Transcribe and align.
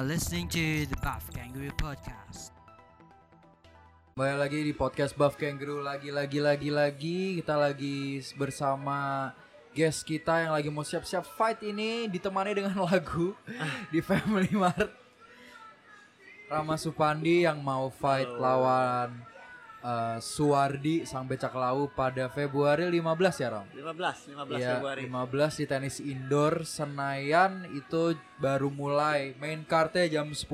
Are 0.00 0.08
listening 0.08 0.48
to 0.56 0.88
the 0.88 0.96
Buff 1.04 1.28
Kangaroo 1.28 1.76
Podcast. 1.76 2.56
Kembali 4.16 4.32
lagi 4.40 4.64
di 4.64 4.72
podcast 4.72 5.12
Buff 5.12 5.36
Kangaroo 5.36 5.84
lagi 5.84 6.08
lagi 6.08 6.40
lagi 6.40 6.72
lagi 6.72 7.36
kita 7.36 7.60
lagi 7.60 8.16
bersama 8.32 9.28
guest 9.76 10.08
kita 10.08 10.40
yang 10.40 10.56
lagi 10.56 10.72
mau 10.72 10.88
siap-siap 10.88 11.20
fight 11.36 11.60
ini 11.68 12.08
ditemani 12.08 12.56
dengan 12.56 12.80
lagu 12.88 13.36
di 13.92 14.00
Family 14.00 14.48
Mart. 14.56 14.88
Rama 16.48 16.80
Supandi 16.80 17.44
yang 17.44 17.60
mau 17.60 17.92
fight 17.92 18.32
lawan 18.40 19.20
eh, 19.80 20.18
Suwardi 20.20 21.02
sang 21.04 21.24
becak 21.24 21.52
lau 21.52 21.88
pada 21.88 22.28
Februari 22.28 22.86
15 22.86 23.42
ya 23.42 23.48
Ram? 23.60 23.66
15, 23.72 24.32
15 24.36 24.60
Iya, 24.60 24.70
Februari. 24.78 25.00
15 25.08 25.60
di 25.60 25.64
tenis 25.66 25.96
indoor 25.98 26.62
Senayan 26.64 27.64
itu 27.72 28.14
baru 28.36 28.68
mulai. 28.68 29.32
Main 29.40 29.64
cardnya 29.64 30.20
jam 30.20 30.28
10 30.28 30.46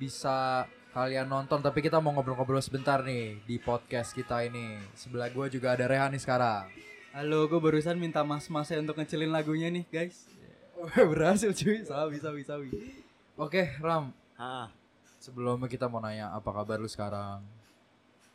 bisa 0.00 0.64
kalian 0.90 1.28
nonton 1.28 1.62
tapi 1.62 1.84
kita 1.84 2.02
mau 2.02 2.10
ngobrol-ngobrol 2.10 2.58
sebentar 2.58 3.04
nih 3.04 3.38
di 3.44 3.60
podcast 3.60 4.10
kita 4.10 4.42
ini. 4.42 4.80
Sebelah 4.96 5.30
gue 5.30 5.46
juga 5.52 5.76
ada 5.76 5.86
Rehan 5.86 6.10
nih 6.10 6.22
sekarang. 6.22 6.66
Halo, 7.10 7.50
gue 7.50 7.58
barusan 7.58 7.98
minta 7.98 8.22
mas-masnya 8.22 8.78
untuk 8.78 8.94
ngecilin 8.94 9.34
lagunya 9.34 9.66
nih, 9.66 9.82
guys. 9.90 10.30
berhasil 11.10 11.52
cuy. 11.52 11.84
Sabi 11.84 12.16
sabi 12.22 12.40
sabi 12.46 12.68
oke 13.36 13.76
Ram. 13.84 14.14
Ah, 14.40 14.72
sebelumnya 15.20 15.68
kita 15.68 15.84
mau 15.84 16.00
nanya 16.00 16.32
apa 16.32 16.48
kabar 16.48 16.80
lu 16.80 16.88
sekarang 16.88 17.44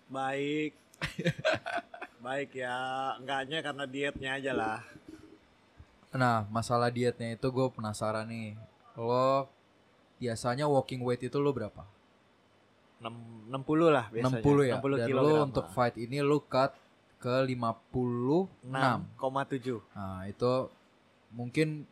baik. 0.09 0.71
baik 2.25 2.57
ya, 2.57 2.77
enggaknya 3.21 3.59
karena 3.61 3.85
dietnya 3.85 4.31
aja 4.37 4.51
lah. 4.55 4.79
nah 6.15 6.47
masalah 6.47 6.87
dietnya 6.87 7.35
itu 7.35 7.43
gue 7.51 7.67
penasaran 7.75 8.23
nih 8.31 8.55
lo 8.95 9.51
biasanya 10.15 10.63
walking 10.63 11.03
weight 11.03 11.27
itu 11.27 11.35
lo 11.43 11.51
berapa 11.51 11.83
6, 13.03 13.51
60 13.51 13.91
lah 13.91 14.07
biasanya. 14.07 14.39
60 14.39 14.71
ya 14.71 14.75
60 14.79 14.95
dan 14.95 15.07
lo 15.11 15.43
untuk 15.43 15.67
fight 15.75 15.99
ini 15.99 16.23
lo 16.23 16.39
cut 16.39 16.71
ke 17.19 17.35
56 17.43 18.47
6,7. 18.63 19.83
nah 19.91 20.23
itu 20.23 20.53
mungkin 21.35 21.83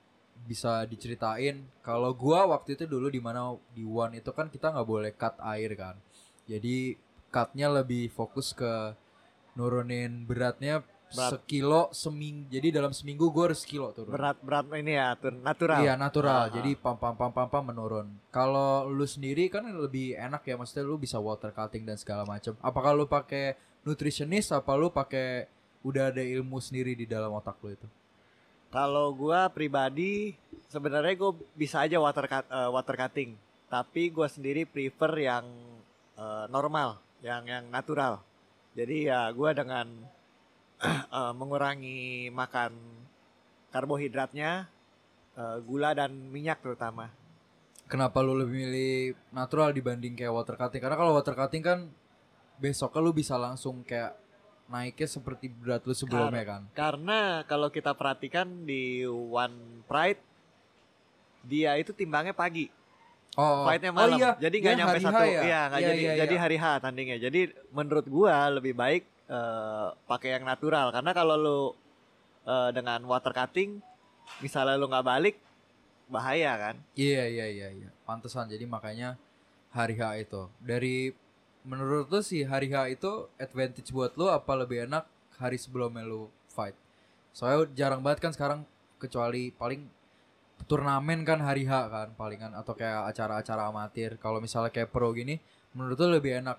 bisa 0.48 0.88
diceritain 0.88 1.60
kalau 1.84 2.16
gua 2.16 2.48
waktu 2.48 2.80
itu 2.80 2.88
dulu 2.88 3.12
di 3.12 3.20
mana 3.20 3.56
di 3.76 3.84
one 3.84 4.24
itu 4.24 4.32
kan 4.32 4.48
kita 4.48 4.72
nggak 4.72 4.88
boleh 4.88 5.12
cut 5.16 5.36
air 5.44 5.72
kan 5.76 5.96
jadi 6.48 6.96
cutnya 7.34 7.68
lebih 7.74 8.14
fokus 8.14 8.54
ke 8.54 8.94
nurunin 9.58 10.22
beratnya 10.30 10.86
Berat. 11.14 11.38
sekilo 11.38 11.94
seming 11.94 12.50
jadi 12.50 12.74
dalam 12.74 12.90
seminggu 12.90 13.30
gua 13.30 13.50
harus 13.54 13.62
sekilo 13.62 13.94
turun 13.94 14.10
Berat 14.14 14.38
berat 14.42 14.66
ini 14.74 14.98
ya, 14.98 15.14
tur 15.14 15.34
natural. 15.34 15.78
Iya 15.86 15.94
natural, 15.94 16.50
Ah, 16.50 16.50
jadi 16.50 16.74
pam 16.74 16.98
pam 16.98 17.14
pam 17.14 17.30
pam 17.30 17.46
pam 17.46 17.64
menurun. 17.70 18.10
Kalau 18.34 18.90
lu 18.90 19.06
sendiri 19.06 19.46
kan 19.46 19.62
lebih 19.66 20.18
enak 20.18 20.42
ya, 20.42 20.58
maksudnya 20.58 20.82
lu 20.82 20.98
bisa 20.98 21.22
water 21.22 21.54
cutting 21.54 21.86
dan 21.86 22.02
segala 22.02 22.26
macam. 22.26 22.58
Apakah 22.66 22.98
lu 22.98 23.06
pakai 23.06 23.54
nutritionist 23.86 24.58
apa 24.58 24.74
lu 24.74 24.90
pakai 24.90 25.46
udah 25.86 26.10
ada 26.10 26.24
ilmu 26.26 26.58
sendiri 26.58 26.98
di 26.98 27.06
dalam 27.06 27.30
otak 27.38 27.62
lu 27.62 27.78
itu? 27.78 27.88
Kalau 28.74 29.14
gua 29.14 29.54
pribadi 29.54 30.34
sebenarnya 30.74 31.14
gue 31.14 31.32
bisa 31.54 31.86
aja 31.86 32.02
water 32.02 32.26
cut, 32.26 32.46
eh, 32.50 32.70
water 32.74 32.96
cutting, 32.98 33.38
tapi 33.70 34.10
gua 34.10 34.26
sendiri 34.26 34.66
prefer 34.66 35.14
yang 35.30 35.46
eh, 36.18 36.46
normal, 36.50 36.98
yang 37.24 37.48
yang 37.48 37.66
natural. 37.72 38.20
Jadi 38.76 39.08
ya 39.08 39.32
gua 39.32 39.56
dengan 39.56 39.88
eh, 40.84 41.34
mengurangi 41.34 42.28
makan 42.30 42.76
karbohidratnya, 43.72 44.68
eh, 45.40 45.58
gula 45.64 45.96
dan 45.96 46.12
minyak 46.12 46.60
terutama. 46.60 47.10
Kenapa 47.88 48.20
lu 48.24 48.36
lebih 48.36 48.68
milih 48.68 48.94
natural 49.32 49.72
dibanding 49.72 50.14
kayak 50.14 50.34
water 50.34 50.56
cutting? 50.60 50.82
Karena 50.84 50.98
kalau 51.00 51.16
water 51.16 51.36
cutting 51.36 51.64
kan 51.64 51.80
besoknya 52.58 53.00
lu 53.04 53.12
bisa 53.12 53.36
langsung 53.36 53.84
kayak 53.84 54.16
naiknya 54.72 55.08
seperti 55.08 55.52
berat 55.52 55.84
lu 55.84 55.94
sebelumnya 55.94 56.44
kan. 56.44 56.62
Karena 56.74 57.44
kalau 57.46 57.68
kita 57.70 57.92
perhatikan 57.94 58.48
di 58.64 59.04
One 59.12 59.84
Pride, 59.86 60.22
dia 61.44 61.76
itu 61.76 61.92
timbangnya 61.92 62.34
pagi. 62.34 62.72
Oh, 63.34 63.66
fightnya 63.66 63.90
oh 63.90 63.98
malam. 63.98 64.18
iya, 64.22 64.30
Jadi 64.38 64.56
nggak 64.62 64.74
dia 64.74 64.80
nyampe 64.86 65.00
satu. 65.02 65.24
ya? 65.26 65.42
Iya, 65.42 65.62
nggak 65.70 65.82
Iya, 65.82 65.90
jadi 65.90 66.02
iya, 66.06 66.14
jadi 66.22 66.36
iya. 66.38 66.42
hari 66.46 66.58
H 66.62 66.66
tandingnya. 66.86 67.18
Jadi 67.18 67.42
menurut 67.74 68.06
gua 68.06 68.36
lebih 68.54 68.74
baik 68.78 69.04
eh, 69.26 69.88
pakai 70.06 70.30
yang 70.38 70.46
natural 70.46 70.94
karena 70.94 71.12
kalau 71.12 71.36
lu 71.36 71.60
eh, 72.46 72.70
dengan 72.72 73.02
water 73.10 73.34
cutting 73.34 73.82
misalnya 74.40 74.78
lu 74.78 74.86
nggak 74.86 75.06
balik 75.06 75.36
bahaya 76.08 76.54
kan. 76.60 76.76
Iya 76.94 77.26
iya 77.26 77.46
iya 77.50 77.68
iya. 77.74 77.90
Pantesan 78.06 78.46
jadi 78.46 78.70
makanya 78.70 79.18
hari 79.74 79.98
H 79.98 80.04
itu. 80.22 80.42
Dari 80.62 81.10
menurut 81.66 82.14
lu 82.14 82.22
sih 82.22 82.46
hari 82.46 82.70
H 82.70 82.94
itu 82.94 83.12
advantage 83.42 83.90
buat 83.90 84.14
lu 84.14 84.30
apa 84.30 84.54
lebih 84.54 84.86
enak 84.86 85.10
hari 85.42 85.58
sebelumnya 85.58 86.06
lu 86.06 86.30
fight? 86.54 86.78
Soalnya 87.34 87.66
jarang 87.74 88.06
banget 88.06 88.22
kan 88.22 88.30
sekarang 88.30 88.60
kecuali 89.02 89.50
paling 89.50 89.90
turnamen 90.70 91.26
kan 91.28 91.44
hari 91.44 91.68
H 91.68 91.74
kan 91.92 92.08
palingan 92.16 92.56
atau 92.56 92.74
kayak 92.74 93.12
acara-acara 93.14 93.70
amatir. 93.70 94.16
Kalau 94.18 94.40
misalnya 94.40 94.72
kayak 94.72 94.90
pro 94.94 95.12
gini, 95.12 95.42
menurut 95.76 96.00
lu 96.00 96.18
lebih 96.18 96.40
enak 96.40 96.58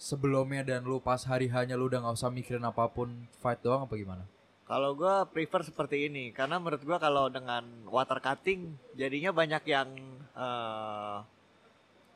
sebelumnya 0.00 0.64
dan 0.64 0.84
lu 0.84 1.00
pas 1.00 1.20
hari 1.24 1.48
H-nya 1.48 1.76
lu 1.76 1.88
udah 1.88 2.04
nggak 2.04 2.16
usah 2.16 2.32
mikirin 2.32 2.64
apa 2.64 2.88
pun 2.88 3.28
fight 3.40 3.60
doang 3.60 3.84
apa 3.84 3.94
gimana? 3.96 4.24
Kalau 4.64 4.94
gua 4.94 5.26
prefer 5.26 5.66
seperti 5.66 6.06
ini 6.06 6.30
karena 6.30 6.62
menurut 6.62 6.82
gua 6.86 7.02
kalau 7.02 7.26
dengan 7.26 7.66
water 7.90 8.22
cutting 8.22 8.76
jadinya 8.94 9.34
banyak 9.34 9.62
yang 9.66 9.88
eh, 10.36 11.18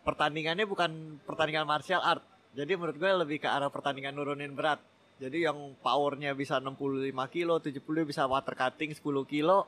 pertandingannya 0.05 0.69
bukan 0.69 1.19
pertandingan 1.25 1.67
martial 1.67 2.05
art. 2.05 2.23
Jadi 2.55 2.79
menurut 2.79 2.95
gue 3.01 3.11
lebih 3.11 3.43
ke 3.43 3.49
arah 3.51 3.73
pertandingan 3.73 4.15
nurunin 4.15 4.55
berat. 4.55 4.79
Jadi 5.19 5.43
yang 5.49 5.75
powernya 5.83 6.37
bisa 6.37 6.61
65 6.61 7.11
kilo, 7.35 7.59
70 7.59 7.83
bisa 8.07 8.23
water 8.29 8.55
cutting 8.55 8.95
10 8.95 9.03
kilo. 9.27 9.67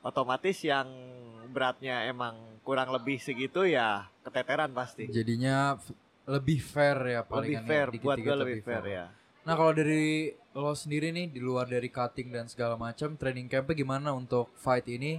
Otomatis 0.00 0.56
yang 0.64 0.88
beratnya 1.50 2.08
emang 2.08 2.38
kurang 2.64 2.88
lebih 2.94 3.20
segitu 3.20 3.66
ya 3.66 4.08
keteteran 4.24 4.72
pasti. 4.72 5.10
Jadinya 5.10 5.76
lebih 6.28 6.62
fair 6.62 6.96
ya 6.96 7.20
Lebih 7.26 7.32
palingan 7.32 7.64
ya, 7.64 7.68
fair 7.68 7.86
buat 7.86 7.94
dikit-dikit 7.98 8.24
gue 8.24 8.36
lebih 8.38 8.60
fair 8.62 8.84
ya. 8.86 9.06
Nah 9.44 9.54
kalau 9.56 9.72
dari 9.72 10.30
lo 10.54 10.72
sendiri 10.76 11.10
nih 11.10 11.26
di 11.32 11.40
luar 11.40 11.66
dari 11.66 11.88
cutting 11.88 12.30
dan 12.30 12.46
segala 12.46 12.76
macam 12.76 13.16
training 13.16 13.48
campnya 13.50 13.74
gimana 13.74 14.12
untuk 14.12 14.52
fight 14.56 14.86
ini? 14.86 15.18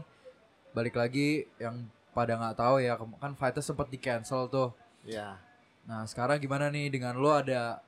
Balik 0.72 0.96
lagi 0.96 1.46
yang 1.60 1.90
pada 2.16 2.38
nggak 2.40 2.56
tahu 2.56 2.76
ya 2.80 2.96
kan 2.96 3.34
fightnya 3.36 3.64
sempat 3.64 3.88
di 3.92 4.00
cancel 4.00 4.48
tuh. 4.48 4.70
Ya. 5.04 5.42
Nah 5.84 6.06
sekarang 6.06 6.40
gimana 6.40 6.70
nih 6.70 6.94
dengan 6.94 7.18
lo 7.18 7.34
ada 7.34 7.82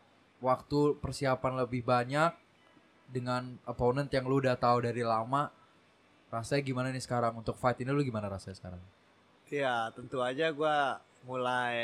waktu 0.43 0.99
persiapan 0.99 1.63
lebih 1.63 1.85
banyak 1.85 2.35
dengan 3.07 3.55
opponent 3.63 4.09
yang 4.11 4.25
lo 4.27 4.41
udah 4.41 4.57
tahu 4.59 4.83
dari 4.83 5.05
lama. 5.05 5.47
Rasanya 6.33 6.65
gimana 6.65 6.89
nih 6.89 7.05
sekarang 7.05 7.37
untuk 7.37 7.53
fight 7.61 7.77
ini 7.85 7.93
lo 7.93 8.01
gimana 8.01 8.25
rasanya 8.25 8.57
sekarang? 8.57 8.81
Ya 9.53 9.93
tentu 9.93 10.17
aja 10.17 10.49
gue 10.49 10.77
mulai 11.29 11.77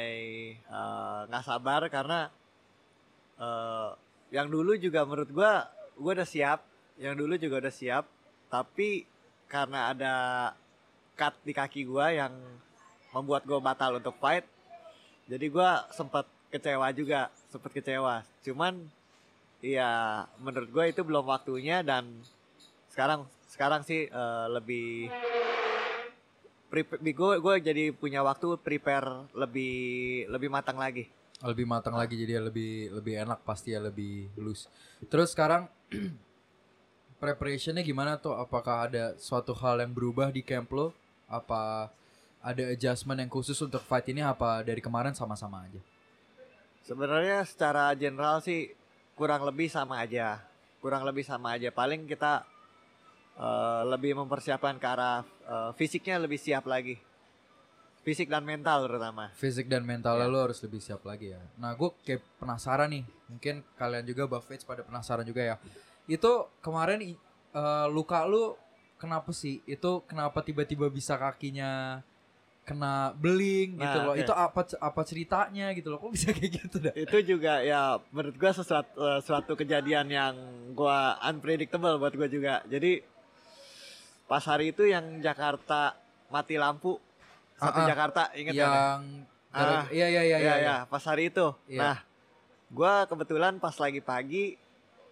eh, 0.57 1.19
nggak 1.29 1.45
sabar 1.45 1.85
karena 1.93 2.33
eh, 3.37 3.89
yang 4.33 4.49
dulu 4.49 4.73
juga 4.73 5.05
menurut 5.05 5.29
gue 5.29 5.51
gue 6.01 6.11
udah 6.17 6.25
siap, 6.25 6.65
yang 6.97 7.13
dulu 7.13 7.37
juga 7.37 7.61
udah 7.61 7.73
siap, 7.73 8.09
tapi 8.49 9.05
karena 9.46 9.93
ada 9.93 10.13
cut 11.13 11.37
di 11.45 11.53
kaki 11.53 11.85
gue 11.85 12.07
yang 12.17 12.34
membuat 13.13 13.45
gue 13.45 13.59
batal 13.61 14.02
untuk 14.02 14.17
fight, 14.17 14.49
jadi 15.29 15.45
gue 15.45 15.69
sempat 15.93 16.25
kecewa 16.49 16.90
juga, 16.90 17.29
sempat 17.53 17.69
kecewa. 17.69 18.25
Cuman 18.41 18.81
ya 19.61 20.25
menurut 20.41 20.73
gue 20.73 20.85
itu 20.90 21.02
belum 21.05 21.29
waktunya 21.29 21.85
dan 21.85 22.07
sekarang 22.90 23.29
sekarang 23.49 23.81
sih 23.81 24.05
eh, 24.05 24.46
lebih 24.53 25.09
gue 27.01 27.34
gue 27.41 27.55
jadi 27.66 27.90
punya 27.90 28.22
waktu 28.22 28.61
prepare 28.61 29.25
lebih 29.34 29.75
lebih 30.29 30.49
matang 30.53 30.78
lagi. 30.78 31.09
lebih 31.40 31.63
matang 31.63 31.96
lagi 31.96 32.19
jadi 32.19 32.35
ya 32.35 32.41
lebih 32.51 32.91
lebih 32.91 33.16
enak 33.23 33.40
pasti 33.47 33.72
ya 33.72 33.79
lebih 33.79 34.28
loose. 34.35 34.67
Terus 35.07 35.31
sekarang 35.31 35.72
preparationnya 37.23 37.79
gimana 37.79 38.19
tuh? 38.19 38.35
Apakah 38.35 38.91
ada 38.91 39.16
suatu 39.16 39.55
hal 39.55 39.79
yang 39.79 39.95
berubah 39.95 40.35
di 40.35 40.43
camp 40.43 40.67
lo? 40.75 40.91
Apa 41.31 41.87
ada 42.43 42.63
adjustment 42.75 43.23
yang 43.23 43.31
khusus 43.31 43.55
untuk 43.63 43.79
fight 43.87 44.11
ini? 44.11 44.19
Apa 44.19 44.67
dari 44.67 44.84
kemarin 44.84 45.16
sama-sama 45.16 45.63
aja? 45.63 45.79
Sebenarnya 46.84 47.47
secara 47.47 47.95
general 47.95 48.43
sih 48.43 48.75
kurang 49.16 49.47
lebih 49.47 49.72
sama 49.72 50.03
aja. 50.03 50.43
Kurang 50.84 51.07
lebih 51.07 51.23
sama 51.23 51.55
aja. 51.55 51.72
Paling 51.72 52.03
kita 52.03 52.43
eh, 53.40 53.82
lebih 53.88 54.14
mempersiapkan 54.16 54.76
ke 54.76 54.86
arah 54.86 55.24
eh, 55.24 55.72
fisiknya 55.74 56.20
lebih 56.20 56.38
siap 56.38 56.66
lagi. 56.66 57.00
Fisik 58.00 58.28
dan 58.28 58.41
mental 58.41 58.84
terutama. 58.84 59.28
Fisik 59.36 59.68
dan 59.68 59.84
mentalnya 59.84 60.24
Ya. 60.24 60.32
lo 60.32 60.40
harus 60.41 60.59
lebih 60.59 60.80
siap 60.80 61.03
lagi 61.03 61.32
ya. 61.32 61.41
Nah 61.56 61.74
gue 61.74 61.91
kayak 62.02 62.24
penasaran 62.38 62.90
nih. 62.90 63.03
Mungkin 63.28 63.56
kalian 63.76 64.03
juga 64.03 64.24
Buffets 64.26 64.64
pada 64.64 64.82
penasaran 64.82 65.24
juga 65.24 65.44
ya. 65.44 65.56
Itu 66.06 66.47
kemarin 66.59 67.03
eh, 67.03 67.16
luka 67.88 68.24
lu 68.24 68.56
kenapa 68.96 69.30
sih? 69.32 69.59
Itu 69.64 70.02
kenapa 70.03 70.40
tiba-tiba 70.40 70.88
bisa 70.88 71.16
kakinya 71.16 72.00
kena 72.64 73.12
beling 73.18 73.78
gitu 73.78 73.97
Nah, 74.00 74.06
loh. 74.06 74.14
oke. 74.14 74.22
Itu 74.22 74.32
apa 74.32 74.62
apa 74.80 75.02
ceritanya 75.03 75.68
gitu 75.74 75.91
loh. 75.91 76.00
Kok 76.00 76.12
bisa 76.14 76.32
kayak 76.38 76.52
gitu 76.56 76.78
dah? 76.80 76.94
itu 76.96 77.18
juga 77.28 77.59
ya 77.62 78.00
menurut 78.09 78.36
gua 78.36 78.52
sesuatu 78.53 78.96
eh, 78.96 79.20
suatu 79.20 79.53
kejadian 79.53 80.08
yang 80.08 80.34
gua 80.72 81.20
unpredictable 81.22 82.00
buat 82.00 82.16
gua 82.16 82.28
juga 82.28 82.64
jadi 82.66 83.03
pas 84.29 84.43
hari 84.46 84.70
itu 84.70 84.85
yang 84.85 85.20
Jakarta 85.20 85.97
mati 86.28 86.55
lampu 86.55 87.02
satu 87.58 87.73
Ah, 87.73 87.84
ah. 87.84 87.87
Jakarta 87.87 88.22
inget 88.31 88.53
kan 88.53 88.61
ya? 88.61 88.64
Yang 88.64 89.02
gara- 89.49 89.73
Ah. 89.76 89.85
iya 89.90 90.08
iya 90.08 90.22
iya 90.23 90.37
Iya 90.37 90.53
iya. 90.55 90.55
ya, 90.61 90.76
pas 90.85 91.02
hari 91.02 91.28
itu. 91.28 91.47
Iya. 91.66 91.81
Nah, 91.81 91.97
gua 92.70 93.03
kebetulan 93.03 93.58
pas 93.58 93.73
lagi 93.76 93.99
pagi. 93.99 94.55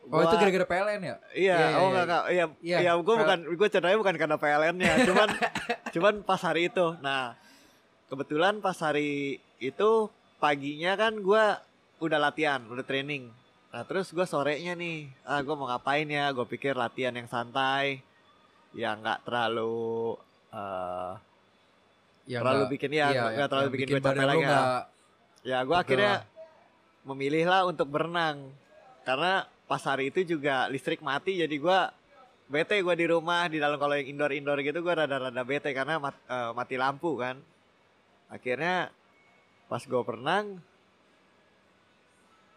Oh 0.06 0.22
itu 0.22 0.30
gua- 0.30 0.40
gara-gara 0.40 0.66
PLN 0.66 1.02
ya? 1.02 1.02
Iya, 1.04 1.18
Iya, 1.34 1.56
iya, 1.58 1.68
oh 1.74 1.82
iya. 1.82 1.88
enggak 1.90 2.06
enggak. 2.06 2.24
Iya, 2.30 2.46
Iya, 2.62 2.78
iya, 2.80 2.92
gua 2.96 3.04
P- 3.10 3.20
bukan 3.20 3.40
gua 3.52 3.68
ceritanya 3.68 3.98
bukan 3.98 4.16
karena 4.16 4.38
PLN-nya, 4.38 4.94
cuman 5.10 5.28
cuman 5.92 6.14
pas 6.22 6.40
hari 6.40 6.62
itu. 6.68 6.88
Nah, 7.00 7.34
kebetulan 8.08 8.54
pas 8.58 8.78
hari 8.78 9.10
itu 9.58 9.90
paginya 10.38 10.94
kan 10.96 11.18
gua 11.20 11.60
udah 11.98 12.20
latihan, 12.22 12.62
udah 12.64 12.86
training. 12.86 13.34
Nah, 13.68 13.84
terus 13.84 14.08
gua 14.10 14.24
sorenya 14.24 14.72
nih, 14.74 15.12
ah 15.24 15.42
gua 15.42 15.58
mau 15.58 15.68
ngapain 15.68 16.08
ya? 16.08 16.32
Gua 16.32 16.46
pikir 16.46 16.72
latihan 16.74 17.12
yang 17.12 17.28
santai, 17.28 18.00
yang 18.78 19.02
nggak 19.02 19.26
terlalu 19.26 20.16
eh, 20.54 21.14
Ya, 22.28 22.44
terlalu 22.44 22.60
nggak- 22.62 22.74
bikin 22.74 22.92
ya, 22.92 22.98
iya, 23.08 23.08
nggak 23.10 23.34
yang 23.34 23.50
terlalu 23.50 23.70
bikin, 23.72 23.88
capek 23.90 24.14
lu 24.14 24.22
lagi. 24.22 24.44
ya. 24.44 24.60
Ya, 25.42 25.58
gue 25.64 25.78
akhirnya 25.78 26.14
lah. 26.14 26.24
memilih 27.04 27.46
lah 27.46 27.62
untuk 27.64 27.88
berenang 27.88 28.52
karena 29.02 29.34
pas 29.64 29.80
hari 29.82 30.12
itu 30.12 30.28
juga 30.28 30.68
listrik 30.68 31.00
mati, 31.00 31.40
jadi 31.40 31.56
gue 31.56 31.80
bete 32.48 32.76
gue 32.78 32.96
di 32.96 33.06
rumah 33.06 33.48
di 33.48 33.58
dalam 33.58 33.76
kalau 33.76 33.92
yang 33.94 34.08
indoor 34.10 34.32
indoor 34.32 34.60
gitu 34.60 34.76
gue 34.78 34.94
rada-rada 34.94 35.40
bete 35.42 35.72
karena 35.72 35.98
mat- 35.98 36.20
eh, 36.22 36.52
mati 36.52 36.76
lampu 36.76 37.16
kan. 37.16 37.40
Akhirnya 38.28 38.92
pas 39.66 39.80
gue 39.82 40.02
berenang 40.02 40.60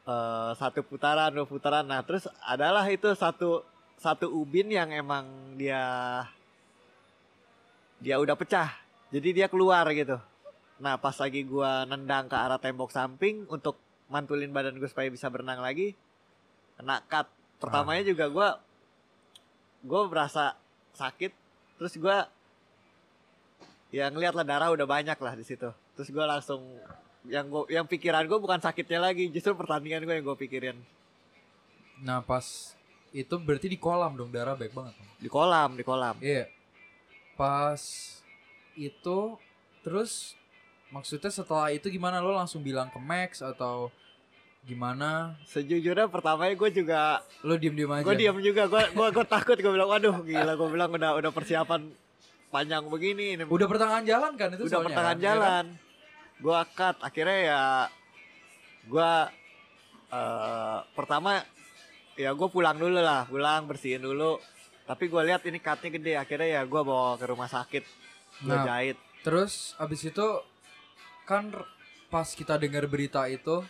eh, 0.04 0.50
satu 0.56 0.82
putaran 0.82 1.30
dua 1.30 1.46
putaran, 1.46 1.84
nah 1.84 2.02
terus 2.02 2.26
adalah 2.42 2.82
itu 2.86 3.06
satu 3.14 3.62
satu 4.00 4.32
ubin 4.32 4.72
yang 4.72 4.88
emang 4.96 5.28
dia 5.60 6.24
dia 8.00 8.16
udah 8.16 8.32
pecah, 8.32 8.72
jadi 9.12 9.44
dia 9.44 9.46
keluar 9.52 9.84
gitu. 9.92 10.16
Nah 10.80 10.96
pas 10.96 11.12
lagi 11.20 11.44
gua 11.44 11.84
nendang 11.84 12.32
ke 12.32 12.32
arah 12.32 12.56
tembok 12.56 12.88
samping 12.88 13.44
untuk 13.52 13.76
mantulin 14.08 14.48
badan 14.50 14.80
gue 14.80 14.88
supaya 14.88 15.12
bisa 15.12 15.28
berenang 15.28 15.60
lagi, 15.60 15.92
kena 16.80 17.04
cut. 17.04 17.28
Pertamanya 17.60 18.00
juga 18.08 18.32
gua 18.32 18.48
gue 19.84 20.02
berasa 20.08 20.56
sakit, 20.96 21.36
terus 21.76 21.92
gua 22.00 22.24
ya 23.92 24.08
ngeliat 24.08 24.32
lah 24.32 24.48
darah 24.48 24.72
udah 24.72 24.88
banyak 24.88 25.20
lah 25.20 25.36
di 25.36 25.44
situ. 25.44 25.68
Terus 25.92 26.08
gua 26.08 26.24
langsung 26.24 26.64
yang 27.28 27.52
gua 27.52 27.68
yang 27.68 27.84
pikiran 27.84 28.24
gue 28.24 28.40
bukan 28.40 28.64
sakitnya 28.64 28.96
lagi, 28.96 29.28
justru 29.28 29.52
pertandingan 29.52 30.08
gue 30.08 30.14
yang 30.16 30.24
gue 30.24 30.38
pikirin 30.40 30.80
Nah 32.00 32.24
pas 32.24 32.72
itu 33.10 33.34
berarti 33.36 33.66
di 33.66 33.78
kolam 33.78 34.14
dong 34.14 34.30
darah 34.30 34.54
baik 34.54 34.70
banget. 34.70 34.94
di 35.18 35.28
kolam 35.28 35.74
di 35.74 35.82
kolam. 35.82 36.16
Iya. 36.22 36.46
Pas 37.34 37.80
itu 38.74 39.18
terus 39.82 40.34
maksudnya 40.90 41.28
setelah 41.28 41.70
itu 41.70 41.88
gimana 41.88 42.22
lo 42.22 42.32
langsung 42.32 42.60
bilang 42.60 42.88
ke 42.88 42.98
Max 42.98 43.42
atau 43.42 43.90
gimana? 44.62 45.34
Sejujurnya 45.48 46.06
pertamanya 46.06 46.52
gue 46.52 46.70
juga 46.70 47.24
Lo 47.40 47.56
diem-diem 47.56 47.88
aja. 47.90 48.04
gue 48.04 48.14
diam 48.14 48.36
juga 48.38 48.68
gue 48.68 48.82
gue 48.92 49.06
gue 49.08 49.24
takut 49.26 49.56
gue 49.56 49.72
bilang 49.72 49.88
waduh 49.88 50.20
gila 50.20 50.52
gue 50.52 50.68
bilang 50.68 50.90
udah 50.92 51.10
udah 51.16 51.30
persiapan 51.32 51.88
panjang 52.52 52.84
begini 52.86 53.40
ini 53.40 53.42
Udah 53.48 53.64
pertengahan 53.64 54.04
jalan 54.04 54.36
kan 54.36 54.52
itu 54.52 54.68
udah 54.68 54.70
soalnya 54.70 54.90
pertengahan 54.92 55.16
kan? 55.16 55.22
Iya 55.24 55.30
kan? 55.32 55.38
jalan 55.40 55.64
gue 56.40 56.60
cut 56.76 56.96
akhirnya 57.00 57.38
ya 57.40 57.62
gue 58.84 59.10
eh 60.10 60.78
pertama 60.92 61.40
ya 62.20 62.36
gue 62.36 62.48
pulang 62.52 62.76
dulu 62.76 63.00
lah 63.00 63.24
pulang 63.24 63.64
bersihin 63.64 64.04
dulu 64.04 64.36
tapi 64.84 65.08
gue 65.08 65.22
lihat 65.24 65.40
ini 65.48 65.58
cutnya 65.62 65.88
gede 65.88 66.12
akhirnya 66.20 66.48
ya 66.60 66.62
gue 66.68 66.82
bawa 66.84 67.16
ke 67.16 67.24
rumah 67.24 67.48
sakit 67.48 67.84
gue 68.44 68.56
Nah, 68.56 68.64
jahit 68.64 68.96
Terus 69.20 69.76
abis 69.76 70.08
itu 70.08 70.28
kan 71.28 71.52
pas 72.08 72.26
kita 72.32 72.56
dengar 72.56 72.88
berita 72.88 73.28
itu 73.28 73.62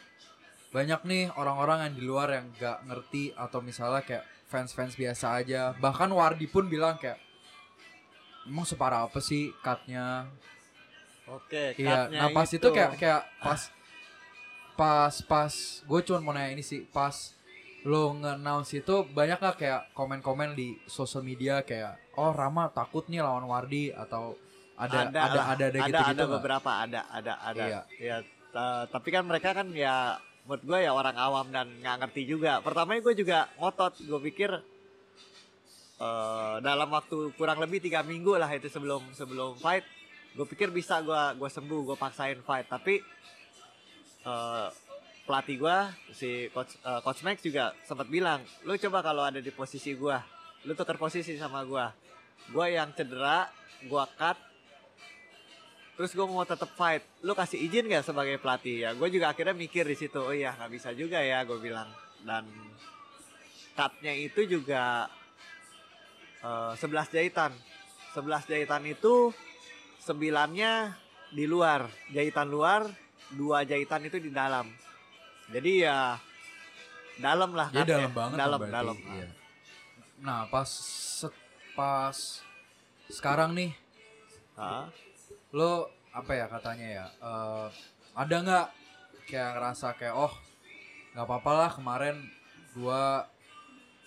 banyak 0.71 1.03
nih 1.03 1.25
orang-orang 1.35 1.91
yang 1.91 1.95
di 1.99 2.03
luar 2.07 2.29
yang 2.31 2.47
gak 2.55 2.87
ngerti 2.87 3.35
atau 3.35 3.59
misalnya 3.59 4.07
kayak 4.07 4.25
fans-fans 4.47 4.95
biasa 4.95 5.43
aja. 5.43 5.75
Bahkan 5.75 6.15
Wardi 6.15 6.47
pun 6.47 6.71
bilang 6.71 6.95
kayak 7.03 7.19
emang 8.47 8.63
separah 8.63 9.11
apa 9.11 9.19
sih 9.19 9.51
cutnya? 9.63 10.31
oke 11.27 11.79
Iya. 11.79 12.11
Nah 12.11 12.31
pas 12.31 12.47
itu, 12.51 12.69
kayak 12.71 12.95
kayak 12.99 13.23
pas 13.43 13.61
pas 14.79 15.15
pas 15.27 15.53
gue 15.83 16.01
cuma 16.07 16.19
mau 16.23 16.33
nanya 16.33 16.55
ini 16.55 16.65
sih 16.65 16.87
pas 16.89 17.35
lo 17.83 18.13
nge-announce 18.13 18.77
itu 18.77 19.09
banyak 19.09 19.39
gak 19.39 19.57
kayak 19.57 19.83
komen-komen 19.93 20.53
di 20.53 20.77
sosial 20.85 21.25
media 21.25 21.65
kayak 21.65 21.97
oh 22.15 22.29
Rama 22.31 22.69
takut 22.69 23.09
nih 23.09 23.21
lawan 23.21 23.45
Wardi 23.45 23.89
atau 23.89 24.37
ada 24.77 25.09
ada 25.09 25.17
lah. 25.17 25.25
ada 25.25 25.41
ada, 25.41 25.67
ada, 25.67 25.79
gitu-gitu 25.89 26.05
ada 26.05 26.23
nggak? 26.25 26.37
beberapa 26.37 26.71
ada 26.75 27.01
ada 27.09 27.33
ada 27.41 27.65
Iya. 27.65 27.81
ya 27.97 28.17
ta- 28.49 28.85
tapi 28.87 29.09
kan 29.09 29.25
mereka 29.25 29.53
kan 29.53 29.69
ya 29.73 30.17
menurut 30.45 30.63
gue 30.63 30.79
ya 30.81 30.93
orang 30.93 31.17
awam 31.17 31.47
dan 31.49 31.69
nggak 31.79 31.97
ngerti 32.01 32.23
juga 32.27 32.61
pertamanya 32.61 33.01
gue 33.03 33.15
juga 33.15 33.39
ngotot 33.57 33.97
gue 33.99 34.21
pikir 34.27 34.51
eh 36.01 36.57
dalam 36.61 36.89
waktu 36.89 37.33
kurang 37.35 37.61
lebih 37.61 37.79
tiga 37.79 38.01
minggu 38.01 38.33
lah 38.35 38.49
itu 38.51 38.67
sebelum 38.67 39.05
sebelum 39.13 39.57
fight 39.57 39.85
gue 40.33 40.47
pikir 40.47 40.69
bisa 40.69 41.01
gue 41.01 41.23
gue 41.37 41.49
sembuh 41.51 41.81
gue 41.87 41.97
paksain 41.97 42.41
fight 42.41 42.67
tapi 42.67 43.05
eh 44.23 44.69
pelatih 45.31 45.63
gue 45.63 45.79
si 46.11 46.51
coach 46.51 46.75
eh, 46.83 47.01
coach 47.07 47.23
Max 47.23 47.39
juga 47.39 47.71
sempat 47.87 48.11
bilang 48.11 48.43
lu 48.67 48.75
coba 48.75 48.99
kalau 48.99 49.23
ada 49.23 49.39
di 49.39 49.55
posisi 49.55 49.95
gue 49.95 50.19
lu 50.67 50.75
tukar 50.75 50.99
posisi 50.99 51.39
sama 51.39 51.63
gue 51.63 51.87
gue 52.51 52.67
yang 52.75 52.91
cedera 52.91 53.47
gue 53.87 54.05
cut 54.19 54.51
terus 56.01 56.17
gue 56.17 56.25
mau 56.25 56.49
tetap 56.49 56.73
fight. 56.81 57.05
Lu 57.21 57.37
kasih 57.37 57.61
izin 57.61 57.85
gak 57.85 58.09
sebagai 58.09 58.41
pelatih? 58.41 58.89
Ya 58.89 58.97
gue 58.97 59.05
juga 59.13 59.37
akhirnya 59.37 59.53
mikir 59.53 59.85
di 59.85 59.93
situ 59.93 60.17
oh 60.17 60.33
iya 60.33 60.57
nggak 60.57 60.73
bisa 60.73 60.97
juga 60.97 61.21
ya 61.21 61.45
gue 61.45 61.61
bilang. 61.61 61.93
Dan 62.25 62.49
cutnya 63.77 64.17
itu 64.17 64.49
juga 64.49 65.13
eh, 66.41 66.73
11 66.73 67.05
jahitan. 67.13 67.53
11 68.17 68.49
jahitan 68.49 68.81
itu 68.89 69.29
sembilannya 70.01 70.97
di 71.37 71.45
luar. 71.45 71.85
Jahitan 72.17 72.49
luar 72.49 72.89
dua 73.37 73.63
jahitan 73.69 74.01
itu 74.03 74.19
di 74.19 74.33
dalam 74.33 74.67
jadi 75.51 75.73
ya 75.85 75.99
dalam 77.19 77.51
lah 77.53 77.69
Ya 77.71 77.85
dalam 77.85 78.11
banget 78.11 78.37
dalam 78.37 78.59
berarti, 78.59 78.75
dalam. 78.75 78.97
iya. 79.13 79.29
Nah 80.19 80.41
pas 80.47 80.69
set- 81.17 81.45
pas 81.73 82.17
sekarang 83.07 83.53
nih 83.53 83.73
Ah. 84.55 84.87
lo 85.51 85.89
apa 86.11 86.33
ya 86.33 86.47
katanya 86.47 86.87
ya 86.87 87.07
eh, 87.19 87.67
ada 88.13 88.35
nggak 88.37 88.67
kayak 89.25 89.51
ngerasa 89.53 89.89
kayak 89.95 90.15
oh 90.15 90.33
nggak 91.11 91.25
apa-apa 91.25 91.51
lah 91.57 91.71
kemarin 91.73 92.17
gua 92.73 93.25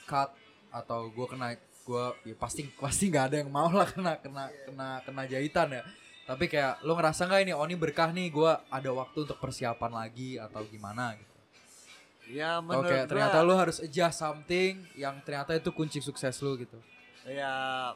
cut 0.03 0.29
atau 0.69 1.09
gua 1.09 1.27
kena 1.27 1.47
gua 1.83 2.13
ya 2.21 2.31
pasti 2.33 2.63
pasti 2.83 3.09
nggak 3.09 3.25
ada 3.25 3.37
yang 3.37 3.49
mau 3.49 3.67
lah 3.67 3.85
kena 3.85 4.15
kena 4.17 4.47
kena 4.63 4.87
kena 5.01 5.21
jahitan 5.25 5.69
ya. 5.71 5.83
Tapi 6.23 6.47
kayak 6.47 6.79
lo 6.81 6.93
ngerasa 6.93 7.25
nggak 7.25 7.41
ini 7.41 7.51
oh 7.51 7.65
ini 7.65 7.75
berkah 7.75 8.07
nih 8.09 8.29
gua 8.29 8.63
ada 8.69 8.87
waktu 8.89 9.25
untuk 9.25 9.35
persiapan 9.37 9.91
lagi 9.91 10.37
atau 10.37 10.63
gimana? 10.63 11.11
Gitu 11.13 11.32
ya 12.25 12.63
menurut 12.63 12.87
gua- 12.87 13.07
ternyata 13.07 13.37
lo 13.43 13.53
harus 13.55 13.77
adjust 13.83 14.19
something 14.19 14.79
yang 14.95 15.19
ternyata 15.21 15.55
itu 15.55 15.69
kunci 15.69 15.99
sukses 15.99 16.39
lo 16.39 16.55
gitu 16.55 16.79
Ya 17.23 17.91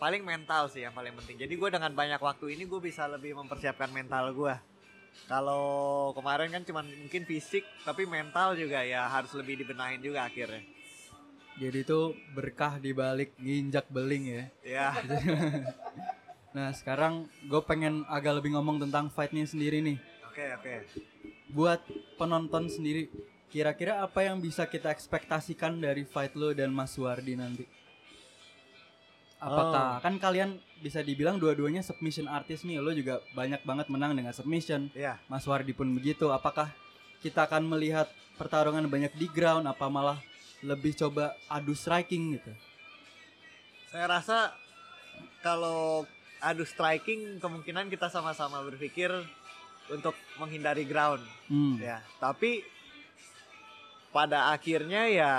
paling 0.00 0.24
mental 0.24 0.72
sih 0.72 0.80
yang 0.84 0.96
paling 0.96 1.12
penting. 1.20 1.36
Jadi 1.36 1.52
gue 1.52 1.68
dengan 1.68 1.92
banyak 1.92 2.16
waktu 2.16 2.56
ini 2.56 2.64
gue 2.64 2.80
bisa 2.80 3.04
lebih 3.04 3.36
mempersiapkan 3.36 3.92
mental 3.92 4.32
gue. 4.32 4.56
Kalau 5.28 6.12
kemarin 6.16 6.48
kan 6.48 6.64
cuma 6.64 6.80
mungkin 6.80 7.28
fisik, 7.28 7.64
tapi 7.84 8.08
mental 8.08 8.56
juga 8.56 8.80
ya 8.80 9.04
harus 9.04 9.32
lebih 9.36 9.60
dibenahin 9.60 10.00
juga 10.00 10.24
akhirnya. 10.24 10.64
Jadi 11.60 11.86
itu 11.86 12.00
berkah 12.32 12.80
di 12.80 12.96
balik 12.96 13.36
nginjak 13.36 13.84
beling 13.92 14.24
ya. 14.26 14.44
Ya, 14.64 14.88
Nah 16.56 16.70
sekarang 16.70 17.26
gue 17.44 17.62
pengen 17.66 18.06
agak 18.06 18.38
lebih 18.38 18.54
ngomong 18.54 18.78
tentang 18.78 19.10
fightnya 19.10 19.42
sendiri 19.42 19.82
nih. 19.82 19.98
oke 20.30 20.44
oke. 20.60 20.74
Buat 21.50 21.80
penonton 22.16 22.70
sendiri, 22.70 23.10
kira-kira 23.54 24.02
apa 24.02 24.26
yang 24.26 24.42
bisa 24.42 24.66
kita 24.66 24.90
ekspektasikan 24.90 25.78
dari 25.78 26.02
fight 26.02 26.34
lo 26.34 26.50
dan 26.50 26.74
Mas 26.74 26.98
Wardi 26.98 27.38
nanti? 27.38 27.62
Apakah 29.38 30.02
kan 30.02 30.18
kalian 30.18 30.58
bisa 30.82 31.06
dibilang 31.06 31.38
dua-duanya 31.38 31.86
submission 31.86 32.26
artist 32.26 32.66
nih, 32.66 32.82
lo 32.82 32.90
juga 32.90 33.22
banyak 33.38 33.62
banget 33.62 33.86
menang 33.86 34.18
dengan 34.18 34.34
submission. 34.34 34.90
Iya. 34.90 35.22
Mas 35.30 35.46
Wardi 35.46 35.70
pun 35.70 35.86
begitu. 35.94 36.34
Apakah 36.34 36.74
kita 37.22 37.46
akan 37.46 37.62
melihat 37.70 38.10
pertarungan 38.34 38.90
banyak 38.90 39.14
di 39.14 39.30
ground, 39.30 39.70
apa 39.70 39.86
malah 39.86 40.18
lebih 40.58 40.98
coba 40.98 41.38
adu 41.46 41.78
striking 41.78 42.34
gitu? 42.34 42.50
Saya 43.94 44.10
rasa 44.10 44.50
kalau 45.46 46.08
adu 46.42 46.66
striking 46.66 47.38
kemungkinan 47.38 47.86
kita 47.86 48.10
sama-sama 48.10 48.66
berpikir 48.66 49.12
untuk 49.92 50.16
menghindari 50.40 50.88
ground 50.88 51.20
Hmm. 51.44 51.76
ya 51.76 52.00
tapi 52.16 52.64
pada 54.14 54.54
akhirnya 54.54 55.10
ya 55.10 55.32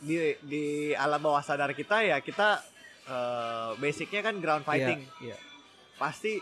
di 0.00 0.16
di 0.40 0.64
alam 0.96 1.20
bawah 1.20 1.44
sadar 1.44 1.70
kita 1.70 2.00
ya 2.00 2.18
kita 2.18 2.64
eh, 3.04 3.70
basicnya 3.76 4.24
kan 4.24 4.40
ground 4.40 4.64
fighting 4.64 5.04
Iya. 5.20 5.34
iya. 5.34 5.38
pasti 5.94 6.40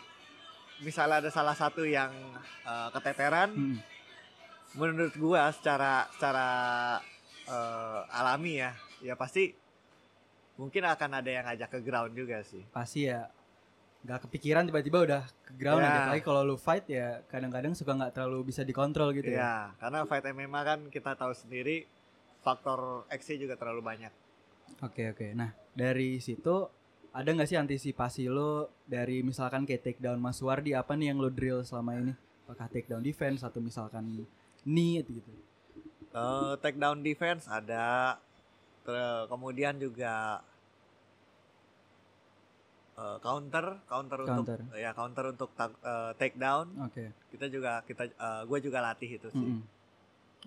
misalnya 0.79 1.19
ada 1.19 1.31
salah 1.31 1.53
satu 1.53 1.83
yang 1.83 2.15
eh, 2.63 2.89
keteteran 2.93 3.51
Hmm. 3.51 3.79
menurut 4.75 5.17
gua 5.17 5.51
secara 5.51 6.07
secara 6.15 6.49
eh, 7.45 8.01
alami 8.15 8.61
ya 8.61 8.71
ya 9.01 9.15
pasti 9.15 9.51
mungkin 10.55 10.87
akan 10.87 11.11
ada 11.17 11.31
yang 11.31 11.45
ngajak 11.45 11.69
ke 11.69 11.81
ground 11.81 12.15
juga 12.15 12.41
sih 12.41 12.65
Pasti 12.71 13.05
ya 13.05 13.29
nggak 14.07 14.31
kepikiran 14.31 14.63
tiba-tiba 14.65 14.99
udah 15.03 15.23
ke 15.43 15.53
ground 15.53 15.83
Ya. 15.83 15.91
aja. 15.91 15.99
Apalagi 16.07 16.23
kalau 16.23 16.43
lu 16.43 16.57
fight 16.57 16.87
ya 16.87 17.21
kadang-kadang 17.27 17.75
suka 17.75 17.91
nggak 17.91 18.15
terlalu 18.15 18.47
bisa 18.47 18.63
dikontrol 18.63 19.11
gitu 19.11 19.29
ya. 19.29 19.43
ya 19.43 19.55
karena 19.77 20.07
fight 20.07 20.25
MMA 20.25 20.61
kan 20.63 20.79
kita 20.87 21.13
tahu 21.13 21.35
sendiri 21.35 21.91
faktor 22.41 23.03
X 23.11 23.35
juga 23.35 23.59
terlalu 23.59 23.83
banyak 23.83 24.13
Oke 24.79 25.11
oke. 25.11 25.35
Nah 25.35 25.51
dari 25.73 26.21
situ 26.21 26.71
ada 27.11 27.27
nggak 27.27 27.49
sih 27.49 27.57
antisipasi 27.57 28.29
lo 28.29 28.69
dari 28.85 29.25
misalkan 29.25 29.65
kayak 29.65 29.83
takedown 29.83 30.21
Mas 30.21 30.39
Wardi 30.39 30.71
apa 30.71 30.95
nih 30.95 31.11
yang 31.11 31.19
lo 31.19 31.27
drill 31.27 31.65
selama 31.65 31.97
ini? 31.97 32.13
Apakah 32.45 32.71
takedown 32.71 33.03
defense 33.03 33.43
atau 33.43 33.59
misalkan 33.59 34.05
knee 34.63 35.03
gitu? 35.03 35.33
Eh, 36.13 36.55
takedown 36.61 37.01
defense 37.01 37.49
ada 37.49 38.17
Ter- 38.87 39.27
kemudian 39.27 39.75
juga 39.77 40.45
eh, 42.97 43.19
counter 43.21 43.81
counter 43.85 44.21
Counter. 44.23 44.59
untuk 44.59 44.75
ya 44.75 44.91
counter 44.93 45.25
untuk 45.29 45.51
ta- 45.53 45.73
eh, 45.77 46.13
takedown 46.15 46.67
Oke. 46.83 47.13
kita 47.29 47.47
juga 47.47 47.81
kita 47.83 48.05
gue 48.43 48.59
juga 48.61 48.79
latih 48.83 49.11
itu 49.15 49.29
sih. 49.29 49.61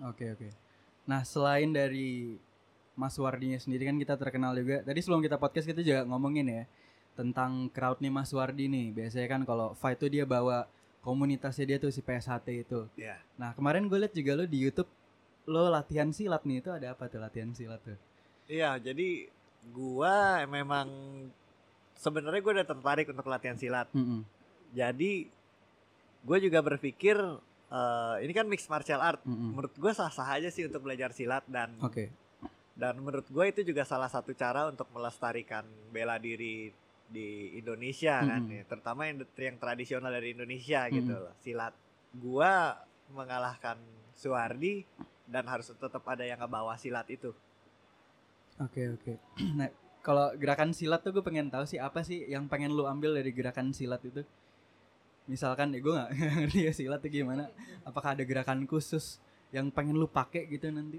Oke 0.02 0.32
oke. 0.32 0.48
Nah 1.04 1.22
selain 1.22 1.68
dari 1.68 2.34
Mas 2.92 3.16
Wardinya 3.16 3.56
sendiri 3.56 3.84
kan 3.84 3.96
kita 3.96 4.14
terkenal 4.14 4.52
juga. 4.52 4.82
Tadi 4.82 4.98
sebelum 4.98 5.20
kita 5.20 5.36
podcast 5.36 5.64
kita 5.64 5.80
juga 5.80 6.02
ngomongin 6.04 6.46
ya 6.46 6.62
tentang 7.12 7.68
crowd 7.68 7.98
nih 7.98 8.08
Mas 8.08 8.30
Wardi 8.30 8.66
nih. 8.66 8.92
Biasanya 8.92 9.28
kan 9.28 9.42
kalau 9.44 9.72
fight 9.74 9.96
tuh 9.96 10.08
dia 10.08 10.24
bawa 10.24 10.64
komunitasnya 11.00 11.64
dia 11.66 11.78
tuh 11.78 11.88
si 11.88 12.00
PSHT 12.00 12.46
itu. 12.60 12.84
ya 12.94 13.16
Nah 13.34 13.52
kemarin 13.52 13.86
gue 13.86 13.98
liat 13.98 14.12
juga 14.12 14.34
lo 14.34 14.44
di 14.44 14.58
YouTube 14.58 14.88
lo 15.46 15.66
latihan 15.66 16.12
silat 16.12 16.44
nih 16.44 16.60
itu 16.60 16.70
ada 16.70 16.92
apa 16.92 17.08
tuh 17.08 17.18
latihan 17.18 17.48
silat 17.50 17.80
tuh? 17.80 17.96
iya 18.46 18.76
jadi 18.76 19.26
gua 19.68 20.44
memang 20.44 20.86
sebenarnya 22.00 22.40
gue 22.40 22.52
udah 22.56 22.68
tertarik 22.68 23.06
untuk 23.12 23.28
latihan 23.28 23.60
silat 23.60 23.92
Mm-mm. 23.92 24.24
jadi 24.72 25.12
gue 26.24 26.38
juga 26.40 26.64
berpikir 26.64 27.20
eh, 27.68 28.14
ini 28.24 28.32
kan 28.32 28.48
mixed 28.48 28.72
martial 28.72 29.04
art 29.04 29.20
Mm-mm. 29.28 29.52
menurut 29.52 29.74
gue 29.76 29.92
sah-sah 29.92 30.40
aja 30.40 30.48
sih 30.48 30.64
untuk 30.64 30.88
belajar 30.88 31.12
silat 31.12 31.44
dan 31.44 31.76
Oke. 31.84 32.08
dan 32.72 32.96
menurut 32.96 33.28
gue 33.28 33.44
itu 33.52 33.60
juga 33.60 33.84
salah 33.84 34.08
satu 34.08 34.32
cara 34.32 34.72
untuk 34.72 34.88
melestarikan 34.96 35.68
bela 35.92 36.16
diri 36.16 36.72
di 37.10 37.58
Indonesia 37.60 38.24
kan 38.24 38.48
Mm-mm. 38.48 38.56
ya. 38.56 38.62
terutama 38.64 39.04
yang 39.04 39.20
yang 39.36 39.60
tradisional 39.60 40.08
dari 40.08 40.32
Indonesia 40.32 40.88
gitu 40.88 41.12
Mm-mm. 41.12 41.24
loh 41.28 41.34
silat 41.44 41.74
gua 42.16 42.80
mengalahkan 43.10 43.76
Suwardi 44.14 44.86
dan 45.26 45.46
harus 45.46 45.70
tetap 45.70 46.02
ada 46.06 46.22
yang 46.24 46.40
ngebawa 46.40 46.78
silat 46.80 47.06
itu 47.12 47.34
Oke 48.60 48.92
oke. 48.92 49.12
Nah 49.58 49.72
kalau 50.00 50.32
gerakan 50.36 50.72
silat 50.72 51.04
tuh 51.04 51.12
gue 51.12 51.24
pengen 51.24 51.52
tahu 51.52 51.68
sih 51.68 51.76
apa 51.76 52.00
sih 52.00 52.24
yang 52.28 52.48
pengen 52.48 52.72
lu 52.72 52.88
ambil 52.88 53.16
dari 53.16 53.30
gerakan 53.32 53.72
silat 53.76 54.00
itu? 54.04 54.24
Misalkan 55.28 55.76
ya 55.76 55.80
gue 55.80 55.92
nggak 55.92 56.10
ngerti 56.48 56.60
ya 56.66 56.72
silat 56.72 57.00
tuh 57.04 57.12
gimana? 57.12 57.52
Apakah 57.84 58.16
ada 58.16 58.24
gerakan 58.24 58.64
khusus 58.64 59.20
yang 59.52 59.68
pengen 59.68 59.96
lu 59.98 60.08
pakai 60.08 60.48
gitu 60.48 60.72
nanti? 60.72 60.98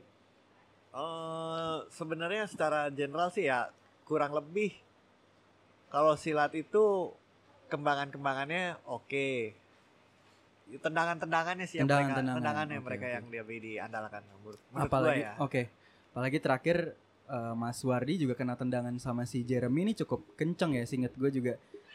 Eh 0.91 1.77
sebenarnya 1.89 2.45
secara 2.45 2.91
general 2.91 3.31
sih 3.31 3.47
ya 3.47 3.71
kurang 4.03 4.35
lebih 4.35 4.75
kalau 5.87 6.15
silat 6.19 6.51
itu 6.55 7.15
kembangan-kembangannya 7.71 8.75
oke 8.83 9.55
tendangan-tendangannya 10.71 11.67
sih 11.67 11.83
yang 11.83 11.87
mereka 11.87 12.15
Tendangan-tendangan, 12.15 12.37
tendangannya 12.39 12.77
oke, 12.79 12.85
mereka 12.87 13.05
oke. 13.07 13.15
yang 13.15 13.25
lebih 13.27 13.57
diandalkan 13.59 14.21
menurut, 14.39 14.59
menurut 14.71 14.87
apalagi 14.87 15.21
ya 15.23 15.33
oke. 15.39 15.61
Apalagi 16.11 16.37
terakhir 16.43 16.77
eh, 17.31 17.53
Mas 17.55 17.79
Wardi 17.87 18.27
juga 18.27 18.35
kena 18.35 18.59
tendangan 18.59 18.91
sama 18.99 19.23
si 19.23 19.41
Jeremy 19.47 19.87
ini 19.87 19.93
cukup 19.95 20.35
kenceng 20.35 20.75
ya, 20.75 20.83
singkat 20.83 21.15
gue 21.15 21.31
juga 21.31 21.53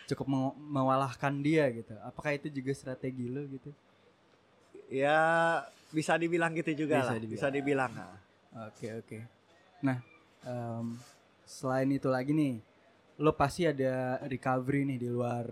cukup 0.09 0.27
me- 0.27 0.57
mewalahkan 0.81 1.35
dia 1.45 1.69
gitu. 1.71 1.93
Apakah 2.01 2.33
itu 2.33 2.49
juga 2.49 2.73
strategi 2.73 3.29
lo 3.29 3.45
gitu? 3.45 3.71
Ya 4.89 5.19
bisa 5.91 6.15
dibilang 6.15 6.55
gitu 6.55 6.87
juga 6.87 7.03
Bisa 7.03 7.13
lah. 7.13 7.15
dibilang. 7.19 7.35
Bisa 7.37 7.49
dibilang. 7.51 7.93
Nah, 7.95 8.17
Oke 8.73 8.89
oke. 8.97 9.19
Nah, 9.85 10.01
em, 10.49 10.97
selain 11.45 11.91
itu 11.93 12.09
lagi 12.09 12.33
nih, 12.33 12.57
lo 13.21 13.37
pasti 13.37 13.69
ada 13.69 14.17
recovery 14.25 14.89
nih 14.89 14.99
di 15.05 15.09
luar 15.13 15.45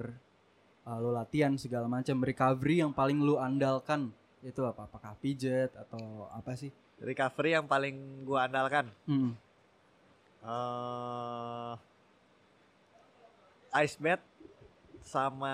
uh, 0.89 0.99
lo 1.01 1.13
latihan 1.13 1.53
segala 1.61 1.85
macam. 1.85 2.25
Recovery 2.25 2.81
yang 2.81 2.97
paling 2.97 3.21
lo 3.21 3.37
andalkan 3.37 4.09
itu 4.41 4.61
apa? 4.65 4.89
Apakah 4.89 5.17
pijat 5.21 5.73
atau 5.77 6.29
apa 6.33 6.57
sih? 6.57 6.73
Recovery 7.01 7.61
yang 7.61 7.67
paling 7.69 8.25
gua 8.25 8.49
andalkan. 8.49 8.89
Hmm. 9.05 9.37
Eh 10.45 11.73
ice 13.83 13.97
bath 13.99 14.23
sama 15.05 15.53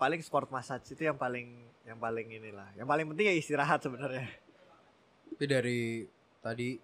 paling 0.00 0.18
sport 0.24 0.48
massage 0.50 0.90
itu 0.90 1.06
yang 1.06 1.18
paling 1.18 1.62
yang 1.86 1.98
paling 1.98 2.26
inilah. 2.30 2.68
Yang 2.78 2.88
paling 2.88 3.06
penting 3.14 3.26
ya 3.30 3.34
istirahat 3.34 3.80
sebenarnya. 3.82 4.26
Tapi 5.32 5.44
dari 5.46 5.82
tadi 6.42 6.78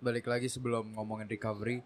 balik 0.00 0.26
lagi 0.26 0.48
sebelum 0.48 0.96
ngomongin 0.96 1.28
recovery, 1.28 1.82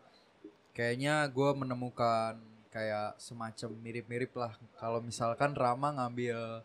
kayaknya 0.76 1.26
gue 1.29 1.50
menemukan 1.57 2.38
kayak 2.71 3.17
semacam 3.19 3.71
mirip-mirip 3.81 4.33
lah. 4.37 4.53
Kalau 4.76 5.00
misalkan 5.00 5.57
Rama 5.57 5.95
ngambil 5.95 6.62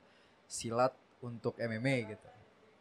silat 0.50 0.94
untuk 1.22 1.56
MMA 1.60 2.16
gitu, 2.16 2.30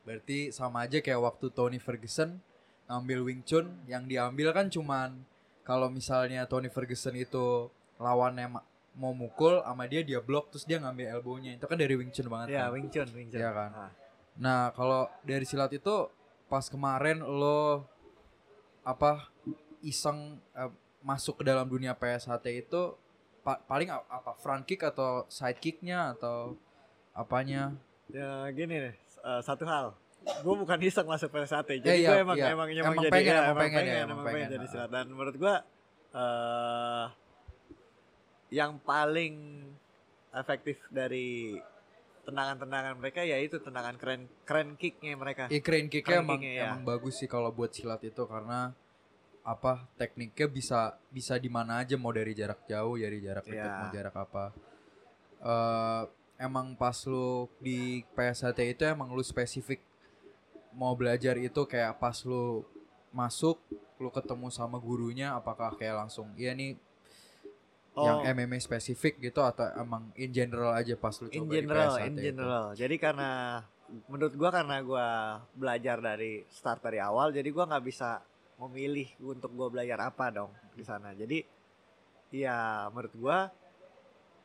berarti 0.02 0.38
sama 0.54 0.86
aja 0.86 0.98
kayak 1.02 1.20
waktu 1.20 1.46
Tony 1.52 1.78
Ferguson 1.82 2.40
ngambil 2.88 3.18
Wing 3.22 3.42
Chun, 3.44 3.68
yang 3.84 4.08
diambil 4.08 4.50
kan 4.50 4.66
cuman 4.66 5.22
kalau 5.62 5.88
misalnya 5.88 6.48
Tony 6.48 6.66
Ferguson 6.66 7.12
itu 7.14 7.68
lawannya 8.00 8.48
ma- 8.48 8.64
mau 8.96 9.12
mukul 9.12 9.60
sama 9.60 9.84
dia 9.84 10.00
dia 10.00 10.18
blok 10.18 10.48
terus 10.48 10.64
dia 10.64 10.80
ngambil 10.80 11.12
elbownya 11.14 11.54
itu 11.54 11.64
kan 11.64 11.76
dari 11.76 11.94
Wing 11.94 12.08
Chun 12.08 12.26
banget 12.26 12.48
Ya, 12.50 12.66
kan. 12.66 12.74
Wing 12.74 12.88
Chun, 12.88 13.08
Wing 13.12 13.28
Chun. 13.28 13.38
Iya 13.38 13.50
kan? 13.52 13.70
Ah. 13.70 13.90
Nah, 14.38 14.60
kalau 14.72 15.06
dari 15.22 15.44
silat 15.44 15.70
itu 15.70 16.08
pas 16.48 16.64
kemarin 16.64 17.20
lo 17.20 17.84
apa 18.82 19.28
iseng 19.80 20.40
eh, 20.52 20.72
masuk 21.00 21.38
ke 21.38 21.44
dalam 21.44 21.68
dunia 21.68 21.92
PSHT 21.92 22.46
itu 22.58 22.96
pa- 23.44 23.60
paling 23.62 23.92
apa 23.92 24.32
front 24.34 24.64
kick 24.64 24.80
atau 24.80 25.28
side 25.28 25.60
kicknya 25.60 26.16
atau 26.16 26.56
apanya? 27.12 27.76
Ya 28.08 28.48
gini 28.50 28.88
nih, 28.88 28.94
eh, 28.96 29.40
satu 29.44 29.68
hal. 29.68 29.92
Gue 30.20 30.54
bukan 30.54 30.78
iseng 30.80 31.04
masuk 31.04 31.30
PSAT. 31.30 31.78
Jadi 31.78 31.88
Eh, 31.88 31.96
iya, 32.00 32.10
gue 32.10 32.18
emang, 32.20 32.36
iya. 32.36 32.52
emang, 32.52 32.68
emang, 32.68 32.92
Emang 32.92 32.96
jadi, 33.00 33.12
pengen, 33.12 33.26
ya, 33.28 33.40
emang 33.44 33.56
pengen 33.56 33.78
ya, 33.80 33.96
emang 33.96 34.02
emang 34.04 34.18
pengen 34.22 34.36
pengen. 34.36 34.50
jadi 34.50 34.60
Ah. 34.60 34.70
silat. 34.70 34.90
Dan 34.90 35.06
menurut 35.08 35.36
gue 35.36 35.54
eh 36.10 37.06
yang 38.50 38.80
paling 38.80 39.34
efektif 40.30 40.80
dari 40.88 41.60
tendangan-tendangan 42.22 42.96
mereka 42.96 43.20
yaitu 43.22 43.56
tendangan 43.58 43.96
keren 43.96 44.28
keren 44.42 44.76
kicknya 44.76 45.16
mereka. 45.16 45.48
Eh 45.48 45.60
crane 45.60 45.88
kicknya 45.88 46.20
emang, 46.20 46.36
kicknya, 46.36 46.52
ya. 46.54 46.64
emang 46.70 46.84
bagus 46.86 47.16
sih 47.16 47.26
kalau 47.26 47.48
buat 47.48 47.72
silat 47.72 48.00
itu 48.02 48.20
karena 48.24 48.72
apa 49.42 49.88
tekniknya 49.96 50.44
bisa 50.46 50.80
bisa 51.08 51.40
di 51.40 51.48
mana 51.48 51.80
aja 51.80 51.96
mau 51.96 52.12
dari 52.12 52.36
jarak 52.36 52.68
jauh 52.68 53.00
dari 53.00 53.16
jarak 53.18 53.48
dekat 53.48 53.56
Iya. 53.64 53.80
mau 53.80 53.88
jarak 53.88 54.16
apa 54.18 54.44
eh 55.40 56.02
emang 56.38 56.76
pas 56.76 56.92
lu 57.04 57.48
di 57.56 57.78
PSHT 58.12 58.60
itu 58.68 58.84
emang 58.84 59.08
lu 59.08 59.24
spesifik 59.24 59.80
mau 60.78 60.94
belajar 60.94 61.34
itu 61.34 61.66
kayak 61.66 61.98
pas 61.98 62.14
lu 62.22 62.62
masuk 63.10 63.58
lu 63.98 64.08
ketemu 64.14 64.46
sama 64.54 64.78
gurunya 64.78 65.34
apakah 65.34 65.74
kayak 65.74 66.06
langsung 66.06 66.30
iya 66.38 66.54
nih 66.54 66.78
yang 67.98 68.22
Oh. 68.22 68.30
MMA 68.30 68.62
spesifik 68.62 69.18
gitu 69.18 69.42
atau 69.42 69.66
emang 69.74 70.06
in 70.14 70.30
general 70.30 70.70
aja 70.70 70.94
pas 70.94 71.10
lu 71.18 71.26
in 71.34 71.42
coba 71.42 71.50
di 71.50 71.56
general, 71.58 71.90
PSHT 71.90 72.06
in 72.06 72.14
itu? 72.14 72.22
general. 72.30 72.64
Jadi 72.78 72.94
karena 72.94 73.30
menurut 74.06 74.34
gua 74.38 74.50
karena 74.54 74.76
gua 74.86 75.06
belajar 75.50 75.98
dari 75.98 76.46
start 76.46 76.78
dari 76.78 77.02
awal, 77.02 77.34
jadi 77.34 77.48
gua 77.50 77.66
nggak 77.66 77.82
bisa 77.82 78.22
memilih 78.62 79.10
untuk 79.18 79.50
gua 79.50 79.66
belajar 79.66 79.98
apa 79.98 80.30
dong 80.30 80.54
di 80.78 80.86
sana. 80.86 81.10
Jadi 81.10 81.42
ya 82.30 82.86
menurut 82.94 83.14
gua 83.18 83.50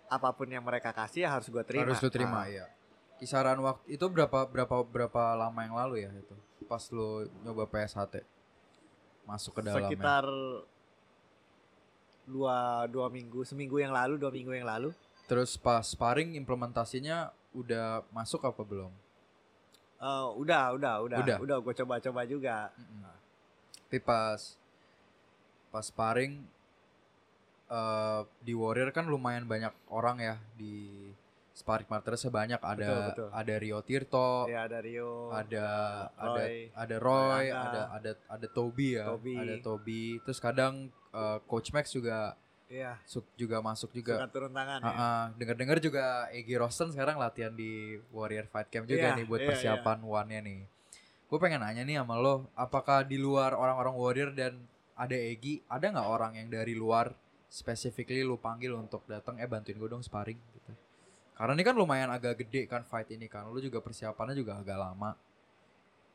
apa 0.09 0.29
pun 0.33 0.49
yang 0.49 0.65
mereka 0.65 0.89
kasih 0.89 1.29
harus 1.29 1.45
gua 1.53 1.61
terima. 1.61 1.93
Harus 1.93 2.01
lu 2.01 2.09
terima 2.09 2.41
Ah, 2.41 2.49
ya. 2.49 2.65
Kisaran 3.21 3.59
waktu 3.61 3.95
itu 3.95 4.05
berapa 4.09 4.45
berapa 4.49 4.83
berapa 4.83 5.21
lama 5.37 5.59
yang 5.63 5.75
lalu 5.77 5.95
ya 6.03 6.11
itu? 6.11 6.35
Pas 6.67 6.83
lu 6.91 7.29
nyoba 7.45 7.69
PSHT. 7.69 8.23
Masuk 9.23 9.55
ke 9.55 9.61
dalamnya. 9.63 9.87
sekitar 9.87 10.25
dua 12.23 12.87
dua 12.87 13.07
minggu, 13.11 13.43
seminggu 13.43 13.79
yang 13.79 13.91
lalu, 13.91 14.15
dua 14.19 14.31
minggu 14.31 14.51
yang 14.55 14.67
lalu. 14.67 14.89
Terus 15.27 15.55
pas 15.55 15.83
sparring 15.87 16.35
implementasinya 16.35 17.31
udah 17.55 18.03
masuk 18.11 18.43
apa 18.43 18.59
belum? 18.65 18.91
Eh, 20.03 20.27
udah, 20.35 20.75
udah, 20.75 20.93
udah, 21.07 21.17
Udah. 21.23 21.37
udah, 21.39 21.57
gue 21.63 21.73
coba-coba 21.79 22.21
juga. 22.27 22.75
Tapi 23.87 24.03
pas 24.03 24.59
pas 25.71 25.85
sparring 25.85 26.43
eh 27.71 28.21
di 28.43 28.51
Warrior 28.51 28.91
kan 28.91 29.07
lumayan 29.07 29.47
banyak 29.47 29.71
orang 29.87 30.19
ya 30.19 30.35
di 30.59 31.07
sparring 31.53 31.85
partner 31.85 32.17
sebanyak 32.17 32.57
ada 32.57 32.81
Betul, 32.81 33.01
betul. 33.07 33.29
ada 33.29 33.53
Rio 33.61 33.79
Tirto, 33.81 34.29
Ya 34.49 34.65
ada 34.65 34.81
Rio, 34.81 35.29
ada 35.29 35.65
Roy, 36.17 36.73
ada 36.73 36.75
ada 36.75 36.95
Roy, 36.97 37.45
ada 37.53 37.81
ada 37.93 38.11
ada 38.27 38.47
Toby 38.49 38.97
ya, 38.97 39.05
Toby. 39.07 39.37
ada 39.37 39.55
Toby. 39.61 40.03
Terus 40.25 40.39
kadang 40.41 40.73
eh, 41.13 41.37
Coach 41.45 41.69
Max 41.69 41.93
juga 41.93 42.33
iya, 42.65 42.97
suk- 43.05 43.29
juga 43.37 43.61
masuk 43.61 43.93
juga. 43.93 44.17
suka 44.17 44.33
turun 44.33 44.49
tangan 44.49 44.81
ya. 44.81 44.89
Ah, 44.89 44.97
ah. 44.97 45.21
Dengar-dengar 45.37 45.77
juga 45.77 46.25
Egi 46.33 46.57
Rosten 46.57 46.89
sekarang 46.89 47.21
latihan 47.21 47.53
di 47.53 48.01
Warrior 48.09 48.49
Fight 48.49 48.73
Camp 48.73 48.89
juga 48.89 49.13
Iya, 49.13 49.17
nih 49.21 49.25
buat 49.29 49.41
iya, 49.45 49.49
persiapan 49.53 50.01
one-nya 50.01 50.41
nih. 50.41 50.65
Gue 51.29 51.37
pengen 51.37 51.61
nanya 51.61 51.85
nih 51.85 52.01
sama 52.01 52.17
lo, 52.17 52.49
apakah 52.53 53.05
di 53.05 53.21
luar 53.21 53.53
orang-orang 53.53 53.93
Warrior 53.93 54.31
dan 54.33 54.57
ada 54.93 55.13
Egi, 55.13 55.61
ada 55.65 55.85
nggak 55.85 56.05
orang 56.09 56.33
yang 56.33 56.49
dari 56.49 56.73
luar 56.73 57.13
specifically 57.45 58.25
lu 58.25 58.37
panggil 58.37 58.73
untuk 58.73 59.05
datang 59.05 59.37
eh 59.37 59.45
bantuin 59.45 59.77
gue 59.77 59.85
dong 59.85 60.01
sparring. 60.01 60.37
Karena 61.43 61.53
ini 61.53 61.65
kan 61.65 61.75
lumayan 61.75 62.07
agak 62.07 62.39
gede 62.39 62.65
kan 62.65 62.87
fight 62.87 63.11
ini 63.11 63.27
kan, 63.27 63.43
lu 63.45 63.59
juga 63.59 63.83
persiapannya 63.83 64.31
juga 64.31 64.55
agak 64.55 64.79
lama. 64.79 65.11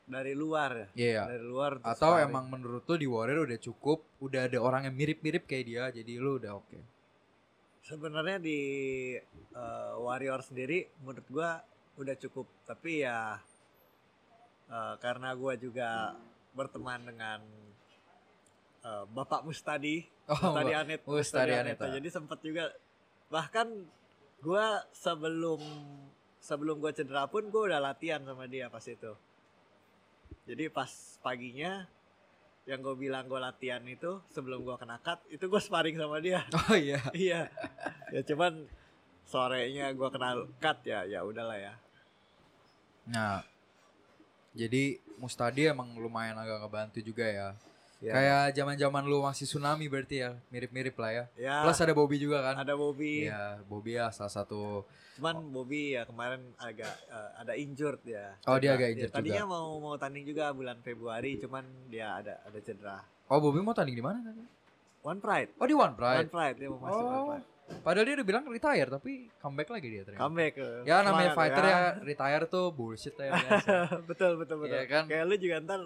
Dari 0.03 0.33
luar 0.33 0.71
ya, 0.73 0.87
Iya. 0.97 1.23
dari 1.29 1.45
luar. 1.45 1.77
Atau 1.85 2.17
sparring. 2.17 2.25
emang 2.25 2.49
menurut 2.49 2.81
lu 2.81 2.97
di 2.97 3.05
Warrior 3.05 3.45
udah 3.45 3.59
cukup, 3.59 4.01
udah 4.17 4.49
ada 4.49 4.57
orang 4.57 4.89
yang 4.89 4.97
mirip-mirip 4.97 5.45
kayak 5.45 5.65
dia, 5.67 5.83
jadi 5.93 6.17
lu 6.17 6.41
udah 6.41 6.57
oke. 6.57 6.81
sebenarnya 7.79 8.37
di 8.37 8.59
eh, 9.51 9.91
Warrior 9.95 10.41
sendiri 10.41 10.89
menurut 10.99 11.25
gua 11.27 11.61
udah 11.95 12.15
cukup 12.15 12.49
tapi 12.63 13.01
ya 13.01 13.37
eh, 14.67 14.93
karena 14.97 15.33
gua 15.33 15.53
juga 15.53 16.13
berteman 16.51 17.01
dengan 17.03 17.41
eh, 18.83 19.03
Bapak 19.07 19.41
Mustadi 19.41 20.05
Oh, 20.25 20.37
Mustadi. 20.53 20.71
Anet 20.71 21.01
Mustadi 21.01 21.53
Aneta. 21.55 21.85
jadi 21.89 22.09
sempat 22.09 22.37
juga 22.39 22.69
bahkan 23.27 23.65
gua 24.39 24.83
sebelum 24.95 25.61
sebelum 26.39 26.79
gua 26.79 26.91
cedera 26.95 27.27
pun 27.27 27.47
gua 27.51 27.71
udah 27.73 27.81
latihan 27.81 28.23
sama 28.23 28.47
dia 28.47 28.71
pas 28.71 28.83
itu 28.83 29.13
jadi 30.49 30.71
pas 30.73 30.89
paginya 31.21 31.85
yang 32.69 32.85
gue 32.85 32.93
bilang 32.93 33.25
gue 33.25 33.41
latihan 33.41 33.81
itu 33.89 34.21
sebelum 34.29 34.61
gua 34.61 34.77
kena 34.77 35.01
cut 35.01 35.17
itu 35.33 35.41
gue 35.41 35.57
sparring 35.57 35.97
sama 35.97 36.21
dia 36.21 36.45
Oh 36.69 36.77
iya. 36.77 37.01
iya 37.17 37.41
ya 38.13 38.21
cuman 38.21 38.69
sorenya 39.25 39.89
gua 39.97 40.13
kena 40.13 40.37
cut 40.61 40.85
ya 40.85 41.01
ya 41.05 41.25
udahlah 41.25 41.57
ya 41.57 41.73
Nah, 43.09 43.41
jadi 44.53 45.01
Mustadi 45.17 45.65
emang 45.65 45.97
lumayan 45.97 46.37
agak 46.37 46.61
ngebantu 46.63 47.01
juga 47.01 47.25
ya. 47.25 47.49
Ya. 47.99 48.15
Kayak 48.15 48.55
zaman-zaman 48.55 49.03
lu 49.03 49.19
masih 49.19 49.43
tsunami 49.43 49.85
berarti 49.85 50.23
ya, 50.23 50.31
mirip-mirip 50.47 50.95
lah 50.95 51.11
ya. 51.11 51.23
ya 51.35 51.55
Plus 51.61 51.75
ada 51.77 51.91
Bobby 51.91 52.15
juga 52.15 52.39
kan. 52.41 52.55
ada 52.57 52.71
Bobby 52.73 53.27
Iya, 53.27 53.59
Bobby 53.65 53.91
ya 53.93 54.07
salah 54.09 54.31
satu. 54.31 54.87
cuman 55.19 55.35
Bobby 55.45 55.91
ya 55.91 56.07
kemarin 56.07 56.39
agak 56.55 56.95
eh, 57.05 57.31
ada 57.35 57.51
injured 57.53 57.99
ya 58.03 58.39
Oh, 58.45 58.55
dia 58.55 58.71
Cedera. 58.71 58.75
agak 58.77 58.87
injured 58.89 59.11
tadinya 59.11 59.43
juga. 59.43 59.51
mau 59.51 59.67
mau 59.77 59.95
tanding 59.95 60.23
juga 60.23 60.47
bulan 60.49 60.79
Februari 60.79 61.35
cuman 61.37 61.59
dia 61.85 62.15
ada 62.15 62.39
ada 62.39 62.55
cedera 62.57 63.03
Oh, 63.27 63.35
Bobby 63.37 63.59
mau 63.59 63.73
tanding 63.73 63.93
di 63.93 64.01
mana 64.01 64.23
tadi? 64.23 64.47
One 65.01 65.19
Pride 65.19 65.51
Oh, 65.55 65.63
di 65.63 65.75
One 65.75 65.91
One 65.91 65.93
Pride. 65.93 66.27
Pride 66.29 66.55
dia 66.55 66.67
mau 66.69 66.79
masuk 66.79 67.03
One 67.03 67.11
Oh, 67.11 67.25
Pride 67.29 67.47
padahal 67.81 68.01
dia 68.01 68.15
udah 68.15 68.25
bilang 68.25 68.43
retire 68.47 68.87
tapi 68.87 69.11
comeback 69.37 69.69
lagi 69.69 69.87
dia 69.89 70.01
ternyata. 70.01 70.23
comeback 70.23 70.53
eh. 70.55 70.77
Ya 70.87 70.95
namanya 70.99 71.11
Semangat 71.27 71.37
fighter 71.37 71.63
ya, 71.65 71.79
retire 72.01 72.43
tuh 72.47 72.65
bullshit 72.71 73.13
ya. 73.13 73.29
betul 74.09 74.31
betul 74.37 74.57
betul 74.57 74.71
Iya 74.71 74.83
kan? 74.87 75.03
kayak 75.05 75.23
lu 75.25 75.35
juga 75.35 75.55
ntar 75.61 75.81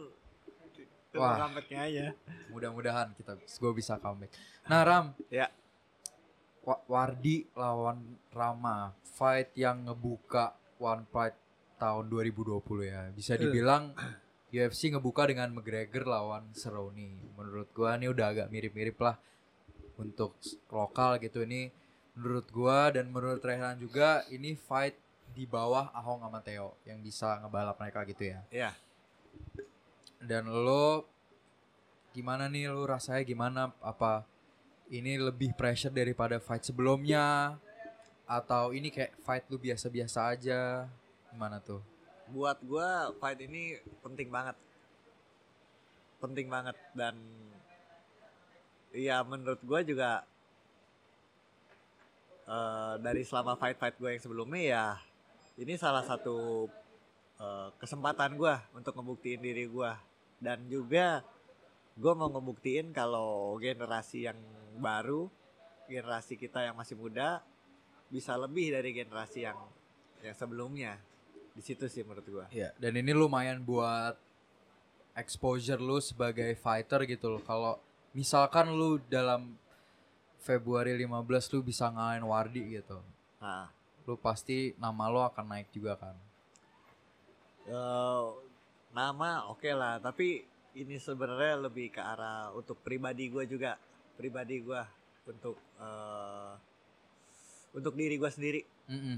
Wah. 1.21 1.37
comebacknya 1.45 1.79
aja 1.85 2.05
Mudah-mudahan 2.49 3.13
kita 3.13 3.37
gue 3.37 3.71
bisa 3.73 3.97
comeback. 3.97 4.33
Nah, 4.65 4.81
Ram. 4.81 5.05
Ya. 5.29 5.49
Wa- 6.63 6.81
Wardi 6.87 7.45
lawan 7.53 8.17
Rama, 8.31 8.95
fight 9.03 9.51
yang 9.53 9.85
ngebuka 9.85 10.55
One 10.79 11.05
Pride 11.05 11.37
tahun 11.77 12.07
2020 12.07 12.63
ya. 12.87 13.11
Bisa 13.11 13.35
dibilang 13.35 13.91
UFC 14.53 14.93
ngebuka 14.93 15.27
dengan 15.27 15.49
McGregor 15.51 16.05
lawan 16.07 16.49
Cerrone. 16.53 17.33
Menurut 17.35 17.73
gua 17.73 17.97
nih 17.97 18.09
udah 18.13 18.27
agak 18.31 18.47
mirip-mirip 18.53 18.95
lah 19.01 19.17
untuk 19.97 20.37
lokal 20.69 21.17
gitu 21.19 21.41
ini. 21.43 21.73
Menurut 22.13 22.47
gua 22.53 22.93
dan 22.93 23.09
menurut 23.09 23.41
Rehan 23.41 23.81
juga 23.81 24.21
ini 24.29 24.53
fight 24.53 24.93
di 25.33 25.49
bawah 25.49 25.89
Ahong 25.91 26.21
sama 26.21 26.39
Theo 26.45 26.77
yang 26.85 27.01
bisa 27.01 27.41
ngebalap 27.41 27.81
mereka 27.81 28.05
gitu 28.05 28.29
ya. 28.29 28.39
Iya. 28.53 28.71
Dan 30.23 30.47
lo 30.47 31.03
gimana 32.15 32.47
nih? 32.47 32.71
Lo 32.71 32.87
rasanya 32.87 33.23
gimana? 33.27 33.75
Apa 33.83 34.23
ini 34.87 35.19
lebih 35.19 35.51
pressure 35.53 35.91
daripada 35.91 36.39
fight 36.39 36.63
sebelumnya? 36.63 37.59
Atau 38.23 38.71
ini 38.71 38.87
kayak 38.87 39.19
fight 39.27 39.43
lu 39.51 39.59
biasa-biasa 39.59 40.31
aja? 40.31 40.87
Gimana 41.29 41.59
tuh? 41.59 41.93
buat 42.33 42.57
gua 42.63 43.11
fight 43.21 43.39
ini 43.43 43.77
penting 44.01 44.33
banget. 44.33 44.55
Penting 46.17 46.47
banget. 46.47 46.77
Dan 46.95 47.19
ya 48.89 49.21
menurut 49.25 49.59
gua 49.61 49.83
juga 49.83 50.23
eh, 52.47 52.93
dari 53.01 53.21
selama 53.21 53.57
fight 53.59 53.77
fight 53.77 53.95
gue 53.97 54.09
yang 54.13 54.21
sebelumnya 54.21 54.61
ya 54.61 54.85
ini 55.57 55.73
salah 55.77 56.05
satu 56.05 56.69
eh, 57.41 57.69
kesempatan 57.81 58.33
gua 58.39 58.61
untuk 58.73 58.95
ngebuktiin 58.95 59.41
diri 59.41 59.65
gua 59.67 59.97
dan 60.43 60.67
juga 60.67 61.23
gua 61.95 62.13
mau 62.13 62.27
ngebuktiin 62.27 62.91
kalau 62.91 63.55
generasi 63.57 64.27
yang 64.27 64.37
baru 64.77 65.31
generasi 65.87 66.35
kita 66.35 66.67
yang 66.67 66.75
masih 66.75 66.99
muda 66.99 67.39
bisa 68.11 68.35
lebih 68.35 68.75
dari 68.75 68.91
generasi 68.91 69.47
yang 69.47 69.57
yang 70.19 70.35
sebelumnya 70.35 70.99
di 71.53 71.61
situ 71.63 71.87
sih 71.87 72.03
menurut 72.03 72.27
gua 72.27 72.45
Iya, 72.51 72.75
dan 72.75 72.93
ini 72.99 73.15
lumayan 73.15 73.63
buat 73.63 74.19
exposure 75.13 75.77
lu 75.77 76.01
sebagai 76.01 76.57
fighter 76.57 77.05
gitu 77.05 77.37
loh. 77.37 77.41
Kalau 77.45 77.77
misalkan 78.17 78.73
lu 78.73 78.97
dalam 79.05 79.53
Februari 80.41 80.91
15 80.97 81.53
lu 81.55 81.59
bisa 81.63 81.87
ngalahin 81.87 82.25
Wardi 82.25 82.63
gitu. 82.75 82.99
nah 83.39 83.69
Lu 84.03 84.19
pasti 84.19 84.75
nama 84.75 85.07
lu 85.07 85.23
akan 85.23 85.45
naik 85.47 85.71
juga 85.71 85.95
kan. 85.95 86.15
Eh, 87.63 88.23
nama 88.93 89.49
oke 89.49 89.69
lah 89.73 89.97
tapi 89.97 90.45
ini 90.73 90.97
sebenarnya 90.97 91.69
lebih 91.69 91.93
ke 91.93 92.01
arah 92.01 92.53
untuk 92.53 92.81
pribadi 92.81 93.29
gue 93.29 93.45
juga 93.45 93.77
pribadi 94.17 94.61
gue 94.61 94.81
untuk 95.29 95.57
eh, 95.81 96.53
untuk 97.73 97.93
diri 97.97 98.15
gue 98.21 98.29
sendiri 98.29 98.61
Mm-mm. 98.89 99.17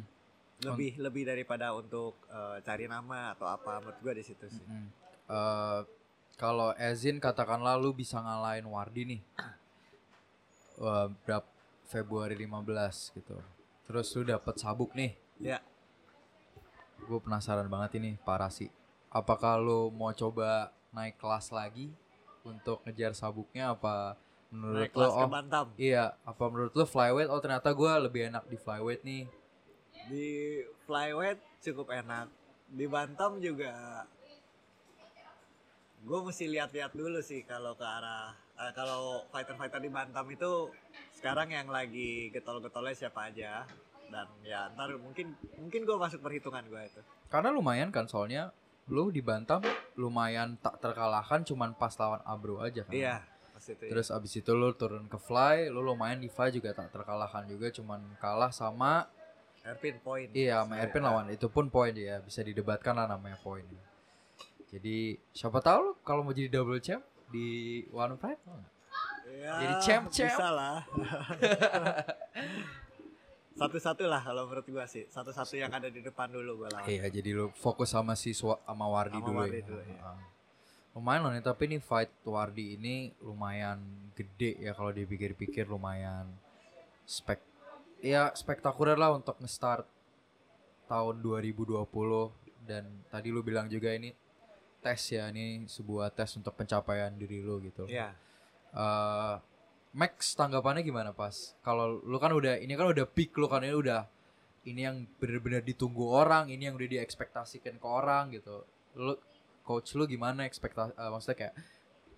lebih 0.64 0.96
lebih 1.00 1.24
daripada 1.28 1.76
untuk 1.76 2.16
eh, 2.32 2.64
cari 2.64 2.88
nama 2.88 3.36
atau 3.36 3.48
apa 3.52 3.84
menurut 3.84 4.00
gue 4.00 4.14
di 4.20 4.24
situ 4.24 4.48
sih 4.48 4.64
Mm. 4.66 4.88
Eh, 5.26 5.82
kalau 6.38 6.76
Ezin 6.78 7.18
katakanlah 7.18 7.80
lu 7.80 7.96
bisa 7.96 8.20
ngalahin 8.22 8.68
Wardi 8.70 9.18
nih. 9.18 9.22
Wah, 10.84 11.08
berapa 11.26 11.48
Februari 11.88 12.36
15 12.38 13.16
gitu. 13.16 13.38
Terus 13.88 14.08
lu 14.14 14.22
dapet 14.28 14.56
sabuk 14.60 14.92
nih. 14.94 15.16
ya 15.40 15.58
Gue 17.08 17.18
penasaran 17.22 17.66
banget 17.72 17.98
ini 17.98 18.22
parah 18.22 18.52
sih. 18.52 18.70
Apakah 19.16 19.56
lu 19.56 19.96
mau 19.96 20.12
coba 20.12 20.76
naik 20.92 21.16
kelas 21.16 21.48
lagi 21.56 21.88
untuk 22.44 22.84
ngejar 22.84 23.16
sabuknya? 23.16 23.72
Apa 23.72 24.20
menurut 24.52 24.92
naik 24.92 24.92
lu 24.92 24.96
kelas 25.00 25.14
ke 25.16 25.24
oh 25.24 25.32
bantam. 25.32 25.66
iya 25.80 26.06
apa 26.28 26.44
menurut 26.52 26.76
lu 26.76 26.84
flyweight? 26.84 27.32
Oh 27.32 27.40
ternyata 27.40 27.72
gua 27.72 27.96
lebih 27.96 28.28
enak 28.28 28.44
di 28.52 28.60
flyweight 28.60 29.08
nih. 29.08 29.24
Di 30.12 30.28
flyweight 30.84 31.40
cukup 31.64 31.96
enak. 31.96 32.28
Di 32.76 32.86
bantam 32.92 33.40
juga 33.40 34.04
gue 36.06 36.20
mesti 36.22 36.46
lihat-lihat 36.46 36.94
dulu 36.94 37.18
sih 37.18 37.42
kalau 37.48 37.74
ke 37.74 37.82
arah 37.82 38.30
eh, 38.62 38.72
kalau 38.78 39.26
fighter-fighter 39.34 39.82
di 39.82 39.90
bantam 39.90 40.28
itu 40.30 40.70
sekarang 41.18 41.50
yang 41.50 41.66
lagi 41.72 42.30
getol-getolnya 42.36 42.94
siapa 42.94 43.32
aja. 43.32 43.64
Dan 44.12 44.28
ya 44.44 44.70
ntar 44.76 44.92
mungkin 45.00 45.40
mungkin 45.56 45.82
gue 45.88 45.98
masuk 45.98 46.20
perhitungan 46.20 46.68
gue 46.68 46.82
itu. 46.84 47.02
Karena 47.32 47.56
lumayan 47.56 47.96
kan 47.96 48.12
soalnya 48.12 48.52
lu 48.86 49.10
di 49.10 49.20
Bantam 49.20 49.66
lumayan 49.96 50.58
tak 50.58 50.78
terkalahkan 50.78 51.42
cuman 51.42 51.74
pas 51.74 51.94
lawan 51.98 52.22
Abro 52.24 52.62
aja 52.62 52.86
kan 52.86 52.94
iya 52.94 53.18
itu 53.56 53.72
ya. 53.82 53.90
Terus 53.90 54.12
abis 54.12 54.36
itu 54.36 54.52
lu 54.52 54.76
turun 54.76 55.08
ke 55.08 55.16
fly, 55.18 55.72
lu 55.74 55.80
lumayan 55.82 56.20
di 56.20 56.28
fly 56.28 56.52
juga 56.52 56.76
tak 56.76 56.92
terkalahkan 56.92 57.48
juga, 57.48 57.72
cuman 57.72 58.04
kalah 58.20 58.52
sama 58.52 59.08
Erpin 59.66 59.98
point 60.04 60.30
iya 60.30 60.62
sama 60.62 60.78
Iya. 60.78 60.86
Erpin 60.86 61.02
lawan 61.02 61.26
itu 61.34 61.50
pun 61.50 61.66
poin 61.74 61.90
ya 61.90 62.22
bisa 62.22 62.46
didebatkan 62.46 62.94
lah 62.94 63.10
namanya 63.10 63.40
poin. 63.42 63.66
Jadi 64.70 65.18
siapa 65.34 65.58
tahu 65.64 65.80
lu 65.82 65.92
kalau 66.06 66.22
mau 66.22 66.36
jadi 66.36 66.52
double 66.52 66.78
champ 66.78 67.02
di 67.34 67.82
One 67.90 68.20
Fight 68.22 68.38
mau? 68.46 68.60
Ya, 69.26 69.58
Jadi 69.58 69.74
champ-champ. 69.82 70.38
bisa 70.38 70.48
lah 70.54 70.86
satu-satu 73.56 74.04
lah 74.06 74.20
kalau 74.20 74.46
menurut 74.46 74.68
gua 74.68 74.84
sih 74.86 75.08
satu-satu 75.08 75.56
yang 75.56 75.72
ada 75.72 75.88
di 75.88 76.04
depan 76.04 76.28
dulu 76.28 76.64
gua 76.66 76.70
lawan 76.76 76.88
Iya, 76.92 77.08
jadi 77.08 77.30
lu 77.32 77.46
fokus 77.56 77.96
sama 77.96 78.14
si 78.20 78.36
sama 78.36 78.86
Wardi 78.88 79.16
Sama 79.16 79.28
dulu 79.32 79.38
Wardi 79.40 79.60
ya. 79.60 79.66
dulu. 79.66 79.82
Ah. 80.04 80.20
Lumayan 80.96 81.22
loh 81.28 81.32
nih, 81.36 81.44
tapi 81.44 81.64
nih 81.72 81.82
fight 81.84 82.12
Wardi 82.24 82.76
ini 82.76 82.96
lumayan 83.24 83.80
gede 84.16 84.60
ya 84.60 84.72
kalau 84.72 84.92
dipikir-pikir 84.92 85.68
lumayan 85.68 86.28
spek 87.04 87.40
ya 88.00 88.32
spektakuler 88.36 88.96
lah 88.96 89.16
untuk 89.16 89.36
nge-start 89.40 89.88
tahun 90.86 91.20
2020 91.20 91.84
dan 92.64 92.84
tadi 93.10 93.28
lu 93.34 93.42
bilang 93.42 93.68
juga 93.68 93.92
ini 93.92 94.14
tes 94.80 95.02
ya 95.10 95.34
ini 95.34 95.66
sebuah 95.66 96.14
tes 96.14 96.30
untuk 96.38 96.54
pencapaian 96.54 97.10
diri 97.12 97.42
lu 97.42 97.58
gitu. 97.64 97.90
Iya. 97.90 98.14
Eh, 98.76 99.36
Max 99.96 100.36
tanggapannya 100.36 100.84
gimana 100.84 101.16
pas? 101.16 101.56
Kalau 101.64 102.04
lu 102.04 102.18
kan 102.20 102.36
udah 102.36 102.60
ini 102.60 102.76
kan 102.76 102.92
udah 102.92 103.08
peak 103.08 103.32
lu 103.40 103.48
kan 103.48 103.64
ini 103.64 103.72
udah 103.72 104.04
ini 104.68 104.82
yang 104.84 105.08
benar-benar 105.22 105.64
ditunggu 105.64 106.04
orang, 106.04 106.52
ini 106.52 106.68
yang 106.68 106.76
udah 106.76 106.90
diekspektasikan 107.00 107.80
ke 107.80 107.88
orang 107.88 108.36
gitu. 108.36 108.68
Lu 109.00 109.16
coach 109.64 109.96
lu 109.96 110.04
gimana 110.04 110.44
ekspektasi 110.44 110.94
maksudnya 111.00 111.38
kayak 111.40 111.54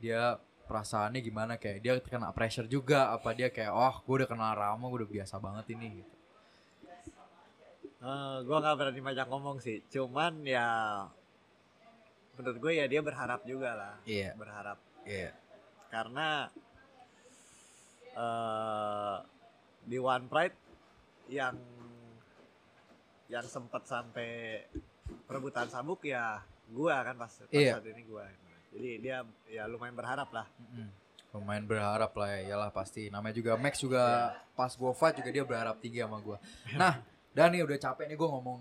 dia 0.02 0.22
perasaannya 0.68 1.22
gimana 1.24 1.54
kayak 1.56 1.80
dia 1.80 1.94
kena 2.04 2.34
pressure 2.36 2.68
juga 2.68 3.14
apa 3.14 3.32
dia 3.32 3.48
kayak 3.48 3.72
oh 3.72 3.96
gue 4.04 4.16
udah 4.20 4.28
kenal 4.28 4.52
Rama 4.52 4.84
gue 4.92 5.06
udah 5.06 5.12
biasa 5.16 5.40
banget 5.40 5.66
ini 5.78 6.02
gitu. 6.04 6.14
Eh, 7.98 8.38
gua 8.46 8.58
nggak 8.62 8.76
berani 8.78 9.02
banyak 9.02 9.26
ngomong 9.26 9.58
sih 9.58 9.82
cuman 9.90 10.46
ya 10.46 10.68
menurut 12.38 12.58
gue 12.62 12.72
ya 12.78 12.86
dia 12.86 13.02
berharap 13.02 13.42
juga 13.42 13.74
lah 13.74 13.94
Iya. 14.06 14.38
berharap 14.38 14.78
Iya. 15.02 15.34
karena 15.90 16.52
eh 18.18 19.16
di 19.84 19.96
One 19.96 20.26
Pride 20.26 20.58
yang 21.30 21.54
yang 23.28 23.46
sempat 23.46 23.84
sampai 23.84 24.64
perebutan 25.24 25.68
sabuk 25.68 26.02
ya 26.02 26.40
gua 26.68 27.04
kan 27.04 27.16
pas, 27.16 27.30
pas 27.30 27.48
Iya. 27.48 27.78
saat 27.78 27.88
ini 27.88 28.04
gua 28.04 28.26
jadi 28.68 28.92
dia 29.00 29.18
ya 29.48 29.64
lumayan 29.64 29.96
berharap 29.96 30.28
lah. 30.32 30.48
Lumayan 31.32 31.64
berharap 31.64 32.12
lah 32.14 32.30
ya, 32.30 32.40
iyalah 32.46 32.70
pasti. 32.70 33.08
Namanya 33.08 33.34
juga 33.34 33.56
Max 33.56 33.80
juga 33.80 34.04
pas 34.54 34.70
gua 34.74 34.92
fight 34.92 35.18
juga 35.18 35.30
dia 35.30 35.44
berharap 35.44 35.80
tinggi 35.80 36.00
sama 36.00 36.20
gua. 36.20 36.38
Nah, 36.74 37.00
dan 37.32 37.52
nih 37.52 37.64
udah 37.64 37.78
capek 37.78 38.06
nih 38.06 38.16
gua 38.16 38.30
ngomong 38.34 38.60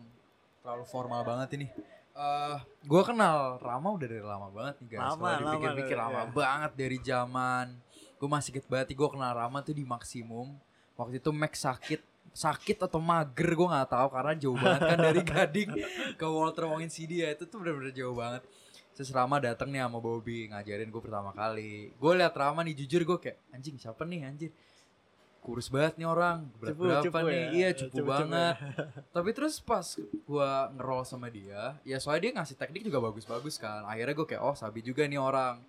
terlalu 0.60 0.84
formal 0.84 1.22
banget 1.22 1.58
ini. 1.58 1.68
eh 2.16 2.56
gua 2.82 3.02
kenal 3.04 3.60
Rama 3.60 3.92
udah 3.92 4.08
dari 4.08 4.24
lama 4.24 4.48
banget 4.48 4.74
nih 4.80 4.88
guys. 4.88 5.00
Lama, 5.04 5.12
Kalau 5.12 5.26
lama 5.36 5.42
dipikir-pikir 5.52 5.92
dari- 5.92 6.00
lama 6.00 6.16
iya. 6.18 6.32
banget 6.32 6.72
dari 6.72 6.98
zaman 7.02 7.66
gue 8.16 8.28
masih 8.28 8.56
inget 8.56 8.66
banget 8.66 8.96
gue 8.96 9.08
kenal 9.08 9.32
Rama 9.32 9.60
tuh 9.60 9.74
di 9.76 9.84
maksimum. 9.84 10.56
Waktu 10.96 11.20
itu 11.20 11.30
Max 11.34 11.64
sakit 11.64 12.00
sakit 12.36 12.84
atau 12.84 13.00
mager 13.00 13.48
gue 13.56 13.64
nggak 13.64 13.88
tahu 13.96 14.08
karena 14.12 14.32
jauh 14.36 14.58
banget 14.60 14.80
kan 14.92 14.98
dari 15.00 15.22
Gading 15.30 15.70
ke 16.20 16.26
Walter 16.28 16.68
Wongin 16.68 16.92
CD 16.92 17.24
ya 17.24 17.32
itu 17.32 17.48
tuh 17.48 17.64
bener-bener 17.64 17.96
jauh 17.96 18.12
banget 18.12 18.44
Terus 18.96 19.12
Rama 19.12 19.36
dateng 19.36 19.68
nih 19.76 19.84
sama 19.84 20.00
Bobby 20.00 20.48
ngajarin 20.48 20.88
gue 20.88 21.02
pertama 21.04 21.28
kali. 21.36 21.92
Gue 22.00 22.12
liat 22.16 22.32
Rama 22.32 22.64
nih 22.64 22.72
jujur 22.80 23.04
gue 23.04 23.18
kayak 23.20 23.36
anjing 23.52 23.76
siapa 23.76 24.08
nih 24.08 24.24
anjir. 24.24 24.50
Kurus 25.44 25.68
banget 25.68 26.00
nih 26.00 26.08
orang. 26.08 26.48
Berat 26.56 26.72
Cupu, 26.72 26.82
berapa 26.88 27.04
cupu 27.04 27.28
nih? 27.28 27.36
ya. 27.36 27.48
Iya 27.52 27.68
cupu, 27.76 28.00
Cupu-cupu 28.00 28.08
banget. 28.08 28.56
Tapi 29.14 29.30
terus 29.36 29.60
pas 29.60 29.84
gue 30.00 30.50
ngerol 30.80 31.04
sama 31.04 31.28
dia, 31.28 31.76
ya 31.84 32.00
soalnya 32.00 32.22
dia 32.24 32.32
ngasih 32.40 32.56
teknik 32.56 32.82
juga 32.88 32.98
bagus-bagus 33.04 33.60
kan. 33.60 33.84
Akhirnya 33.84 34.16
gue 34.16 34.26
kayak 34.32 34.42
oh 34.42 34.56
sabi 34.56 34.80
juga 34.80 35.04
nih 35.04 35.20
orang. 35.20 35.60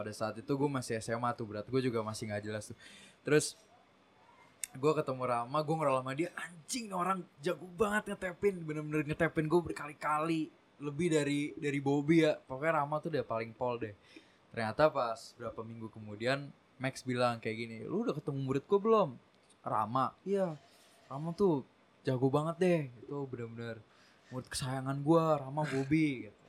Pada 0.00 0.16
saat 0.16 0.32
itu 0.40 0.48
gue 0.48 0.70
masih 0.72 0.96
SMA 1.04 1.28
tuh 1.36 1.44
berat 1.44 1.68
gue 1.68 1.80
juga 1.84 2.00
masih 2.00 2.32
nggak 2.32 2.40
jelas 2.48 2.72
tuh. 2.72 2.78
Terus 3.20 3.52
gue 4.72 4.92
ketemu 4.96 5.28
Rama, 5.28 5.60
gue 5.60 5.76
ngerol 5.76 6.00
sama 6.00 6.12
dia 6.16 6.32
anjing 6.40 6.88
orang 6.96 7.20
jago 7.44 7.68
banget 7.76 8.16
ngetepin, 8.16 8.64
bener-bener 8.64 9.04
ngetepin 9.04 9.44
gue 9.44 9.60
berkali-kali 9.60 10.48
lebih 10.80 11.12
dari 11.12 11.52
dari 11.52 11.78
Bobby 11.84 12.24
ya. 12.24 12.40
Pokoknya 12.40 12.80
Rama 12.80 12.96
tuh 13.04 13.12
udah 13.12 13.24
paling 13.28 13.52
pol 13.52 13.76
deh. 13.76 13.92
Ternyata 14.56 14.88
pas 14.88 15.36
berapa 15.36 15.60
minggu 15.60 15.92
kemudian 15.92 16.48
Max 16.80 17.04
bilang 17.04 17.36
kayak 17.44 17.56
gini 17.60 17.76
lu 17.84 18.08
udah 18.08 18.16
ketemu 18.16 18.40
murid 18.40 18.64
gue 18.64 18.80
belum? 18.80 19.20
Rama 19.60 20.16
iya. 20.24 20.56
Rama 21.12 21.36
tuh 21.36 21.68
jago 22.08 22.32
banget 22.32 22.56
deh. 22.56 22.80
Itu 23.04 23.28
bener-bener. 23.28 23.84
Murid 24.32 24.48
kesayangan 24.48 24.96
gue 25.04 25.22
Rama 25.44 25.68
Bobby 25.68 26.24
gitu 26.24 26.39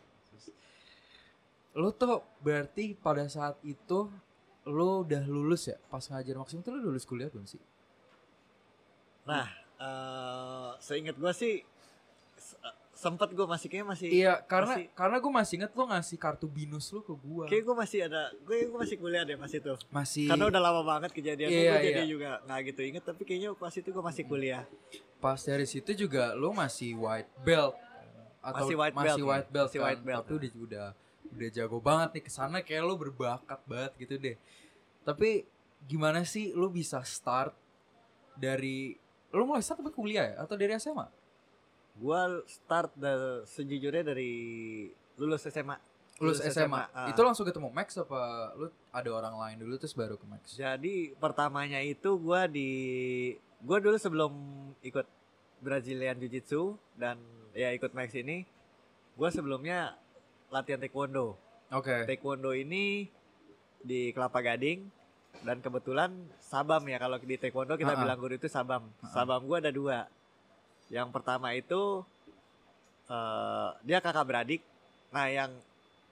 lu 1.74 1.90
tuh 1.92 2.20
berarti 2.40 2.94
pada 2.94 3.24
saat 3.26 3.56
itu 3.62 4.12
lu 4.64 5.02
udah 5.02 5.24
lulus 5.24 5.68
ya? 5.68 5.78
Pas 5.88 6.04
ngajar 6.04 6.36
maksimum 6.36 6.62
tuh 6.62 6.72
lu 6.72 6.90
lulus 6.90 7.04
kuliah 7.04 7.28
belum 7.28 7.46
sih? 7.46 7.62
Nah 9.24 9.48
eh 9.78 10.70
seingat 10.78 11.16
gua 11.16 11.32
sih 11.32 11.66
sempet 12.92 13.34
gua 13.34 13.50
masih 13.50 13.66
kayaknya 13.66 13.88
masih 13.88 14.08
iya 14.10 14.34
karena 14.44 14.78
masih- 14.78 14.90
karena 14.94 15.18
gue 15.18 15.32
masih 15.34 15.54
inget 15.58 15.72
lu 15.74 15.84
ngasih 15.90 16.18
kartu 16.18 16.46
binus 16.46 16.86
lu 16.92 17.02
ke 17.02 17.14
gue 17.16 17.46
kayak 17.50 17.64
gua 17.66 17.76
masih 17.82 18.00
ada 18.06 18.30
gue 18.46 18.70
gue 18.70 18.78
masih 18.78 18.98
kuliah 19.00 19.26
deh 19.26 19.34
pas 19.36 19.50
itu. 19.50 19.74
Masih. 19.90 20.30
Karena 20.30 20.46
udah 20.46 20.62
lama 20.62 20.82
banget 20.86 21.10
kejadiannya 21.10 21.50
Iya, 21.56 21.72
gue 21.72 21.82
jadi 21.88 22.04
iya. 22.06 22.06
juga 22.06 22.30
nggak 22.46 22.60
gitu 22.68 22.82
inget 22.84 23.02
tapi 23.02 23.22
kayaknya 23.26 23.50
pas 23.58 23.74
itu 23.74 23.90
gue 23.90 24.04
masih 24.04 24.24
kuliah. 24.28 24.64
Pas 25.18 25.40
dari 25.40 25.66
situ 25.66 25.92
juga 25.96 26.38
lo 26.38 26.54
masih 26.54 26.94
white 26.94 27.32
belt 27.42 27.74
atau 28.42 28.70
Masih 28.70 28.76
white 28.78 28.94
belt, 28.94 29.02
masih 29.08 29.18
ya. 29.18 29.30
white 29.30 29.50
belt, 29.50 29.66
Masih 29.66 29.80
kan? 29.80 29.86
white 29.88 30.04
belt, 30.04 30.22
tapi 30.22 30.34
udah 30.36 30.52
udah 30.62 30.88
udah 31.30 31.50
jago 31.54 31.78
banget 31.78 32.10
nih 32.18 32.24
ke 32.26 32.32
sana 32.34 32.58
kayak 32.66 32.84
lo 32.86 32.98
berbakat 32.98 33.62
banget 33.70 33.92
gitu 34.02 34.16
deh. 34.18 34.38
Tapi 35.06 35.46
gimana 35.86 36.26
sih 36.26 36.54
lo 36.54 36.70
bisa 36.70 37.02
start 37.06 37.54
dari 38.38 38.98
lo 39.32 39.46
mulai 39.46 39.62
start 39.62 39.86
apa 39.86 39.92
kuliah 39.94 40.34
ya? 40.34 40.36
Atau 40.42 40.58
dari 40.58 40.74
SMA 40.82 41.22
gue 41.98 42.22
start 42.48 42.96
dari 42.96 43.44
sejujurnya 43.44 44.04
dari 44.16 44.32
lulus 45.20 45.44
SMA 45.52 45.76
lulus 46.22 46.38
SMA, 46.54 46.86
ah. 46.94 47.10
itu 47.10 47.18
langsung 47.26 47.50
ketemu 47.50 47.74
Max 47.74 47.98
apa 47.98 48.54
lo 48.54 48.70
ada 48.94 49.10
orang 49.10 49.36
lain 49.42 49.66
dulu 49.66 49.74
terus 49.82 49.98
baru 49.98 50.22
ke 50.22 50.26
Max? 50.30 50.54
Jadi 50.54 51.18
pertamanya 51.18 51.82
itu 51.82 52.14
gue 52.22 52.42
di 52.54 52.70
gue 53.58 53.78
dulu 53.82 53.98
sebelum 53.98 54.34
ikut 54.86 55.08
Brazilian 55.66 56.14
Jiu 56.22 56.30
Jitsu 56.30 56.64
dan 56.94 57.18
ya 57.58 57.74
ikut 57.74 57.90
Max 57.98 58.14
ini 58.14 58.46
gue 59.18 59.30
sebelumnya 59.34 59.98
latihan 60.52 60.78
taekwondo. 60.78 61.40
Oke. 61.72 62.04
Taekwondo 62.06 62.52
ini 62.52 63.08
di 63.82 64.12
Kelapa 64.12 64.44
Gading 64.44 64.84
dan 65.42 65.58
kebetulan 65.64 66.12
sabam 66.44 66.84
ya 66.86 67.00
kalau 67.00 67.18
di 67.18 67.40
taekwondo 67.40 67.80
kita 67.80 67.96
Ha-ha. 67.96 68.02
bilang 68.04 68.20
guru 68.20 68.36
itu 68.36 68.52
sabam. 68.52 68.84
Ha-ha. 68.86 69.10
sabam 69.16 69.42
gua 69.48 69.64
ada 69.64 69.72
dua. 69.72 70.06
Yang 70.92 71.10
pertama 71.16 71.56
itu 71.56 72.04
eh 73.08 73.70
dia 73.88 74.04
kakak 74.04 74.28
beradik. 74.28 74.62
Nah 75.16 75.32
yang 75.32 75.52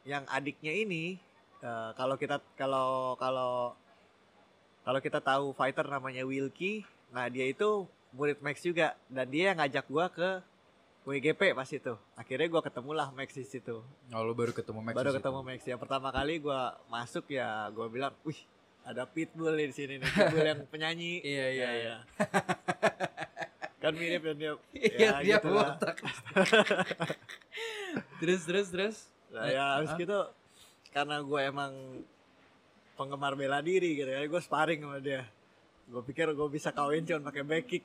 yang 0.08 0.24
adiknya 0.32 0.72
ini 0.74 1.20
eh, 1.60 1.92
kalau 2.00 2.16
kita 2.16 2.40
kalau 2.56 3.20
kalau 3.20 3.76
kalau 4.88 5.00
kita 5.04 5.20
tahu 5.20 5.52
fighter 5.54 5.86
namanya 5.86 6.24
Wilkie 6.24 6.88
nah 7.12 7.28
dia 7.28 7.46
itu 7.46 7.86
murid 8.16 8.38
Max 8.42 8.62
juga 8.64 8.94
dan 9.12 9.28
dia 9.30 9.52
yang 9.54 9.58
ngajak 9.60 9.86
gua 9.92 10.08
ke 10.10 10.42
WGP 11.10 11.58
pas 11.58 11.66
itu 11.66 11.94
akhirnya 12.14 12.48
gua 12.48 12.62
ketemulah 12.62 13.10
Max 13.10 13.34
di 13.34 13.42
situ 13.42 13.82
oh, 13.82 14.22
lo 14.22 14.38
baru 14.38 14.54
ketemu 14.54 14.80
Max 14.86 14.94
baru 14.94 15.12
ketemu 15.18 15.40
Max 15.42 15.60
yang 15.66 15.80
pertama 15.82 16.14
kali 16.14 16.38
gua 16.38 16.78
masuk 16.86 17.26
ya 17.34 17.66
gua 17.74 17.90
bilang 17.90 18.14
wih 18.22 18.38
ada 18.86 19.10
Pitbull 19.10 19.58
di 19.58 19.74
sini 19.74 19.98
nih 19.98 20.06
Pitbull 20.06 20.46
yang 20.46 20.62
penyanyi 20.70 21.22
iya 21.26 21.48
iya 21.50 21.50
Ya, 21.50 21.70
iya 21.74 21.80
ya. 21.82 21.98
kan 23.80 23.94
mirip 23.96 24.22
dan 24.22 24.36
dia 24.38 24.54
Iya, 24.76 25.12
dia 25.24 25.38
gitu 25.40 25.50
lah. 25.56 25.80
botak. 25.80 25.98
terus 28.20 28.42
terus 28.44 28.68
terus. 28.70 28.98
Nah, 29.32 29.48
ya 29.48 29.64
habis 29.80 29.92
Hah? 29.96 30.00
gitu 30.00 30.20
karena 30.90 31.16
gue 31.22 31.40
emang 31.46 31.72
penggemar 32.98 33.38
bela 33.38 33.62
diri 33.64 33.96
gitu 33.96 34.10
ya 34.10 34.20
gue 34.26 34.42
sparring 34.42 34.82
sama 34.84 35.00
dia 35.00 35.24
gue 35.88 36.02
pikir 36.04 36.34
gue 36.34 36.48
bisa 36.52 36.74
kawin 36.74 37.06
cuma 37.06 37.30
pakai 37.30 37.44
back 37.46 37.66
kick 37.66 37.84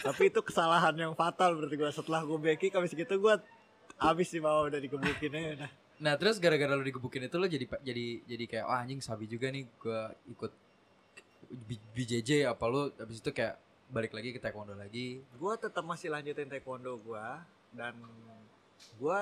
tapi 0.00 0.32
itu 0.32 0.40
kesalahan 0.40 0.96
yang 0.96 1.12
fatal 1.12 1.52
berarti 1.60 1.76
gue 1.76 1.90
setelah 1.92 2.24
gue 2.24 2.38
back 2.40 2.58
kick 2.64 2.72
habis 2.72 2.96
gitu 2.96 3.14
gue 3.20 3.34
habis 4.00 4.28
di 4.32 4.40
bawah 4.40 4.72
udah 4.72 4.80
digebukin 4.80 5.30
aja 5.36 5.50
udah. 5.62 5.70
Nah, 6.02 6.18
terus 6.18 6.42
gara-gara 6.42 6.74
lu 6.74 6.82
digebukin 6.82 7.30
itu 7.30 7.36
lu 7.38 7.46
jadi 7.46 7.66
jadi 7.78 8.06
jadi 8.26 8.44
kayak 8.50 8.66
wah 8.66 8.82
anjing 8.82 8.98
sabi 8.98 9.30
juga 9.30 9.54
nih 9.54 9.62
gua 9.78 10.10
ikut 10.26 10.50
BJJ 11.94 12.50
apa 12.50 12.64
lu 12.66 12.90
habis 12.98 13.22
itu 13.22 13.30
kayak 13.30 13.54
balik 13.92 14.10
lagi 14.16 14.32
ke 14.32 14.40
taekwondo 14.40 14.72
lagi. 14.72 15.20
gue 15.20 15.52
tetap 15.60 15.84
masih 15.84 16.08
lanjutin 16.08 16.48
taekwondo 16.48 16.96
gue 17.04 17.26
dan 17.76 17.92
gue 18.96 19.20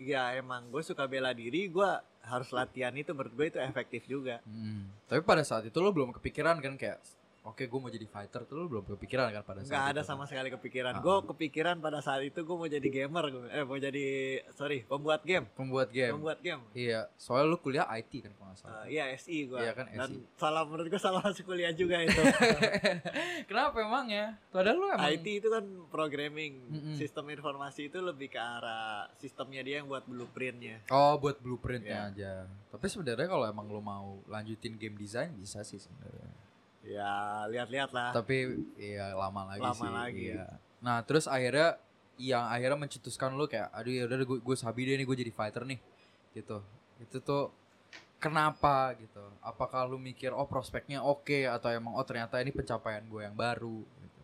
ya 0.00 0.36
emang 0.36 0.68
gue 0.68 0.82
suka 0.84 1.08
bela 1.08 1.32
diri 1.32 1.66
gue 1.72 1.90
harus 2.20 2.52
latihan 2.52 2.92
itu 2.92 3.16
menurut 3.16 3.32
gue 3.32 3.46
itu 3.48 3.58
efektif 3.58 4.04
juga 4.04 4.38
Hmm. 4.44 4.92
Tapi 5.08 5.24
pada 5.24 5.42
saat 5.42 5.66
itu 5.66 5.74
lu 5.80 5.90
belum 5.90 6.14
kepikiran 6.14 6.60
kan 6.62 6.76
kayak 6.78 7.00
oke 7.42 7.62
gue 7.62 7.78
mau 7.78 7.88
jadi 7.88 8.04
fighter 8.04 8.42
tuh 8.42 8.54
lu 8.54 8.68
belum 8.68 8.84
kepikiran 8.86 9.30
kan 9.30 9.42
pada 9.42 9.60
saat 9.62 9.90
ada 9.90 9.96
itu, 9.96 10.04
sama 10.04 10.22
kan? 10.22 10.28
sekali 10.28 10.48
kepikiran. 10.50 10.92
Ah. 10.92 11.00
gue 11.00 11.16
kepikiran 11.26 11.76
pada 11.78 11.98
saat 11.98 12.20
itu 12.22 12.36
gue 12.38 12.52
mau 12.54 12.66
jadi 12.66 12.84
gamer 12.84 13.24
gua- 13.26 13.48
eh 13.48 13.62
mau 13.62 13.76
jadi 13.76 14.06
sorry 14.50 14.84
pembuat 14.84 15.20
game. 15.22 15.48
Pembuat 15.50 15.88
game. 15.88 16.12
Pembuat 16.12 16.38
game. 16.38 16.60
Iya 16.72 17.08
soalnya 17.14 17.46
lu 17.46 17.56
kuliah 17.56 17.88
IT 17.90 18.12
kan 18.20 18.32
kalau 18.34 18.52
salah. 18.54 18.84
Eh, 18.84 18.92
iya 18.92 19.08
SI 19.14 19.46
gue 19.46 19.56
Iya 19.56 19.72
kan, 19.72 19.88
dan 19.88 20.10
SI. 20.10 20.20
salah 20.34 20.62
menurut 20.62 20.86
gue 20.86 21.00
salah 21.00 21.20
masuk 21.22 21.44
kuliah 21.46 21.72
juga 21.72 21.96
itu. 22.04 22.20
Kenapa 23.44 23.76
emang 23.78 24.06
ya? 24.06 24.36
Padahal 24.48 24.76
lu 24.76 24.86
emang 24.90 25.08
IT 25.08 25.26
itu 25.26 25.48
kan 25.48 25.64
programming. 25.88 26.52
Mm-mm. 26.70 26.94
sistem 26.94 27.24
informasi 27.26 27.86
itu 27.86 27.98
lebih 27.98 28.28
ke 28.28 28.38
arah 28.38 29.08
sistemnya 29.16 29.60
dia 29.60 29.80
yang 29.80 29.88
buat 29.88 30.04
blueprintnya. 30.04 30.84
Oh 30.88 31.16
buat 31.16 31.38
blueprintnya 31.38 31.88
Iya. 31.90 32.10
aja. 32.10 32.32
Tapi 32.68 32.86
sebenarnya 32.86 33.26
kalau 33.26 33.44
emang 33.44 33.66
lu 33.66 33.80
mau 33.80 34.20
lanjutin 34.26 34.74
game 34.74 34.94
design 34.94 35.32
bisa 35.32 35.60
sih 35.60 35.76
sebenarnya 35.76 36.28
ya 36.90 37.46
lihat-lihat 37.46 37.90
lah 37.94 38.10
tapi 38.10 38.66
iya 38.74 39.14
lama 39.14 39.54
lagi 39.54 39.62
Lama 39.62 39.78
sih 39.78 39.90
lagi. 39.94 40.24
iya. 40.34 40.46
Nah 40.82 40.98
terus 41.06 41.30
akhirnya 41.30 41.78
yang 42.18 42.44
akhirnya 42.50 42.76
mencetuskan 42.76 43.32
lu 43.38 43.46
kayak 43.46 43.70
aduh 43.70 43.94
ya 43.94 44.04
udah 44.10 44.16
gue 44.26 44.38
gue 44.42 44.56
sabi 44.58 44.90
deh 44.90 44.98
nih 44.98 45.06
gue 45.06 45.16
jadi 45.22 45.32
fighter 45.32 45.62
nih 45.64 45.78
gitu. 46.34 46.58
Itu 46.98 47.22
tuh 47.22 47.54
kenapa 48.18 48.92
gitu? 48.98 49.22
Apakah 49.40 49.86
lu 49.86 49.96
mikir 50.02 50.34
oh 50.34 50.50
prospeknya 50.50 51.00
oke 51.00 51.46
atau 51.46 51.70
emang 51.70 51.94
oh 51.94 52.04
ternyata 52.04 52.42
ini 52.42 52.50
pencapaian 52.50 53.06
gue 53.06 53.22
yang 53.22 53.36
baru 53.38 53.86
gitu. 53.86 54.20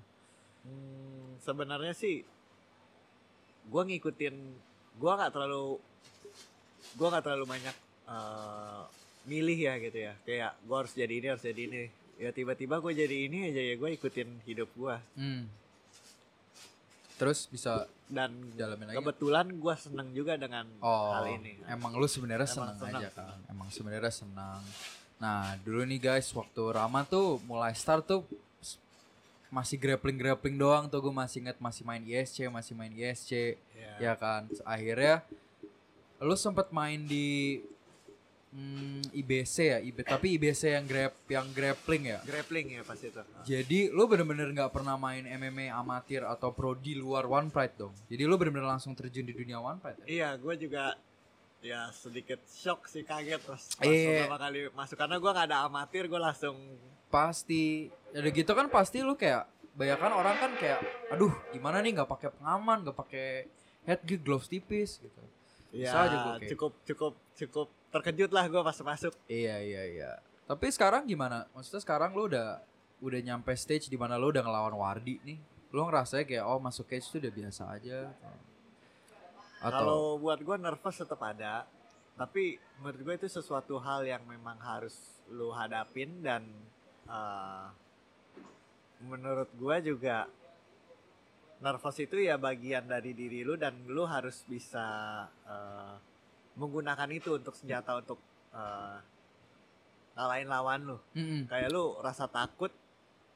Hmm, 0.66 1.38
sebenarnya 1.38 1.94
sih 1.94 2.26
gue 3.66 3.82
ngikutin 3.94 4.34
gue 4.96 5.12
nggak 5.12 5.32
terlalu 5.32 5.78
gue 6.98 7.06
nggak 7.06 7.24
terlalu 7.24 7.46
banyak 7.46 7.76
eh, 8.10 8.82
milih 9.24 9.58
ya 9.70 9.74
gitu 9.78 9.98
ya. 10.10 10.12
Kayak 10.26 10.52
gue 10.66 10.76
harus 10.76 10.92
jadi 10.92 11.14
ini 11.14 11.26
harus 11.30 11.44
jadi 11.46 11.62
ini 11.70 11.82
ya 12.16 12.30
tiba-tiba 12.30 12.78
gue 12.78 12.92
jadi 12.94 13.16
ini 13.24 13.48
aja 13.48 13.62
ya 13.62 13.74
gue 13.74 13.90
ikutin 13.92 14.28
hidup 14.44 14.68
gue 14.72 14.96
Hmm. 15.14 15.44
terus 17.16 17.44
bisa 17.46 17.88
dan 18.06 18.28
dalamin 18.54 18.88
lagi 18.88 18.96
kebetulan 18.96 19.46
gue 19.50 19.74
seneng 19.74 20.08
juga 20.12 20.36
dengan 20.36 20.68
Oh, 20.78 21.12
hal 21.12 21.32
ini 21.34 21.56
emang 21.66 21.92
lu 21.92 22.04
sebenarnya 22.04 22.44
Emang 22.44 22.56
senang 22.70 22.76
senang 22.78 23.00
aja 23.00 23.08
kan? 23.10 23.36
Emang 23.46 23.68
sebenarnya 23.68 24.12
senang. 24.12 24.60
Nah, 25.16 25.56
dulu 25.58 25.80
nih 25.82 25.96
guys, 25.98 26.28
waktu 26.30 26.60
Rama 26.70 27.00
tuh 27.02 27.40
mulai 27.42 27.72
start 27.72 28.04
tuh 28.04 28.20
masih 29.48 29.80
grappling 29.80 30.14
grappling 30.14 30.54
doang 30.54 30.84
tuh 30.86 31.00
gue 31.00 31.14
masih 31.14 31.40
inget 31.40 31.56
masih 31.56 31.82
main 31.82 32.02
ISC 32.02 32.44
masih 32.46 32.74
main 32.74 32.90
ISC 32.90 33.56
ya, 33.72 33.92
ya 33.96 34.12
kan 34.12 34.44
akhirnya 34.66 35.22
lu 36.18 36.34
sempet 36.34 36.68
main 36.68 36.98
di 37.00 37.62
hmm, 38.56 39.12
IBC 39.12 39.56
ya 39.60 39.78
IB 39.78 39.96
tapi 40.00 40.34
IBC 40.34 40.72
yang 40.72 40.84
grab 40.84 41.12
yang 41.26 41.46
grappling 41.50 42.08
ya? 42.08 42.18
Grappling 42.22 42.66
ya 42.72 42.82
pas 42.82 42.96
itu. 42.96 43.20
Jadi 43.44 43.78
lu 43.88 44.04
bener-bener 44.04 44.48
nggak 44.50 44.72
pernah 44.72 44.96
main 44.96 45.22
MMA 45.22 45.68
amatir 45.68 46.24
atau 46.24 46.50
pro 46.50 46.72
di 46.72 46.96
luar 46.96 47.24
One 47.26 47.48
Pride 47.48 47.76
dong? 47.76 47.92
Jadi 48.06 48.24
lu 48.24 48.34
bener-bener 48.34 48.64
langsung 48.66 48.92
terjun 48.92 49.22
di 49.22 49.32
dunia 49.32 49.58
One 49.58 49.76
Pride 49.76 50.00
ya? 50.00 50.06
iya 50.06 50.28
gue 50.34 50.54
juga 50.56 50.96
ya 51.60 51.90
sedikit 51.90 52.40
shock 52.46 52.86
sih 52.86 53.02
kaget 53.02 53.42
pas, 53.42 53.60
pas 53.60 53.84
Iya. 53.84 54.24
pertama 54.24 54.38
kali 54.40 54.58
masuk. 54.70 54.96
Karena 54.96 55.16
gue 55.16 55.30
nggak 55.30 55.46
ada 55.46 55.58
amatir 55.62 56.04
gue 56.06 56.18
langsung 56.18 56.56
pasti. 57.06 57.92
Ada 58.10 58.28
gitu 58.30 58.50
kan 58.50 58.66
pasti 58.66 59.00
lu 59.00 59.14
kayak 59.14 59.44
banyakan 59.72 60.12
orang 60.14 60.36
kan 60.38 60.50
kayak 60.56 60.80
aduh 61.06 61.28
gimana 61.50 61.78
nih 61.78 61.92
nggak 61.92 62.08
pakai 62.08 62.32
pengaman 62.32 62.80
nggak 62.80 62.96
pakai 62.96 63.26
head 63.84 64.00
gear 64.02 64.18
gloves 64.18 64.48
tipis 64.48 64.96
gitu. 64.96 65.22
Ya 65.68 65.92
Bisa 65.92 65.98
aja 66.00 66.16
gua 66.16 66.32
kayak- 66.34 66.50
cukup 66.50 66.72
cukup 66.82 67.12
cukup 67.36 67.68
terkejut 68.00 68.30
lah 68.30 68.44
gue 68.46 68.62
pas 68.62 68.78
masuk. 68.84 69.12
Iya 69.26 69.56
iya 69.64 69.82
iya. 69.88 70.10
Tapi 70.44 70.68
sekarang 70.70 71.08
gimana? 71.08 71.48
Maksudnya 71.56 71.82
sekarang 71.82 72.12
lu 72.12 72.28
udah 72.28 72.60
udah 73.00 73.20
nyampe 73.20 73.52
stage 73.56 73.88
di 73.88 73.98
mana 73.98 74.20
lu 74.20 74.30
udah 74.30 74.44
ngelawan 74.44 74.76
Wardi 74.76 75.18
nih. 75.24 75.38
Lu 75.72 75.84
ngerasanya 75.88 76.24
kayak 76.28 76.44
oh 76.44 76.60
masuk 76.60 76.86
cage 76.86 77.08
tuh 77.08 77.18
udah 77.18 77.32
biasa 77.32 77.62
aja 77.72 78.12
atau 79.60 79.72
Kalau 79.72 80.00
buat 80.20 80.38
gue 80.40 80.56
nervous 80.60 80.96
tetap 81.00 81.20
ada, 81.24 81.64
tapi 82.14 82.60
menurut 82.80 83.00
gue 83.00 83.14
itu 83.24 83.28
sesuatu 83.28 83.80
hal 83.80 84.04
yang 84.04 84.22
memang 84.28 84.60
harus 84.60 84.94
lu 85.32 85.50
hadapin 85.50 86.22
dan 86.22 86.44
uh, 87.08 87.72
menurut 89.02 89.48
gue 89.56 89.76
juga 89.92 90.28
nervous 91.58 91.96
itu 91.98 92.20
ya 92.20 92.36
bagian 92.36 92.84
dari 92.84 93.16
diri 93.16 93.40
lu 93.42 93.56
dan 93.56 93.74
lu 93.88 94.04
harus 94.04 94.44
bisa 94.44 94.86
uh, 95.48 95.96
menggunakan 96.56 97.08
itu 97.12 97.36
untuk 97.36 97.52
senjata 97.52 98.00
untuk 98.00 98.18
uh, 98.56 98.98
ngalahin 100.16 100.48
lawan 100.48 100.80
lu. 100.88 100.98
Mm-mm. 101.12 101.46
Kayak 101.46 101.68
lu 101.70 102.00
rasa 102.00 102.24
takut, 102.26 102.72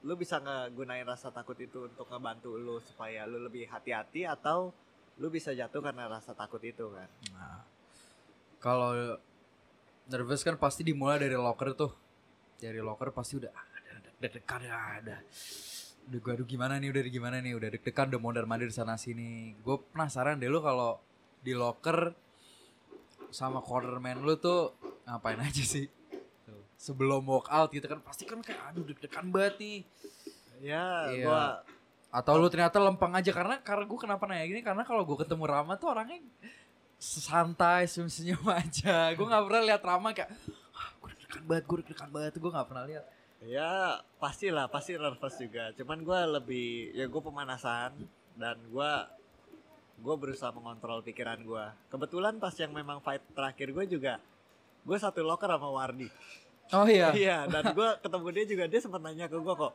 lu 0.00 0.16
bisa 0.16 0.40
ngegunain 0.40 1.04
rasa 1.04 1.28
takut 1.28 1.56
itu 1.60 1.86
untuk 1.86 2.08
ngebantu 2.08 2.56
lu 2.56 2.80
supaya 2.80 3.28
lu 3.28 3.44
lebih 3.44 3.68
hati-hati 3.68 4.24
atau 4.24 4.72
lu 5.20 5.28
bisa 5.28 5.52
jatuh 5.52 5.84
karena 5.84 6.08
rasa 6.08 6.32
takut 6.32 6.64
itu 6.64 6.88
kan. 6.88 7.08
Nah, 7.36 7.60
kalau 8.56 9.20
nervous 10.08 10.40
kan 10.40 10.56
pasti 10.56 10.80
dimulai 10.80 11.20
dari 11.20 11.36
locker 11.36 11.76
tuh. 11.76 11.92
Dari 12.56 12.80
locker 12.80 13.12
pasti 13.12 13.36
udah 13.36 13.52
ah, 13.52 13.66
ada 13.76 13.90
ada 14.00 14.10
deg-degan 14.16 14.60
ya 14.64 14.76
ada. 15.00 15.16
Udah 16.08 16.18
gue 16.24 16.32
aduh 16.32 16.48
gimana 16.48 16.80
nih 16.80 16.88
udah 16.88 17.02
gimana 17.12 17.36
nih 17.44 17.52
udah 17.52 17.68
deg-degan 17.76 18.08
udah 18.16 18.20
mondar 18.20 18.48
mandir 18.48 18.72
sana 18.72 18.96
sini. 18.96 19.52
Gue 19.60 19.76
penasaran 19.92 20.40
deh 20.40 20.48
lu 20.48 20.64
kalau 20.64 20.96
di 21.44 21.52
locker 21.52 22.16
sama 23.30 23.58
cornerman 23.60 24.20
lu 24.20 24.34
tuh 24.34 24.74
ngapain 25.04 25.38
aja 25.38 25.62
sih? 25.62 25.86
Sebelum 26.74 27.20
walk 27.22 27.48
out 27.48 27.68
gitu 27.70 27.84
kan 27.84 28.00
pasti 28.00 28.24
kan 28.24 28.40
kayak 28.40 28.72
aduh 28.72 28.84
deg-degan 28.84 29.28
banget 29.28 29.54
nih. 29.58 29.78
Ya, 30.60 31.08
Iya. 31.08 31.24
gua 31.24 31.42
Atau 32.10 32.36
lu 32.36 32.48
ternyata 32.48 32.76
lempeng 32.76 33.14
aja 33.14 33.30
karena 33.30 33.60
karena 33.60 33.84
gue 33.84 33.98
kenapa 33.98 34.26
nanya 34.26 34.42
gini 34.44 34.60
karena 34.60 34.82
kalau 34.82 35.04
gue 35.04 35.14
ketemu 35.16 35.44
Rama 35.46 35.76
tuh 35.76 35.94
orangnya 35.94 36.18
santai 36.98 37.86
senyum 37.86 38.10
senyum 38.10 38.44
aja. 38.60 39.12
Gue 39.14 39.24
nggak 39.24 39.44
pernah 39.46 39.62
lihat 39.64 39.82
Rama 39.82 40.08
kayak 40.10 40.30
gue 41.00 41.08
deg-degan 41.14 41.44
banget, 41.46 41.64
gue 41.64 41.76
deg-degan 41.80 42.10
banget. 42.10 42.32
Gue 42.36 42.50
nggak 42.50 42.68
pernah 42.68 42.84
lihat. 42.86 43.04
ya 43.40 43.72
pastilah 44.18 44.68
pasti 44.68 44.96
nervous 44.96 45.32
juga. 45.36 45.72
Cuman 45.72 46.04
gua 46.04 46.28
lebih 46.28 46.92
ya 46.92 47.08
gue 47.08 47.22
pemanasan 47.24 47.96
dan 48.36 48.60
gua 48.68 49.08
gue 50.00 50.14
berusaha 50.16 50.50
mengontrol 50.50 51.04
pikiran 51.04 51.38
gua. 51.44 51.76
Kebetulan 51.92 52.40
pas 52.40 52.56
yang 52.56 52.72
memang 52.72 53.04
fight 53.04 53.20
terakhir 53.36 53.68
gue 53.70 53.84
juga 53.86 54.18
gue 54.80 54.96
satu 54.96 55.20
locker 55.20 55.48
sama 55.48 55.68
Wardi. 55.68 56.08
Oh 56.72 56.86
iya. 56.88 57.12
Iya, 57.20 57.38
dan 57.50 57.76
gue 57.76 57.88
ketemu 58.00 58.26
dia 58.32 58.44
juga 58.48 58.64
dia 58.70 58.80
sempat 58.80 59.00
nanya 59.02 59.26
ke 59.28 59.36
gue 59.36 59.54
kok, 59.54 59.74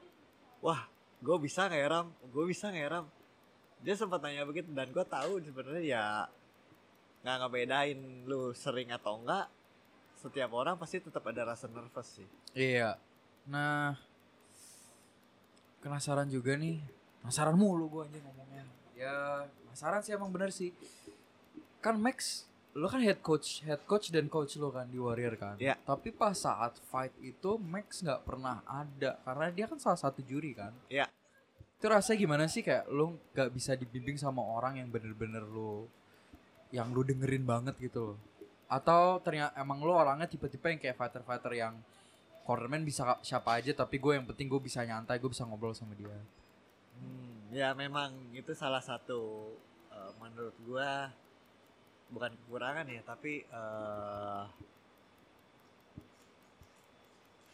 wah, 0.64 0.82
gue 1.22 1.38
bisa 1.38 1.70
nggak 1.70 1.82
ya 1.82 1.88
Ram? 1.92 2.08
Gue 2.32 2.44
bisa 2.50 2.72
nggak 2.72 2.84
ya 2.84 2.90
Ram? 2.90 3.06
Dia 3.86 3.96
sempat 4.00 4.20
nanya 4.24 4.44
begitu 4.48 4.72
dan 4.74 4.90
gue 4.90 5.06
tahu 5.06 5.44
sebenarnya 5.44 5.84
ya 5.84 6.06
nggak 7.22 7.38
ngebedain 7.42 8.00
lu 8.26 8.54
sering 8.58 8.90
atau 8.94 9.22
enggak. 9.22 9.50
Setiap 10.18 10.50
orang 10.58 10.80
pasti 10.80 10.98
tetap 10.98 11.22
ada 11.30 11.54
rasa 11.54 11.70
nervous 11.70 12.18
sih. 12.18 12.28
Iya. 12.58 12.98
Nah, 13.46 13.94
penasaran 15.86 16.26
juga 16.26 16.58
nih. 16.58 16.82
Penasaran 17.22 17.54
mulu 17.54 17.86
gue 17.92 18.04
aja 18.10 18.18
ngomongnya. 18.26 18.66
Ya, 18.96 19.46
penasaran 19.68 20.02
sih 20.02 20.16
emang 20.16 20.32
bener 20.32 20.50
sih. 20.50 20.72
Kan 21.84 22.00
Max, 22.00 22.48
lo 22.74 22.88
kan 22.88 23.04
head 23.04 23.20
coach, 23.20 23.62
head 23.64 23.84
coach 23.84 24.12
dan 24.12 24.32
coach 24.32 24.56
lo 24.56 24.72
kan 24.72 24.88
di 24.88 24.98
Warrior 24.98 25.36
kan. 25.36 25.56
Iya. 25.60 25.76
Tapi 25.84 26.16
pas 26.16 26.36
saat 26.36 26.80
fight 26.92 27.14
itu 27.20 27.60
Max 27.60 28.02
nggak 28.02 28.24
pernah 28.24 28.64
ada 28.66 29.20
karena 29.22 29.46
dia 29.52 29.66
kan 29.68 29.78
salah 29.78 30.00
satu 30.00 30.24
juri 30.24 30.56
kan. 30.56 30.72
Iya. 30.88 31.08
Itu 31.76 31.92
rasanya 31.92 32.18
gimana 32.18 32.44
sih 32.48 32.64
kayak 32.64 32.88
lo 32.88 33.20
nggak 33.36 33.50
bisa 33.52 33.76
dibimbing 33.76 34.16
sama 34.16 34.42
orang 34.42 34.80
yang 34.80 34.88
bener-bener 34.90 35.44
lo 35.44 35.92
yang 36.74 36.90
lo 36.96 37.04
dengerin 37.04 37.46
banget 37.46 37.76
gitu 37.78 38.16
loh. 38.16 38.18
Atau 38.66 39.22
ternyata 39.22 39.54
emang 39.60 39.84
lo 39.84 39.94
orangnya 39.94 40.26
tipe-tipe 40.26 40.66
yang 40.72 40.82
kayak 40.82 40.98
fighter-fighter 40.98 41.54
yang 41.54 41.76
cornerman 42.46 42.86
bisa 42.86 43.18
siapa 43.26 43.58
aja 43.58 43.74
tapi 43.74 43.98
gue 43.98 44.14
yang 44.22 44.26
penting 44.30 44.46
gue 44.46 44.62
bisa 44.62 44.86
nyantai 44.86 45.18
gue 45.18 45.30
bisa 45.34 45.42
ngobrol 45.50 45.74
sama 45.74 45.98
dia 45.98 46.14
Hmm, 47.00 47.52
ya 47.56 47.72
memang 47.76 48.12
itu 48.36 48.52
salah 48.56 48.84
satu 48.84 49.52
eh, 49.92 50.12
menurut 50.22 50.56
gue 50.64 50.90
bukan 52.14 52.32
kekurangan 52.46 52.86
ya, 52.88 53.02
tapi 53.02 53.44
eh 53.44 54.44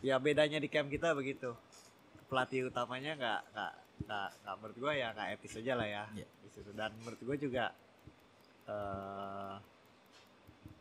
ya 0.01 0.17
bedanya 0.17 0.57
di 0.57 0.67
camp 0.67 0.89
kita 0.89 1.13
begitu. 1.13 1.53
Pelatih 2.29 2.71
utamanya 2.71 3.11
nggak 3.19 3.41
nggak 3.53 3.73
nggak 4.07 4.29
nggak 4.41 4.55
menurut 4.59 4.77
gue 4.81 4.93
ya 4.97 5.07
nggak 5.13 5.29
etis 5.39 5.59
aja 5.61 5.73
lah 5.79 5.87
ya 5.87 6.03
di 6.15 6.49
situ. 6.51 6.71
Dan 6.73 6.91
menurut 7.01 7.21
gue 7.21 7.37
juga 7.49 7.65
eh 8.67 9.55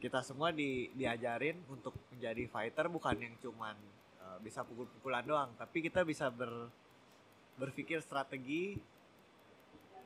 kita 0.01 0.25
semua 0.25 0.49
di 0.49 0.88
diajarin 0.96 1.61
untuk 1.68 1.92
menjadi 2.09 2.49
fighter 2.49 2.88
bukan 2.88 3.16
yang 3.20 3.35
cuman 3.44 3.77
eh, 4.25 4.38
bisa 4.40 4.64
pukul-pukulan 4.64 5.25
doang, 5.29 5.51
tapi 5.61 5.85
kita 5.85 6.01
bisa 6.09 6.33
ber 6.33 6.73
berpikir 7.61 8.01
strategi 8.01 8.81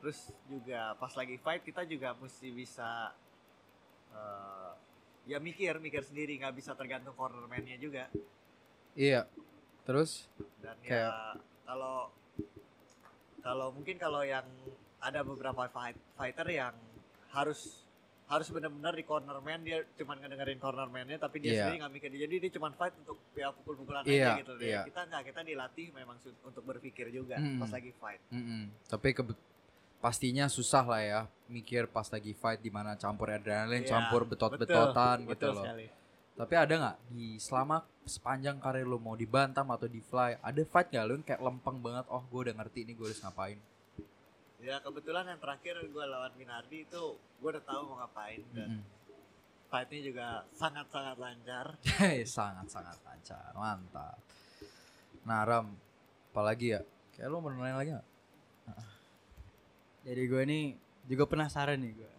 terus 0.03 0.19
juga 0.45 0.93
pas 0.99 1.09
lagi 1.15 1.39
fight 1.39 1.63
kita 1.63 1.87
juga 1.87 2.11
mesti 2.13 2.51
bisa 2.51 3.15
eh, 4.11 4.71
ya 5.25 5.39
mikir 5.39 5.79
mikir 5.79 6.03
sendiri 6.03 6.35
nggak 6.37 6.53
bisa 6.53 6.75
tergantung 6.75 7.15
cornerman-nya 7.15 7.79
juga. 7.79 8.11
Iya 8.93 9.25
terus? 9.87 10.27
Dan 10.59 10.75
Kayak- 10.83 11.09
ya 11.09 11.41
kalau 11.65 12.11
kalau 13.41 13.67
mungkin 13.71 13.95
kalau 13.97 14.21
yang 14.21 14.45
ada 14.99 15.21
beberapa 15.21 15.69
fight, 15.69 15.97
fighter 16.17 16.47
yang 16.49 16.73
harus 17.29 17.84
harus 18.25 18.49
benar-benar 18.49 18.91
di 18.91 19.03
corner 19.03 19.37
man 19.37 19.61
dia 19.61 19.85
cuman 19.93 20.17
ngedengerin 20.17 20.57
corner 20.57 20.87
man-nya 20.87 21.17
tapi 21.17 21.37
dia 21.37 21.51
Iya. 21.51 21.57
sendiri 21.63 21.77
nggak 21.77 21.93
mikir 21.93 22.09
jadi 22.17 22.35
dia 22.39 22.51
cuman 22.51 22.73
fight 22.73 22.93
untuk 22.97 23.17
ya 23.31 23.53
pukul-pukulan 23.53 24.01
Iya, 24.03 24.33
aja 24.33 24.41
gitu 24.41 24.53
deh. 24.55 24.65
iya. 24.65 24.81
kita 24.83 25.01
nggak 25.03 25.23
kita 25.25 25.39
dilatih 25.43 25.87
memang 25.91 26.17
untuk 26.41 26.63
berpikir 26.63 27.05
juga 27.09 27.37
Mm-mm. 27.37 27.59
pas 27.59 27.69
lagi 27.69 27.91
fight 27.93 28.21
Mm-mm. 28.29 28.73
Tapi 28.83 29.07
kebe- 29.11 29.37
pastinya 29.97 30.45
susah 30.47 30.83
lah 30.83 31.01
ya 31.01 31.19
mikir 31.47 31.85
pas 31.85 32.05
lagi 32.07 32.33
fight 32.33 32.59
di 32.59 32.69
mana 32.69 32.93
campur 32.95 33.29
adrenalin, 33.29 33.79
Iya, 33.79 33.89
campur 33.91 34.25
betot-betotan 34.25 35.21
betul, 35.21 35.25
gitu 35.27 35.31
betul 35.31 35.51
loh. 35.51 35.63
sekali. 35.63 35.85
Tapi 36.35 36.53
ada 36.53 36.73
nggak 36.75 36.97
di 37.07 37.27
selama 37.37 37.77
sepanjang 38.03 38.57
karir 38.57 38.83
lo 38.83 38.97
mau 38.97 39.13
di 39.13 39.23
bantam 39.23 39.65
atau 39.67 39.85
di 39.85 39.97
fly, 39.99 40.37
ada 40.39 40.61
fight 40.63 40.89
nggak 40.89 41.05
lo 41.05 41.13
kayak 41.21 41.39
lempeng 41.39 41.77
banget? 41.79 42.05
Oh, 42.07 42.21
gue 42.23 42.39
udah 42.43 42.55
ngerti 42.55 42.83
ini 42.83 42.91
gue 42.91 43.05
harus 43.05 43.17
ngapain. 43.19 43.55
Ya 44.65 44.81
kebetulan 44.81 45.29
yang 45.29 45.37
terakhir 45.37 45.77
gue 45.85 46.05
lawan 46.09 46.33
Minardi 46.35 46.89
itu 46.89 47.03
gue 47.15 47.49
udah 47.53 47.61
tahu 47.61 47.81
mau 47.85 48.01
ngapain 48.01 48.41
dan 48.49 48.81
Mm-mm. 48.81 48.83
fightnya 49.69 49.99
juga 50.01 50.27
sangat-sangat 50.57 51.15
lancar 51.21 51.65
sangat 52.25 52.67
sangat 52.73 52.97
lancar, 53.05 53.53
mantap. 53.53 54.17
Nah 55.21 55.41
Ram, 55.45 55.67
apalagi 56.33 56.73
ya? 56.73 56.81
Kayak 57.13 57.29
lo 57.29 57.37
mau 57.39 57.53
nanya 57.53 57.77
lagi 57.77 57.91
nggak? 57.93 58.07
Jadi 60.05 60.21
gue 60.25 60.41
nih 60.45 60.63
juga 61.09 61.23
penasaran 61.25 61.77
nih 61.81 61.93
gue. 61.97 62.11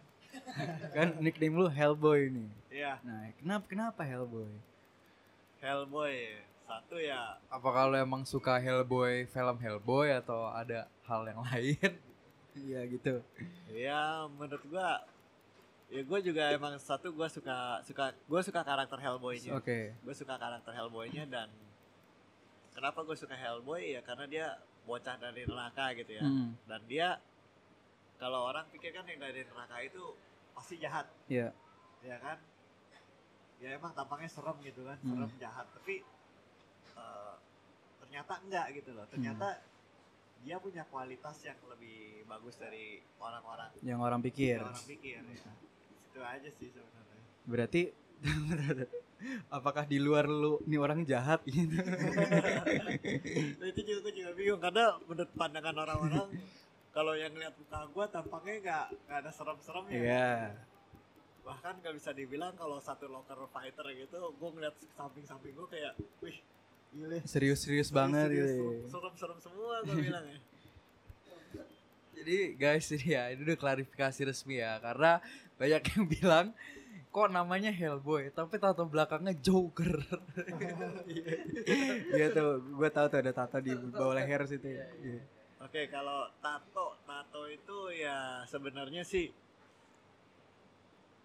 kan 0.95 1.07
nickname 1.19 1.55
lu 1.55 1.67
Hellboy 1.67 2.31
nih. 2.31 2.49
Iya 2.71 2.99
Nah, 3.03 3.31
kenapa 3.39 3.65
kenapa 3.67 4.01
Hellboy? 4.03 4.47
Hellboy 5.59 6.15
satu 6.67 6.99
ya 6.99 7.39
Apa 7.47 7.69
kalau 7.71 7.95
emang 7.95 8.27
suka 8.27 8.59
Hellboy, 8.59 9.23
film 9.31 9.57
Hellboy 9.57 10.11
atau 10.13 10.51
ada 10.51 10.85
hal 11.07 11.21
yang 11.27 11.41
lain? 11.41 11.91
Iya 12.65 12.81
gitu. 12.89 13.15
ya 13.69 14.25
menurut 14.31 14.63
gua 14.65 15.03
ya 15.87 16.01
gue 16.03 16.19
juga 16.19 16.51
emang 16.51 16.75
satu 16.77 17.15
gue 17.15 17.27
suka 17.31 17.79
suka 17.87 18.11
gue 18.11 18.41
suka 18.43 18.61
karakter 18.63 18.99
Hellboy-nya. 18.99 19.55
Oke. 19.55 19.93
gue 19.95 20.15
suka 20.15 20.35
karakter 20.35 20.73
Hellboy-nya 20.73 21.23
dan 21.27 21.47
kenapa 22.75 23.01
gue 23.01 23.15
suka 23.15 23.33
Hellboy? 23.33 23.95
Ya 23.95 24.01
karena 24.03 24.25
dia 24.27 24.47
bocah 24.83 25.15
dari 25.15 25.43
neraka 25.47 25.95
gitu 25.95 26.11
ya. 26.15 26.23
Hmm, 26.23 26.55
dan 26.67 26.81
dia 26.87 27.19
kalau 28.17 28.49
orang 28.49 28.65
pikir 28.71 28.91
kan 28.91 29.05
yang 29.07 29.19
dari 29.21 29.45
neraka 29.45 29.77
itu 29.79 30.01
pasti 30.51 30.75
jahat. 30.77 31.05
Iya. 31.29 31.53
ya 32.03 32.17
kan? 32.21 32.37
Ya 33.57 33.73
emang 33.73 33.89
tampangnya 33.95 34.29
serem 34.29 34.57
gitu 34.61 34.85
kan 34.85 34.97
Hmm. 35.01 35.09
serem 35.15 35.31
jahat. 35.39 35.65
Tapi 35.71 36.03
eh, 36.97 37.33
ternyata 38.03 38.33
enggak 38.43 38.65
gitu 38.75 38.91
loh. 38.91 39.05
Ternyata 39.07 39.59
dia 40.39 40.57
punya 40.57 40.83
kualitas 40.85 41.37
yang 41.41 41.57
lebih 41.65 41.97
bagus 42.23 42.55
dari 42.55 42.85
orang-orang 43.17 43.69
Yang 43.81 43.99
orang 44.01 44.21
pikir. 44.21 44.57
yang 44.57 44.69
orang 44.69 44.85
pikir 44.85 45.19
ya 45.19 45.51
itu 46.03 46.19
aja 46.19 46.49
sih 46.51 46.69
sebenarnya 46.69 47.19
Berarti 47.43 47.81
apakah 49.49 49.83
di 49.83 49.97
luar 49.97 50.25
lu 50.25 50.61
nih 50.63 50.77
orang 50.77 51.01
jahat 51.01 51.41
gitu? 51.43 51.73
nah, 51.73 53.67
itu 53.71 53.81
juga 53.81 53.99
gue 54.03 54.13
juga 54.15 54.31
bingung 54.33 54.59
karena 54.59 54.85
menurut 55.01 55.31
pandangan 55.33 55.75
orang-orang 55.75 56.27
kalau 56.95 57.13
yang 57.13 57.31
lihat 57.31 57.53
muka 57.53 57.85
gue 57.87 58.05
tampaknya 58.07 58.53
nggak 58.59 58.85
nggak 59.03 59.17
ada 59.19 59.31
serem-seremnya 59.31 59.93
Iya. 59.93 60.29
bahkan 61.41 61.77
nggak 61.77 61.95
bisa 61.95 62.09
dibilang 62.11 62.53
kalau 62.53 62.77
satu 62.77 63.07
locker 63.07 63.37
fighter 63.47 63.85
gitu 63.91 64.19
gue 64.31 64.49
ngeliat 64.51 64.75
samping-samping 64.91 65.53
gue 65.53 65.67
kayak 65.67 65.93
wih 66.19 66.37
Serius-serius 67.25 67.89
banget 67.93 68.29
Serius, 68.31 68.51
gitu. 68.51 68.67
serem-serem 68.89 69.39
semua 69.41 69.75
gue 69.85 69.95
bilang 70.09 70.25
ya 70.25 70.39
Jadi 72.17 72.37
guys 72.57 72.87
ini 72.95 73.07
ya 73.13 73.23
ini 73.31 73.41
udah 73.45 73.57
klarifikasi 73.59 74.19
resmi 74.25 74.59
ya 74.59 74.81
karena 74.81 75.21
banyak 75.57 75.81
yang 75.93 76.03
bilang 76.19 76.47
kok 77.07 77.29
namanya 77.33 77.73
Hellboy 77.73 78.29
tapi 78.29 78.61
tato 78.61 78.85
belakangnya 78.85 79.33
Joker. 79.41 80.05
Iya 82.13 82.29
tuh, 82.29 82.61
gue 82.61 82.89
tahu 82.93 83.05
tuh 83.09 83.19
ada 83.25 83.33
tato 83.33 83.57
di 83.57 83.73
bawah 83.73 84.13
leher 84.13 84.45
situ. 84.45 84.69
Iya. 84.69 84.85
Oke, 85.57 85.89
kalau 85.89 86.29
tato, 86.37 86.93
tato 87.09 87.49
itu 87.49 87.89
ya 87.97 88.45
sebenarnya 88.45 89.01
sih 89.01 89.33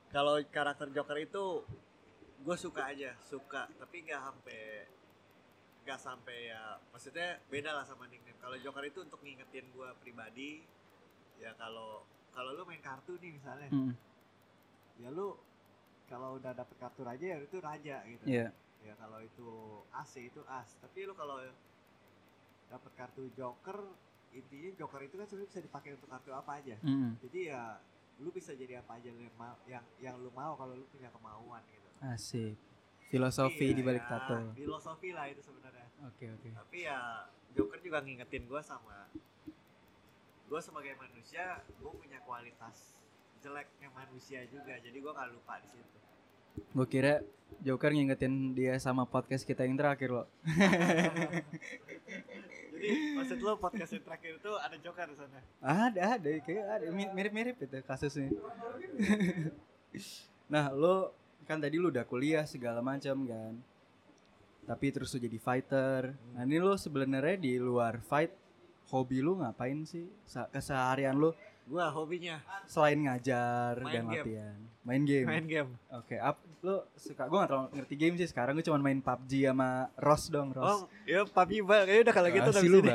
kalau 0.08 0.40
karakter 0.48 0.88
Joker 0.96 1.18
itu 1.20 1.61
gue 2.40 2.56
suka 2.56 2.88
aja, 2.88 3.12
suka, 3.28 3.68
tapi 3.76 4.04
nggak 4.08 4.20
sampai 4.20 4.61
nggak 5.82 5.98
sampai 5.98 6.48
ya 6.48 6.78
maksudnya 6.94 7.42
beda 7.50 7.74
lah 7.74 7.84
sama 7.84 8.06
nickname. 8.06 8.38
Kalau 8.38 8.56
Joker 8.58 8.84
itu 8.86 9.02
untuk 9.02 9.18
ngingetin 9.20 9.66
gue 9.70 9.88
pribadi, 9.98 10.62
ya 11.42 11.50
kalau 11.58 12.06
kalau 12.30 12.54
lu 12.54 12.62
main 12.64 12.80
kartu 12.80 13.18
nih 13.18 13.34
misalnya, 13.34 13.68
Hmm, 13.68 13.92
ya 14.96 15.10
lu 15.10 15.36
kalau 16.06 16.38
udah 16.38 16.52
dapet 16.54 16.76
kartu 16.78 17.02
raja 17.02 17.26
ya 17.26 17.38
itu 17.42 17.58
raja 17.58 17.96
gitu. 18.06 18.24
Iya. 18.24 18.48
Ya 18.82 18.94
kalau 18.98 19.18
itu 19.20 19.48
as 19.90 20.10
ya 20.14 20.22
itu 20.26 20.40
as. 20.46 20.74
Tapi 20.78 21.06
lu 21.06 21.14
kalau 21.14 21.38
dapet 22.70 22.92
kartu 22.96 23.28
Joker, 23.36 23.78
intinya 24.32 24.70
Joker 24.78 25.00
itu 25.04 25.14
kan 25.18 25.26
sebenarnya 25.28 25.50
bisa 25.50 25.60
dipakai 25.60 25.90
untuk 25.98 26.08
kartu 26.08 26.30
apa 26.32 26.62
aja. 26.62 26.76
Hmm, 26.80 27.18
Jadi 27.20 27.50
ya 27.50 27.78
lu 28.22 28.30
bisa 28.30 28.54
jadi 28.54 28.78
apa 28.78 29.02
aja 29.02 29.10
yang 29.10 29.34
yang 29.66 29.84
yang 29.98 30.14
lu 30.20 30.30
mau 30.30 30.54
kalau 30.54 30.78
lu 30.78 30.86
punya 30.88 31.10
kemauan 31.10 31.62
gitu. 31.68 31.88
Asik. 32.02 32.56
Filosofi 33.12 33.66
Iya, 33.68 33.77
di 33.77 33.83
balik 33.85 34.05
ya, 34.09 34.11
tato. 34.11 34.37
Filosofi 34.57 35.09
lah 35.12 35.29
itu 35.29 35.44
sebenarnya. 35.44 35.85
Oke 36.09 36.33
oke. 36.33 36.48
Tapi 36.48 36.79
ya 36.88 37.29
Joker 37.53 37.79
juga 37.85 38.01
ngingetin 38.01 38.48
gua 38.48 38.64
sama 38.64 39.05
gua 40.48 40.61
sebagai 40.64 40.96
manusia, 40.96 41.61
gua 41.77 41.92
punya 41.92 42.16
kualitas 42.25 42.96
jeleknya 43.44 43.92
manusia 43.92 44.48
juga. 44.48 44.81
Jadi 44.81 44.96
gua 44.98 45.12
nggak 45.12 45.29
lupa 45.29 45.61
di 45.61 45.68
situ. 45.68 45.98
Gue 46.53 46.85
kira 46.85 47.25
Joker 47.61 47.92
ngingetin 47.92 48.53
dia 48.53 48.77
sama 48.77 49.09
podcast 49.09 49.44
kita 49.44 49.64
yang 49.64 49.77
terakhir 49.77 50.12
loh. 50.12 50.27
Jadi 52.72 52.88
maksud 53.16 53.38
lo 53.40 53.57
podcast 53.57 53.96
yang 53.96 54.05
terakhir 54.05 54.37
itu 54.37 54.53
ada 54.57 54.77
Joker 54.77 55.07
di 55.09 55.16
sana. 55.16 55.40
Ada 55.61 56.20
ada 56.20 56.29
kayak 56.44 56.64
ada 56.68 56.87
mi- 56.92 57.12
mirip-mirip 57.12 57.57
itu 57.57 57.77
kasusnya. 57.85 58.33
nah 60.53 60.68
lo 60.68 61.16
kan 61.44 61.59
tadi 61.59 61.76
lu 61.76 61.88
udah 61.88 62.02
kuliah 62.02 62.44
segala 62.44 62.81
macam 62.81 63.24
kan. 63.24 63.55
Tapi 64.62 64.87
terus 64.88 65.11
lu 65.11 65.20
jadi 65.20 65.38
fighter. 65.38 66.02
Nah 66.33 66.42
ini 66.42 66.57
lo 66.57 66.74
sebenarnya 66.74 67.35
di 67.37 67.57
luar 67.57 67.98
fight 68.00 68.31
hobi 68.88 69.18
lu 69.18 69.37
ngapain 69.37 69.83
sih? 69.83 70.07
Sa- 70.22 70.46
keseharian 70.46 71.14
lu 71.14 71.35
Gua 71.62 71.87
hobinya 71.88 72.42
selain 72.64 72.98
ngajar 72.98 73.78
Main 73.78 73.92
dan 73.92 74.05
game. 74.05 74.18
latihan. 74.18 74.59
Main 74.83 75.02
game. 75.05 75.26
main 75.26 75.46
game. 75.46 75.70
Oke, 75.92 76.18
up 76.18 76.35
lo 76.59 76.90
suka 76.92 77.22
gue 77.24 77.38
gak 77.38 77.48
terlalu 77.48 77.68
ngerti 77.72 77.94
game 77.96 78.14
sih 78.16 78.26
sekarang 78.26 78.52
gue 78.55 78.62
cuma 78.62 78.78
main 78.78 78.98
PUBG 78.98 79.46
sama 79.46 79.70
Ross 79.96 80.26
dong, 80.26 80.50
Oh, 80.52 80.59
Ross. 80.59 80.78
ya 81.05 81.22
PUBG 81.22 81.62
Bang. 81.62 81.87
kayaknya 81.87 82.02
udah 82.02 82.14
kalau 82.14 82.28
gitu 82.28 82.48
Basi 82.48 82.59
dari 82.59 82.66
lu, 82.66 82.78
lu. 82.78 82.90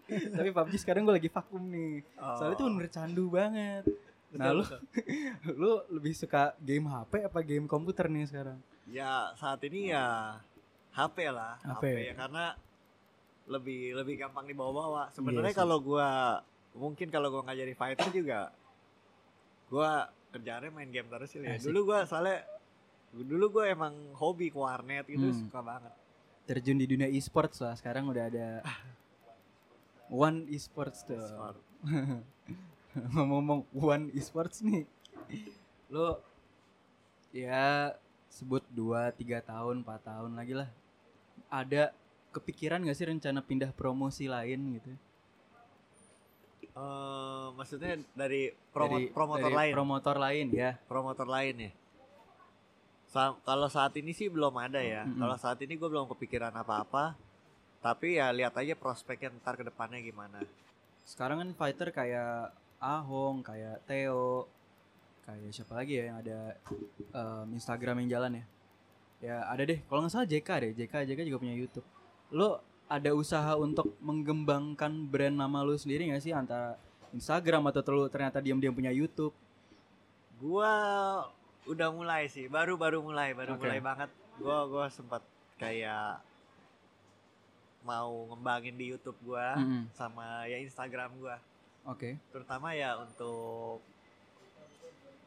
Tapi 0.40 0.48
PUBG 0.50 0.74
sekarang 0.78 1.04
gue 1.04 1.14
lagi 1.14 1.28
vakum 1.28 1.62
nih. 1.62 2.00
Soalnya 2.16 2.54
itu 2.54 2.64
Oh. 2.64 2.68
bener 2.70 2.88
candu 2.88 3.24
banget. 3.28 3.84
Betul, 4.28 4.38
Nah, 4.38 4.50
lu 4.50 4.62
betul. 4.62 4.80
lu 5.60 5.70
lebih 5.90 6.12
suka 6.12 6.52
game 6.58 6.84
HP 6.86 7.12
apa 7.24 7.40
game 7.40 7.64
komputer 7.64 8.06
nih 8.06 8.24
sekarang? 8.24 8.58
Ya 8.84 9.32
saat 9.34 9.60
ini 9.62 9.88
ya 9.88 10.36
HP 10.90 11.16
lah, 11.28 11.56
HP. 11.58 11.82
HP, 11.82 11.84
ya 12.02 12.14
karena 12.14 12.44
lebih 13.46 13.94
lebih 13.94 14.14
gampang 14.18 14.44
dibawa-bawa. 14.44 15.08
Sebenarnya 15.10 15.48
Iya 15.48 15.56
sih. 15.56 15.60
kalau 15.60 15.78
gua 15.78 16.08
mungkin 16.72 17.08
kalau 17.08 17.28
gua 17.28 17.40
nggak 17.42 17.58
jadi 17.58 17.74
fighter 17.74 18.08
juga 18.12 18.52
gua 19.66 20.06
kerjaannya 20.28 20.70
main 20.70 20.88
game 20.88 21.08
terus 21.08 21.28
sih. 21.30 21.40
Ya. 21.40 21.56
Asik. 21.56 21.68
Dulu 21.68 21.80
gua 21.86 22.04
soalnya 22.04 22.44
dulu 23.10 23.48
gua 23.50 23.64
emang 23.66 23.96
hobi 24.12 24.48
ke 24.48 24.58
warnet 24.58 25.04
gitu 25.06 25.24
Hmm. 25.24 25.40
suka 25.42 25.60
banget. 25.60 25.92
Terjun 26.44 26.76
di 26.76 26.84
dunia 26.86 27.08
e-sports 27.08 27.60
lah. 27.60 27.72
Sekarang 27.72 28.04
udah 28.06 28.24
ada 28.26 28.60
One 30.10 30.48
e-sports 30.48 31.04
tuh. 31.04 31.16
Ngomong-ngomong 33.12 33.60
One 33.72 34.08
e-sports 34.12 34.60
nih. 34.60 34.84
Lo 35.88 36.20
ya 37.30 37.92
sebut 38.28 38.64
2 38.70 39.12
3 39.12 39.40
tahun, 39.42 39.82
4 39.82 40.08
tahun 40.08 40.32
lagi 40.34 40.54
lah. 40.56 40.68
Ada 41.48 41.92
kepikiran 42.30 42.84
gak 42.84 42.96
sih 42.96 43.08
rencana 43.08 43.40
pindah 43.40 43.72
promosi 43.72 44.28
lain 44.28 44.78
gitu? 44.78 44.92
Eh, 46.78 47.46
maksudnya 47.52 47.98
dari 48.14 48.54
promo- 48.70 48.98
Dari- 48.98 49.10
promotor 49.10 49.42
dari 49.44 49.58
lain, 49.58 49.72
Promotor 49.74 50.16
lain 50.16 50.46
ya. 50.52 50.70
promotor 50.86 51.26
lain 51.26 51.54
ya. 51.58 51.72
Sa- 53.08 53.40
kalau 53.40 53.66
saat 53.66 53.96
ini 53.96 54.12
sih 54.12 54.28
belum 54.28 54.52
ada 54.54 54.78
ya. 54.78 55.02
Mm-mm. 55.02 55.18
Kalau 55.18 55.36
saat 55.36 55.58
ini 55.58 55.74
gue 55.74 55.88
belum 55.88 56.06
kepikiran 56.06 56.52
apa-apa. 56.54 57.16
Tapi 57.80 58.18
ya 58.18 58.28
lihat 58.30 58.54
aja 58.54 58.74
prospeknya 58.74 59.32
ntar 59.38 59.54
ke 59.54 59.64
depannya 59.64 59.98
gimana. 59.98 60.44
Sekarang 61.02 61.40
kan 61.40 61.50
fighter 61.56 61.88
kayak 61.88 62.52
Ahong, 62.78 63.42
kayak 63.42 63.82
Theo, 63.90 64.46
kayak 65.26 65.50
siapa 65.50 65.74
lagi 65.74 65.98
ya 65.98 66.04
yang 66.14 66.16
ada 66.22 66.38
em, 67.10 67.46
Instagram 67.58 68.06
yang 68.06 68.18
jalan 68.18 68.38
ya? 68.38 68.44
Ya 69.18 69.36
ada 69.50 69.62
deh. 69.66 69.82
Kalau 69.90 70.06
nggak 70.06 70.12
salah 70.14 70.28
JK 70.30 70.48
deh. 70.62 70.72
JK 70.78 70.94
JK 71.10 71.20
juga 71.26 71.38
punya 71.42 71.54
YouTube. 71.58 71.86
Lo 72.30 72.62
ada 72.88 73.10
usaha 73.12 73.52
untuk 73.58 73.92
mengembangkan 74.00 75.10
brand 75.10 75.36
nama 75.36 75.60
lu 75.60 75.76
sendiri 75.76 76.08
gak 76.08 76.24
sih 76.24 76.32
antara 76.32 76.80
Instagram 77.12 77.68
atau 77.68 77.84
lu 77.92 78.04
ternyata 78.08 78.40
diam-diam 78.40 78.72
punya 78.72 78.88
YouTube? 78.88 79.36
Gua 80.40 80.72
udah 81.68 81.88
mulai 81.92 82.30
sih, 82.32 82.48
baru-baru 82.48 83.04
mulai, 83.04 83.36
baru 83.36 83.60
Oke. 83.60 83.68
mulai 83.68 83.80
banget. 83.84 84.10
Gua 84.40 84.64
gua 84.70 84.86
sempat 84.88 85.20
kayak 85.60 86.24
mau 87.84 88.28
ngembangin 88.32 88.76
di 88.78 88.94
YouTube 88.94 89.16
gua 89.24 89.56
Mm-mm. 89.58 89.90
sama 89.92 90.46
ya 90.48 90.56
Instagram 90.62 91.12
gua. 91.20 91.36
Oke. 91.88 92.20
Terutama 92.30 92.76
ya 92.76 93.00
untuk 93.00 93.80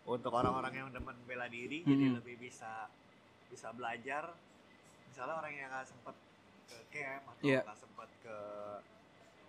untuk 0.02 0.32
orang-orang 0.34 0.74
yang 0.86 0.90
demen 0.94 1.18
bela 1.26 1.46
diri 1.46 1.86
jadi 1.86 2.06
Mm-mm. 2.10 2.18
lebih 2.22 2.36
bisa 2.38 2.90
bisa 3.50 3.74
belajar. 3.74 4.34
Misalnya 5.10 5.36
orang 5.42 5.52
yang 5.54 5.70
nggak 5.70 5.88
sempet 5.90 6.16
ke 6.70 6.78
camp 6.94 7.24
atau 7.36 7.44
Iya. 7.44 7.62
nggak 7.66 7.80
sempet 7.82 8.10
ke 8.24 8.38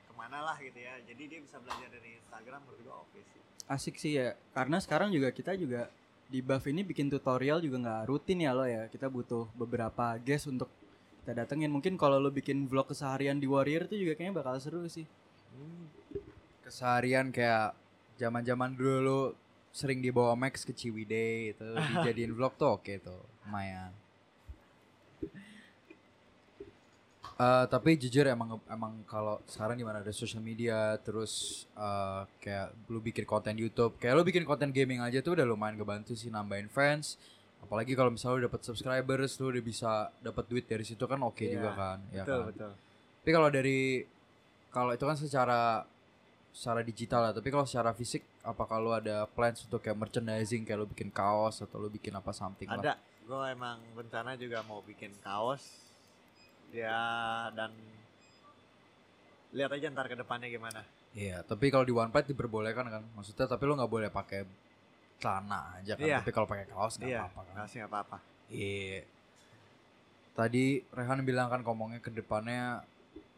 ke 0.09 0.13
mana 0.17 0.39
lah 0.41 0.57
gitu 0.59 0.79
ya. 0.81 0.97
Jadi 1.05 1.23
dia 1.29 1.41
bisa 1.41 1.57
belajar 1.61 1.89
dari 1.93 2.17
Instagram 2.17 2.61
menurut 2.65 2.81
gua 2.83 2.97
oke 3.05 3.21
sih. 3.21 3.41
Asik 3.69 3.97
sih 4.01 4.13
ya. 4.17 4.33
Karena 4.57 4.81
sekarang 4.81 5.13
juga 5.13 5.29
kita 5.31 5.53
juga 5.55 5.93
di 6.33 6.41
buff 6.41 6.65
ini 6.65 6.81
bikin 6.81 7.13
tutorial 7.13 7.61
juga 7.61 7.77
nggak 7.81 8.03
rutin 8.09 8.41
ya 8.41 8.57
lo 8.57 8.65
ya. 8.65 8.89
Kita 8.89 9.13
butuh 9.13 9.53
beberapa 9.53 10.17
guest 10.21 10.49
untuk 10.49 10.69
kita 11.23 11.45
datengin. 11.45 11.71
Mungkin 11.71 11.95
kalau 12.01 12.19
lo 12.19 12.33
bikin 12.33 12.67
vlog 12.67 12.89
keseharian 12.91 13.39
di 13.39 13.47
Warrior 13.47 13.87
itu 13.87 14.01
juga 14.09 14.19
kayaknya 14.19 14.43
bakal 14.43 14.57
seru 14.59 14.83
sih. 14.89 15.07
Hmm. 15.55 15.87
Keseharian 16.73 17.29
kayak 17.29 17.77
zaman-zaman 18.17 18.73
dulu 18.73 18.97
lu 18.99 19.21
sering 19.77 20.01
dibawa 20.01 20.33
Max 20.33 20.65
ke 20.65 20.73
Ciwidey 20.73 21.53
itu 21.53 21.69
dijadiin 22.01 22.33
vlog 22.33 22.57
tuh 22.57 22.81
oke 22.81 22.97
tuh 22.97 23.21
lumayan. 23.45 23.93
Eh, 27.33 27.65
tapi 27.67 27.97
jujur 27.99 28.25
emang 28.25 28.57
emang 28.71 29.03
kalau 29.05 29.37
sekarang 29.45 29.75
di 29.75 29.83
mana 29.83 29.99
ada 29.99 30.13
social 30.15 30.41
media 30.41 30.95
terus 31.01 31.65
eh, 31.75 32.23
kayak 32.39 32.73
lu 32.87 33.01
bikin 33.01 33.25
konten 33.25 33.53
YouTube 33.53 33.99
kayak 33.99 34.15
lu 34.17 34.23
bikin 34.23 34.45
konten 34.45 34.71
gaming 34.71 35.03
aja 35.03 35.21
tuh 35.21 35.35
udah 35.35 35.45
lumayan 35.45 35.75
ngebantu 35.75 36.15
sih 36.15 36.29
nambahin 36.29 36.69
fans 36.69 37.17
apalagi 37.61 37.93
kalau 37.93 38.13
misalnya 38.15 38.37
lu 38.37 38.45
dapet 38.47 38.63
subscribers 38.63 39.37
lu 39.41 39.51
udah 39.51 39.65
bisa 39.65 39.91
dapat 40.21 40.45
duit 40.47 40.65
dari 40.65 40.85
situ 40.85 41.03
kan 41.03 41.19
oke 41.19 41.43
Iya, 41.43 41.53
juga 41.53 41.71
kan 41.75 41.99
ya 42.15 42.23
betul 42.23 42.39
kan? 42.39 42.49
betul. 42.53 42.73
Tapi 43.25 43.31
kalau 43.33 43.49
dari 43.51 43.81
kalau 44.71 44.91
itu 44.95 45.05
kan 45.05 45.17
secara 45.19 45.61
secara 46.53 46.85
digital 46.85 47.25
lah, 47.25 47.33
tapi 47.33 47.49
kalau 47.49 47.65
secara 47.65 47.97
fisik 47.97 48.21
apakah 48.45 48.77
lu 48.77 48.93
ada 48.93 49.25
plans 49.25 49.65
untuk 49.65 49.81
kayak 49.81 49.97
merchandising 49.97 50.63
kayak 50.63 50.85
lu 50.85 50.87
bikin 50.87 51.09
kaos 51.09 51.65
atau 51.65 51.81
lu 51.81 51.89
bikin 51.89 52.13
apa 52.13 52.31
something 52.31 52.69
lah? 52.69 52.77
Ada, 52.79 52.95
gue 53.25 53.45
emang 53.51 53.81
rencana 53.97 54.37
juga 54.37 54.61
mau 54.63 54.85
bikin 54.85 55.11
kaos. 55.25 55.81
Ya 56.73 56.93
dan 57.53 57.73
lihat 59.53 59.73
aja 59.73 59.89
ntar 59.93 60.09
ke 60.09 60.17
depannya 60.17 60.49
gimana. 60.49 60.81
Iya, 61.13 61.45
tapi 61.45 61.69
kalau 61.69 61.85
di 61.85 61.93
One 61.93 62.09
Piece 62.09 62.33
diperbolehkan 62.33 62.89
kan. 62.89 63.03
Maksudnya 63.13 63.45
tapi 63.45 63.63
lu 63.69 63.77
nggak 63.77 63.93
boleh 63.93 64.09
pakai 64.09 64.49
celana 65.21 65.77
aja 65.81 65.93
kan. 65.97 66.05
Iya. 66.05 66.19
Tapi 66.25 66.33
kalau 66.33 66.49
pakai 66.49 66.67
kaos 66.69 66.97
nggak 66.97 67.09
Iya, 67.09 67.21
apa-apa 67.29 67.41
kan. 67.45 67.53
nggak 67.57 67.67
sih 67.69 67.77
nggak 67.81 67.93
apa-apa. 67.93 68.17
Iya. 68.49 69.01
Tadi 70.33 70.65
Rehan 70.89 71.21
bilang 71.29 71.49
kan 71.53 71.61
ngomongnya 71.61 72.01
ke 72.01 72.09
depannya 72.09 72.81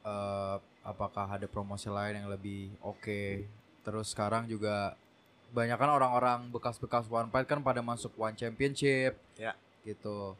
eh, 0.06 0.56
apakah 0.84 1.26
ada 1.26 1.48
promosi 1.48 1.88
lain 1.88 2.22
yang 2.22 2.28
lebih 2.28 2.70
oke. 2.84 3.48
Terus 3.82 4.12
sekarang 4.12 4.44
juga 4.46 4.94
banyak 5.50 5.80
kan 5.80 5.90
orang-orang 5.90 6.52
bekas-bekas 6.52 7.08
One 7.08 7.32
Piece 7.32 7.48
kan 7.48 7.64
pada 7.64 7.80
masuk 7.80 8.12
One 8.20 8.36
Championship. 8.36 9.16
Ya. 9.40 9.56
Gitu. 9.82 10.36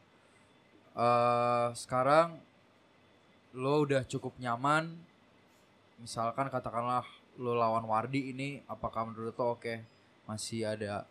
eh 0.95 1.67
sekarang 1.75 2.39
lo 3.51 3.83
udah 3.83 4.07
cukup 4.07 4.31
nyaman 4.39 4.95
misalkan 5.99 6.47
katakanlah 6.47 7.03
lo 7.35 7.51
lawan 7.51 7.83
Wardi 7.83 8.31
ini 8.31 8.63
apakah 8.63 9.03
menurut 9.03 9.35
lo 9.35 9.59
oke 9.59 9.83
masih 10.23 10.63
ada 10.63 11.03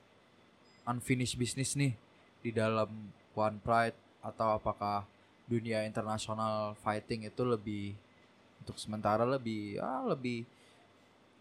unfinished 0.88 1.36
business 1.36 1.76
nih 1.76 1.92
di 2.40 2.50
dalam 2.52 2.88
One 3.36 3.60
Pride 3.60 3.96
atau 4.24 4.56
apakah 4.56 5.04
dunia 5.44 5.84
internasional 5.84 6.72
fighting 6.80 7.28
itu 7.28 7.42
lebih 7.44 7.92
untuk 8.64 8.80
sementara 8.80 9.28
lebih 9.28 9.76
ah 9.78 10.00
lebih 10.08 10.48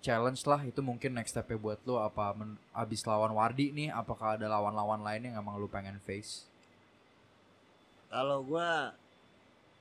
challenge 0.03 0.43
lah 0.43 0.59
itu 0.61 0.83
mungkin 0.83 1.15
next 1.15 1.31
stepnya 1.31 1.55
buat 1.55 1.79
lo 1.87 1.95
apa 1.97 2.35
men- 2.35 2.59
abis 2.75 3.07
lawan 3.07 3.31
Wardi 3.31 3.71
nih 3.71 3.87
apakah 3.89 4.35
ada 4.35 4.51
lawan-lawan 4.51 4.99
lain 4.99 5.31
yang 5.31 5.39
emang 5.39 5.55
lo 5.55 5.71
pengen 5.71 5.95
face 6.03 6.43
Kalau 8.11 8.45
gue 8.45 8.71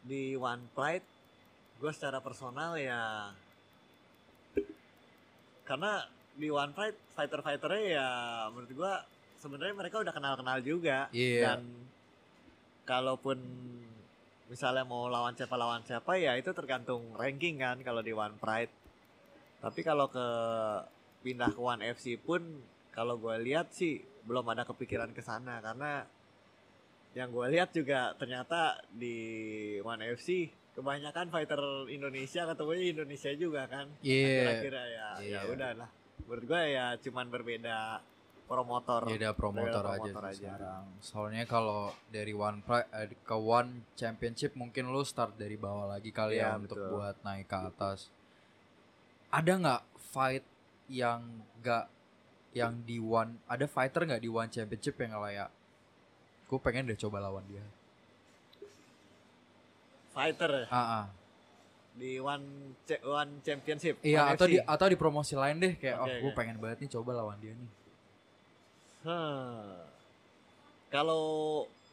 di 0.03 0.33
One 0.35 0.65
Pride, 0.73 1.05
gue 1.77 1.91
secara 1.93 2.17
personal 2.19 2.79
ya 2.81 3.29
karena 5.63 6.07
di 6.33 6.49
One 6.49 6.73
Pride 6.73 6.97
fighter-fighternya 7.13 7.85
ya 7.93 8.09
menurut 8.49 8.73
gue 8.73 8.93
sebenarnya 9.37 9.75
mereka 9.75 10.01
udah 10.01 10.15
kenal-kenal 10.15 10.59
juga 10.63 11.11
Iya. 11.11 11.59
dan 11.59 11.61
kalaupun 12.83 13.39
misalnya 14.53 14.85
mau 14.85 15.09
lawan 15.09 15.33
siapa 15.33 15.57
lawan 15.57 15.81
siapa 15.81 16.21
ya 16.21 16.37
itu 16.37 16.53
tergantung 16.53 17.17
ranking 17.17 17.57
kan 17.57 17.81
kalau 17.81 18.05
di 18.05 18.13
One 18.13 18.37
Pride. 18.37 18.69
Tapi 19.65 19.81
kalau 19.81 20.13
ke 20.13 20.27
pindah 21.25 21.57
ke 21.57 21.61
One 21.63 21.81
FC 21.81 22.21
pun 22.21 22.61
kalau 22.93 23.17
gue 23.17 23.33
lihat 23.41 23.73
sih 23.73 24.05
belum 24.29 24.45
ada 24.53 24.69
kepikiran 24.69 25.17
ke 25.17 25.25
sana 25.25 25.65
karena 25.65 26.05
yang 27.17 27.33
gue 27.33 27.47
lihat 27.49 27.73
juga 27.73 28.13
ternyata 28.21 28.77
di 28.93 29.17
One 29.81 30.05
FC 30.13 30.53
kebanyakan 30.77 31.33
fighter 31.33 31.89
Indonesia 31.89 32.45
ketemunya 32.45 32.93
Indonesia 32.93 33.33
juga 33.33 33.65
kan. 33.65 33.89
Iya. 34.05 34.29
Akhir-akhirnya 34.61 34.85
ya 34.85 35.09
Iya. 35.25 35.41
ya 35.41 35.49
udahlah. 35.49 35.91
Menurut 36.29 36.45
gue 36.45 36.63
ya 36.77 36.87
cuman 37.01 37.27
berbeda 37.33 37.77
promotor. 38.53 39.01
Promotor, 39.33 39.81
Beda 39.81 39.89
aja, 39.89 40.03
promotor 40.05 40.23
sih 40.29 40.29
aja. 40.29 40.37
sekarang. 40.53 40.83
Soalnya 41.01 41.45
kalau 41.45 41.81
dari 42.09 42.31
One 42.31 42.61
Pride 42.61 42.89
eh, 42.93 43.09
ke 43.17 43.33
One 43.35 43.71
Championship 43.93 44.53
mungkin 44.53 44.85
lu 44.87 45.01
start 45.03 45.35
dari 45.35 45.57
bawah 45.57 45.89
lagi 45.89 46.11
kali 46.11 46.37
ya 46.37 46.53
Iya, 46.53 46.61
untuk 46.61 46.77
betul. 46.77 46.91
buat 46.93 47.17
naik 47.23 47.47
ke 47.47 47.59
atas. 47.65 48.13
Ada 49.29 49.53
nggak 49.57 49.83
fight 50.07 50.45
yang 50.87 51.21
nggak 51.59 51.87
yang 52.53 52.85
di 52.85 53.01
One 53.01 53.41
ada 53.47 53.65
fighter 53.65 54.05
nggak 54.05 54.21
di 54.21 54.29
One 54.29 54.49
Championship 54.49 54.95
yang 54.95 55.17
layak? 55.17 55.49
Gue 56.45 56.61
pengen 56.61 56.85
deh 56.85 56.99
coba 56.99 57.17
lawan 57.19 57.49
dia. 57.49 57.65
Fighter 60.13 60.69
Ah, 60.69 60.77
ah. 61.01 61.05
di 61.93 62.17
One 62.19 62.77
One 63.03 63.33
Championship. 63.41 63.97
Iya 64.03 64.21
One 64.23 64.33
atau 64.33 64.45
FC. 64.45 64.53
di 64.53 64.59
atau 64.61 64.87
di 64.87 64.97
promosi 64.97 65.33
lain 65.33 65.57
deh 65.57 65.73
kayak 65.75 65.97
Oke, 65.99 66.05
oh 66.05 66.17
gue 66.21 66.29
oke. 66.29 66.37
pengen 66.37 66.57
banget 66.57 66.85
nih 66.85 66.91
coba 66.93 67.11
lawan 67.15 67.41
dia 67.41 67.53
nih. 67.53 67.71
Hmm. 69.03 69.83
Kalau 70.89 71.25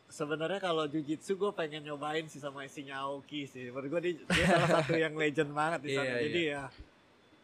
sebenarnya 0.07 0.59
kalau 0.59 0.85
jujitsu 0.85 1.35
gue 1.35 1.51
pengen 1.51 1.81
nyobain 1.81 2.25
sih 2.25 2.37
sama 2.37 2.65
si 2.65 2.85
Aoki 2.85 3.45
sih. 3.45 3.69
Menurut 3.69 3.89
gue 3.89 4.01
dia, 4.01 4.13
dia 4.27 4.45
salah 4.47 4.69
satu 4.77 4.93
yang 4.93 5.13
legend 5.13 5.51
banget 5.51 5.79
di 5.81 5.89
sana. 5.91 6.05
Iya, 6.09 6.21
Jadi 6.23 6.41
ya 6.47 6.63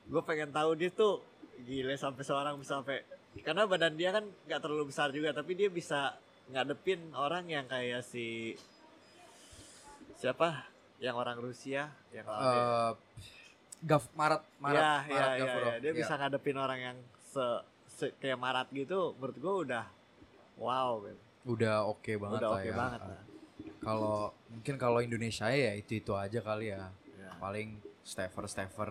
gue 0.06 0.22
pengen 0.22 0.50
tahu 0.50 0.72
dia 0.74 0.90
tuh 0.90 1.18
gile 1.62 1.96
sampai 1.96 2.22
seorang 2.22 2.54
bisa 2.56 2.78
sampai 2.78 3.02
karena 3.42 3.66
badan 3.66 3.96
dia 3.96 4.12
kan 4.12 4.22
nggak 4.46 4.62
terlalu 4.62 4.94
besar 4.94 5.10
juga 5.10 5.32
tapi 5.32 5.56
dia 5.56 5.66
bisa 5.66 6.14
ngadepin 6.46 7.00
orang 7.12 7.48
yang 7.48 7.66
kayak 7.66 8.06
si 8.06 8.54
siapa 10.16 10.64
yang 11.00 11.16
orang 11.16 11.36
Rusia 11.38 11.90
yang 12.12 12.24
dia. 12.24 12.38
Eh 12.38 12.92
Gav 13.82 14.04
Marat 14.14 14.42
Marat 14.58 14.78
Iya, 14.78 14.94
Marat 15.06 15.10
iya, 15.10 15.36
iya, 15.36 15.40
Gavurov. 15.42 15.68
iya. 15.68 15.78
Dia 15.80 15.92
Iya. 15.92 16.00
bisa 16.00 16.14
ngadepin 16.16 16.58
orang 16.58 16.80
yang 16.82 16.98
se- 17.20 17.64
kayak 17.96 18.40
Marat 18.40 18.68
gitu. 18.72 19.16
Menurut 19.18 19.38
gua 19.40 19.54
udah 19.64 19.86
wow. 20.60 21.04
gitu. 21.04 21.22
udah 21.46 21.86
oke 21.86 22.10
banget 22.18 22.42
Udah 22.42 22.50
oke 22.58 22.70
ya. 22.70 22.76
banget 22.76 23.02
lah. 23.06 23.22
Kalau 23.86 24.34
mungkin 24.50 24.76
kalau 24.82 25.00
Indonesia 25.00 25.46
ya 25.54 25.78
itu 25.78 26.02
itu 26.02 26.12
aja 26.18 26.40
kali 26.42 26.74
ya. 26.74 26.90
Ya. 27.16 27.30
Paling 27.38 27.78
Stever 28.02 28.46
Stever 28.50 28.90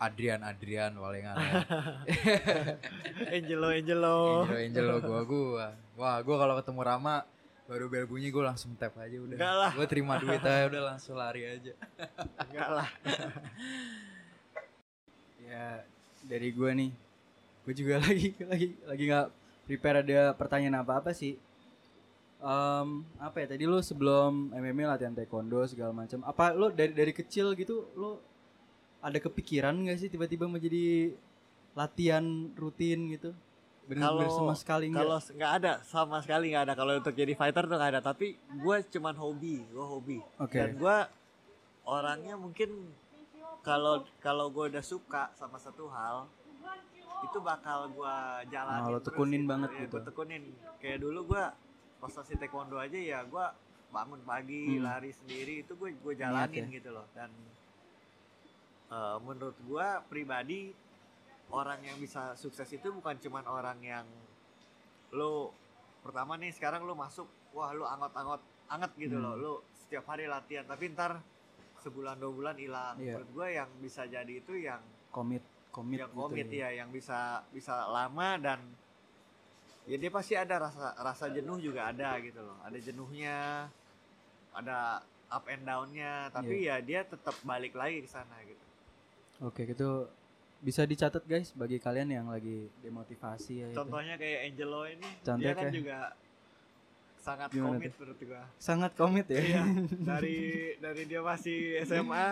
Adrian 0.00 0.40
Adrian 0.42 0.96
palingan 0.98 1.36
ya. 1.38 1.52
Angelo, 3.38 3.68
Angelo. 3.70 4.18
Angelo 4.48 4.58
Angelo 4.58 4.94
gua 4.98 5.20
gua. 5.22 5.66
Wah, 5.94 6.16
gua 6.24 6.36
kalau 6.42 6.54
ketemu 6.58 6.80
Rama 6.82 7.16
baru 7.70 7.86
bel 7.86 8.06
bunyi 8.10 8.34
gua 8.34 8.50
langsung 8.50 8.74
tap 8.74 8.98
aja 8.98 9.14
udah. 9.14 9.36
Enggak 9.38 9.54
lah. 9.54 9.72
Gua 9.78 9.86
terima 9.86 10.18
duit 10.18 10.42
aja 10.42 10.66
udah 10.66 10.82
langsung 10.90 11.14
lari 11.14 11.46
aja. 11.46 11.72
Enggak 12.50 12.68
lah. 12.68 12.88
Ya 15.50 15.82
dari 16.30 16.54
gue 16.54 16.70
nih, 16.70 16.90
gue 17.66 17.74
juga 17.76 18.00
lagi 18.04 18.32
lagi 18.42 18.66
lagi 18.84 19.02
nggak 19.06 19.26
prepare 19.68 20.02
ada 20.02 20.32
pertanyaan 20.34 20.82
apa 20.82 20.98
apa 20.98 21.10
sih. 21.12 21.36
Em, 22.40 22.88
apa 23.20 23.36
ya 23.44 23.52
tadi 23.52 23.68
lu 23.68 23.84
sebelum 23.84 24.48
MMA 24.50 24.88
latihan 24.88 25.12
taekwondo 25.12 25.60
segala 25.68 25.92
macam. 25.92 26.24
Apa 26.24 26.56
lu 26.56 26.72
dari 26.72 26.96
dari 26.96 27.12
kecil 27.12 27.52
gitu 27.54 27.84
lu 27.94 28.16
ada 29.00 29.16
kepikiran 29.16 29.76
nggak 29.76 29.98
sih 30.00 30.08
tiba-tiba 30.08 30.48
mau 30.48 30.56
jadi 30.56 31.12
latihan 31.76 32.24
rutin 32.56 33.12
gitu? 33.12 33.30
Bener-bener 33.84 34.30
Kalau- 34.30 34.38
sama 34.40 34.54
sekali 34.56 34.88
nggak? 34.88 35.02
Kalau 35.04 35.18
nggak 35.20 35.52
ada 35.60 35.72
sama 35.84 36.16
sekali 36.24 36.56
nggak 36.56 36.64
ada. 36.64 36.74
Kalau 36.74 36.92
untuk 36.96 37.12
jadi 37.12 37.32
fighter 37.36 37.64
tuh 37.68 37.76
nggak 37.76 37.90
ada. 37.92 38.00
Tapi 38.00 38.26
gua 38.64 38.80
cuman 38.80 39.14
hobi, 39.20 39.60
gua 39.70 39.86
hobi. 39.86 40.18
Oke. 40.40 40.56
Dan 40.56 40.80
gua 40.80 41.12
orangnya 41.84 42.38
mungkin 42.38 42.70
kalau 43.60 44.06
kalau 44.24 44.48
gue 44.48 44.72
udah 44.72 44.80
suka 44.80 45.28
sama 45.36 45.60
satu 45.60 45.84
hal 45.90 46.24
itu 47.22 47.38
bakal 47.38 47.88
gue 47.88 48.16
jalanin 48.48 48.82
Oh, 48.82 48.90
lo 48.90 48.98
terus 48.98 49.06
tekunin 49.10 49.42
gitu. 49.42 49.50
banget 49.50 49.70
Iya, 49.70 49.80
gitu. 49.80 49.92
gua 49.92 50.02
tekunin 50.04 50.42
kayak 50.78 50.98
dulu 50.98 51.20
gue 51.26 51.44
prestasi 51.98 52.32
taekwondo 52.34 52.76
aja 52.76 52.96
ya 52.96 53.20
gue 53.22 53.46
bangun 53.90 54.20
pagi 54.22 54.62
Hmm. 54.72 54.82
lari 54.82 55.10
sendiri 55.10 55.54
itu 55.60 55.72
gue 55.74 55.90
gue 55.92 56.14
Niat 56.14 56.20
jalanin 56.48 56.64
ya? 56.64 56.74
gitu 56.74 56.90
loh 56.90 57.06
dan 57.12 57.30
eh, 58.90 59.16
menurut 59.20 59.58
gue 59.60 59.86
pribadi 60.06 60.72
orang 61.50 61.82
yang 61.82 61.96
bisa 61.96 62.32
sukses 62.34 62.66
itu 62.68 62.88
bukan 62.88 63.18
cuman 63.18 63.44
orang 63.44 63.78
yang 63.80 64.06
lo 65.10 65.50
pertama 66.00 66.34
nih 66.34 66.50
sekarang 66.50 66.82
lo 66.82 66.94
masuk 66.94 67.26
wah 67.50 67.70
lo 67.70 67.84
angot-angot 67.84 68.40
anget 68.68 68.92
gitu 68.96 69.16
Hmm. 69.16 69.24
loh 69.24 69.34
lo 69.36 69.52
setiap 69.76 70.06
hari 70.06 70.24
latihan 70.24 70.62
tapi 70.64 70.88
ntar 70.88 71.18
sebulan 71.80 72.16
dua 72.16 72.30
bulan 72.30 72.56
hilang 72.56 72.94
Iya. 72.96 73.18
menurut 73.18 73.30
gue 73.32 73.48
yang 73.52 73.68
bisa 73.78 74.02
jadi 74.04 74.32
itu 74.32 74.54
yang 74.56 74.78
komit 75.10 75.42
komit 75.70 75.98
yang 75.98 76.08
gitu 76.08 76.18
komit 76.20 76.46
ya. 76.48 76.68
ya 76.68 76.82
yang 76.82 76.90
bisa 76.90 77.18
bisa 77.48 77.86
lama 77.86 78.28
dan 78.36 78.58
ya 79.84 79.96
dia 79.96 80.10
pasti 80.10 80.34
ada 80.34 80.60
rasa 80.60 80.94
rasa 80.96 81.26
jenuh 81.28 81.58
juga 81.58 81.88
ada 81.88 82.18
gitu 82.18 82.38
loh 82.38 82.58
ada 82.60 82.76
jenuhnya 82.76 83.66
ada 84.50 84.98
up 85.28 85.46
and 85.46 85.62
downnya 85.62 86.26
tapi 86.28 86.60
Iya. 86.60 86.76
ya 86.76 86.82
dia 86.82 87.00
tetap 87.04 87.34
balik 87.42 87.72
lagi 87.72 88.02
ke 88.02 88.08
sana 88.08 88.34
gitu 88.42 88.58
Oke, 89.40 89.64
itu 89.64 89.90
bisa 90.60 90.84
dicatat 90.84 91.24
guys 91.24 91.54
bagi 91.54 91.78
kalian 91.78 92.12
yang 92.12 92.26
lagi 92.28 92.68
demotivasi 92.78 93.52
ya 93.56 93.66
itu. 93.66 93.74
contohnya 93.74 94.14
kayak 94.14 94.38
Angelo 94.46 94.84
ini 94.84 95.08
Contohnya 95.18 95.40
dia 95.40 95.52
kan 95.52 95.64
kayak- 95.64 95.74
juga 95.74 95.98
sangat 97.16 97.48
Gimana 97.50 97.68
komit 97.74 97.92
menurut 97.94 98.18
gua 98.22 98.42
Sangat 98.58 98.92
komit 98.94 99.26
ya. 99.26 99.40
iya 99.40 99.62
dari 100.10 100.38
dari 100.76 101.02
dia 101.04 101.20
masih 101.20 101.58
SMA 101.80 102.26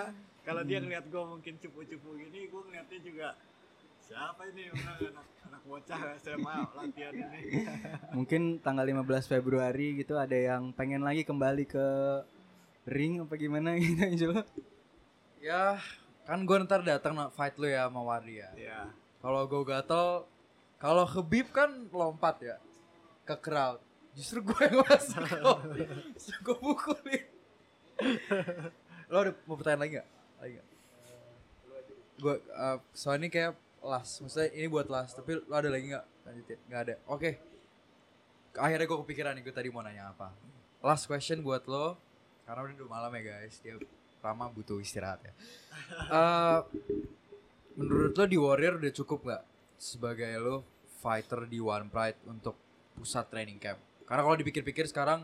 kalau 0.49 0.64
dia 0.64 0.80
ngeliat 0.80 1.05
gua 1.12 1.28
mungkin 1.28 1.61
cupu-cupu 1.61 2.16
gini 2.16 2.49
gua 2.49 2.64
ngeliatnya 2.64 2.99
juga 3.05 3.28
siapa 4.01 4.49
ini 4.49 4.72
orang 4.72 4.96
anak 5.12 5.26
anak 5.44 5.62
bocah 5.68 6.01
SMA 6.16 6.57
latihan 6.72 7.12
ini 7.12 7.40
Mungkin 8.16 8.64
tanggal 8.64 8.88
15 8.88 9.28
Februari 9.28 10.01
gitu 10.01 10.16
ada 10.16 10.32
yang 10.32 10.72
pengen 10.72 11.05
lagi 11.05 11.28
kembali 11.28 11.68
ke 11.68 11.86
ring 12.88 13.20
apa 13.20 13.36
gimana 13.36 13.76
gitu. 14.16 14.32
Ya, 15.44 15.76
kan 16.24 16.40
gue 16.49 16.57
ntar 16.64 16.80
datang 16.80 17.12
nak 17.12 17.36
fight 17.36 17.61
lu 17.61 17.68
ya 17.68 17.84
sama 17.84 18.01
Wari 18.01 18.40
ya. 18.40 18.51
ya 18.57 18.80
Kalau 19.20 19.44
gue 19.44 19.62
gatel, 19.68 20.24
kalau 20.80 21.05
Habib 21.05 21.53
kan 21.53 21.92
lompat 21.92 22.40
ya 22.40 22.57
ke 23.28 23.36
crowd. 23.36 23.84
Justru 24.16 24.40
gue 24.40 24.61
yang 24.66 24.82
masuk. 24.82 25.20
Gue 26.42 26.57
pukulin. 26.59 27.22
Lo 29.07 29.22
ada 29.22 29.30
mau 29.46 29.55
pertanyaan 29.55 29.82
lagi 29.84 29.92
gak? 30.03 30.09
Lagi 30.39 30.53
gak? 30.59 30.68
Gue, 32.18 32.34
uh, 32.51 32.78
soalnya 32.91 33.26
ini 33.26 33.28
kayak 33.30 33.53
last. 33.82 34.22
Maksudnya 34.22 34.49
ini 34.55 34.66
buat 34.66 34.86
last. 34.91 35.18
Tapi 35.18 35.39
lo 35.39 35.55
ada 35.55 35.70
lagi 35.70 35.95
gak? 35.95 36.07
Lanjutin. 36.26 36.59
Gak 36.66 36.80
ada. 36.89 36.95
Oke. 37.07 37.30
Akhirnya 38.59 38.86
gue 38.91 38.99
kepikiran 39.07 39.32
nih 39.39 39.43
gue 39.47 39.55
tadi 39.55 39.68
mau 39.70 39.82
nanya 39.82 40.11
apa. 40.11 40.34
Last 40.82 41.07
question 41.07 41.43
buat 41.43 41.66
lo. 41.70 41.99
Karena 42.47 42.64
udah 42.64 42.74
udah 42.80 42.89
malam 42.91 43.11
ya 43.18 43.22
guys. 43.36 43.61
Dia 43.62 43.78
Rama 44.18 44.51
butuh 44.51 44.82
istirahat 44.82 45.22
ya. 45.22 45.32
Eh, 46.11 46.61
menurut 47.78 48.12
lo 48.18 48.24
di 48.26 48.39
Warrior 48.39 48.82
udah 48.82 48.93
cukup 48.93 49.18
nggak 49.22 49.43
sebagai 49.78 50.32
lo 50.43 50.66
fighter 50.99 51.47
di 51.47 51.62
One 51.62 51.86
Pride 51.86 52.18
untuk 52.26 52.59
pusat 52.99 53.30
training 53.30 53.62
camp? 53.62 53.78
Karena 54.03 54.26
kalau 54.26 54.36
dipikir-pikir 54.41 54.91
sekarang 54.91 55.22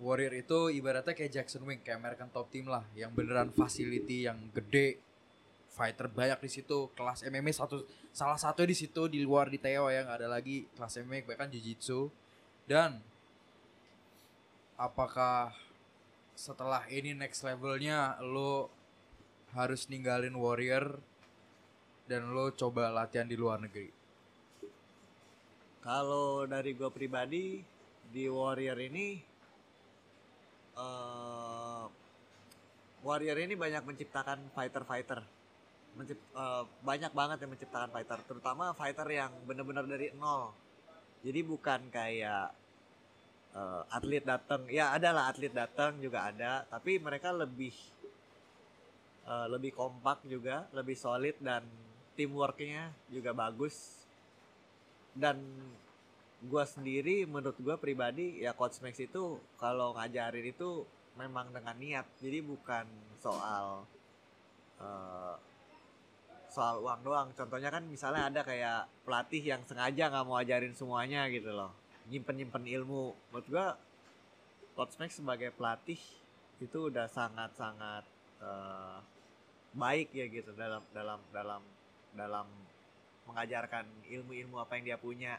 Warrior 0.00 0.34
itu 0.44 0.72
ibaratnya 0.72 1.12
kayak 1.12 1.32
Jackson 1.42 1.62
Wing, 1.68 1.84
kayak 1.84 2.00
American 2.00 2.28
Top 2.32 2.48
Team 2.48 2.68
lah, 2.70 2.82
yang 2.96 3.12
beneran 3.12 3.52
facility 3.52 4.26
yang 4.26 4.38
gede, 4.50 4.98
fighter 5.72 6.08
banyak 6.08 6.40
di 6.42 6.50
situ, 6.50 6.88
kelas 6.96 7.24
MMA 7.26 7.52
satu 7.52 7.84
salah 8.12 8.36
satu 8.36 8.64
di 8.68 8.76
situ 8.76 9.08
di 9.08 9.24
luar 9.24 9.48
di 9.48 9.56
Teo 9.56 9.88
ya 9.88 10.04
nggak 10.04 10.18
ada 10.20 10.28
lagi 10.28 10.68
kelas 10.76 11.00
MMA 11.00 11.24
bahkan 11.24 11.48
Jiu-Jitsu 11.48 12.12
dan 12.68 13.00
apakah 14.76 15.56
setelah 16.36 16.84
ini 16.92 17.16
next 17.16 17.40
levelnya 17.40 18.20
lo 18.20 18.68
harus 19.56 19.88
ninggalin 19.88 20.36
warrior 20.36 21.00
dan 22.08 22.32
lo 22.36 22.52
coba 22.52 22.92
latihan 22.92 23.28
di 23.28 23.36
luar 23.38 23.62
negeri. 23.62 23.88
Kalau 25.82 26.46
dari 26.46 26.78
gue 26.78 26.90
pribadi 26.94 27.58
di 28.12 28.30
Warrior 28.30 28.78
ini, 28.78 29.18
eh 30.76 31.84
Warrior 33.02 33.34
ini 33.34 33.58
banyak 33.58 33.82
menciptakan 33.82 34.38
fighter-fighter, 34.54 35.26
Mencip- 35.98 36.30
eh, 36.38 36.64
banyak 36.86 37.10
banget 37.10 37.38
yang 37.42 37.50
menciptakan 37.50 37.90
fighter, 37.90 38.18
terutama 38.30 38.70
fighter 38.78 39.08
yang 39.10 39.34
benar-benar 39.42 39.84
dari 39.90 40.14
nol. 40.14 40.54
Jadi 41.26 41.40
bukan 41.42 41.90
kayak 41.90 42.54
eh, 43.58 43.82
atlet 43.90 44.22
datang, 44.22 44.70
ya 44.70 44.94
ada 44.94 45.10
lah 45.10 45.24
atlet 45.34 45.50
datang 45.50 45.98
juga 45.98 46.30
ada, 46.30 46.62
tapi 46.70 47.02
mereka 47.02 47.34
lebih 47.34 47.74
eh, 49.26 49.46
lebih 49.50 49.74
kompak 49.74 50.22
juga, 50.30 50.70
lebih 50.70 50.94
solid 50.94 51.34
dan 51.42 51.66
teamworknya 52.14 52.94
juga 53.10 53.34
bagus. 53.34 54.06
Dan 55.12 55.42
gua 56.50 56.66
sendiri 56.66 57.22
menurut 57.28 57.54
gua 57.62 57.78
pribadi 57.78 58.42
ya 58.42 58.50
coach 58.56 58.82
Max 58.82 58.98
itu 58.98 59.38
kalau 59.58 59.94
ngajarin 59.94 60.50
itu 60.50 60.82
memang 61.14 61.52
dengan 61.52 61.76
niat. 61.76 62.06
Jadi 62.18 62.38
bukan 62.42 62.86
soal 63.20 63.86
eh, 64.80 65.34
soal 66.52 66.82
uang 66.82 67.00
doang. 67.06 67.28
Contohnya 67.32 67.70
kan 67.72 67.84
misalnya 67.86 68.28
ada 68.28 68.40
kayak 68.42 68.88
pelatih 69.06 69.42
yang 69.42 69.62
sengaja 69.64 70.10
nggak 70.10 70.26
mau 70.26 70.36
ajarin 70.40 70.74
semuanya 70.74 71.28
gitu 71.30 71.52
loh. 71.54 71.70
Nyimpen 72.10 72.36
nyimpen 72.42 72.64
ilmu. 72.66 73.14
Menurut 73.30 73.46
gua 73.48 73.66
coach 74.74 74.96
Max 74.98 75.20
sebagai 75.20 75.52
pelatih 75.54 76.00
itu 76.62 76.78
udah 76.90 77.06
sangat 77.10 77.50
sangat 77.54 78.04
eh, 78.42 78.98
baik 79.72 80.12
ya 80.12 80.26
gitu 80.28 80.52
dalam 80.52 80.84
dalam 80.92 81.20
dalam 81.32 81.62
dalam 82.12 82.46
mengajarkan 83.24 83.86
ilmu-ilmu 84.10 84.60
apa 84.60 84.76
yang 84.76 84.84
dia 84.92 84.98
punya 85.00 85.38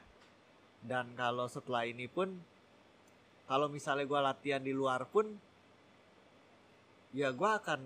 dan 0.84 1.16
kalau 1.16 1.48
setelah 1.48 1.88
ini 1.88 2.08
pun 2.12 2.36
kalau 3.48 3.68
misalnya 3.68 4.08
gue 4.08 4.20
latihan 4.20 4.64
di 4.64 4.72
luar 4.76 5.08
pun 5.08 5.28
ya 7.16 7.32
gue 7.32 7.50
akan 7.50 7.82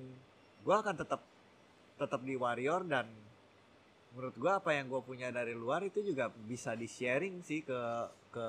gue 0.66 0.76
akan 0.76 0.96
tetap 0.98 1.22
tetap 1.98 2.22
di 2.22 2.38
warrior 2.38 2.86
dan 2.86 3.10
menurut 4.18 4.34
gue 4.34 4.50
apa 4.50 4.74
yang 4.74 4.90
gue 4.90 5.02
punya 5.06 5.30
dari 5.30 5.54
luar 5.54 5.86
itu 5.86 6.02
juga 6.02 6.34
bisa 6.34 6.74
di 6.74 6.90
sharing 6.90 7.46
sih 7.46 7.62
ke 7.62 7.82
ke 8.34 8.48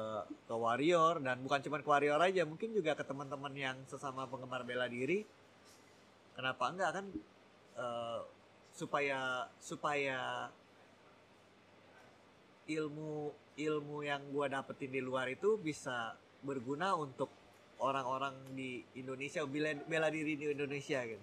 ke 0.49 0.55
warrior. 0.55 1.21
Dan 1.21 1.45
bukan 1.45 1.61
cuma 1.65 1.81
ke 1.81 1.89
warrior 1.89 2.21
aja 2.21 2.45
mungkin 2.49 2.73
juga 2.73 2.97
ke 2.97 3.05
teman-teman 3.05 3.53
yang 3.53 3.77
sesama 3.85 4.25
penggemar 4.25 4.65
bela 4.65 4.89
diri. 4.89 5.29
Kenapa 6.33 6.73
enggak 6.73 6.91
kan 6.97 7.07
eh, 7.77 8.21
supaya 8.73 9.49
supaya 9.59 10.49
ilmu 12.69 13.33
ilmu 13.59 14.01
yang 14.01 14.23
gua 14.31 14.47
dapetin 14.47 14.89
di 14.89 15.03
luar 15.03 15.27
itu 15.27 15.59
bisa 15.59 16.15
berguna 16.41 16.95
untuk 16.95 17.27
orang-orang 17.79 18.35
di 18.55 18.83
Indonesia 18.95 19.43
bela, 19.45 19.75
bela 19.85 20.07
diri 20.09 20.35
di 20.35 20.47
Indonesia 20.49 21.03
gitu. 21.03 21.23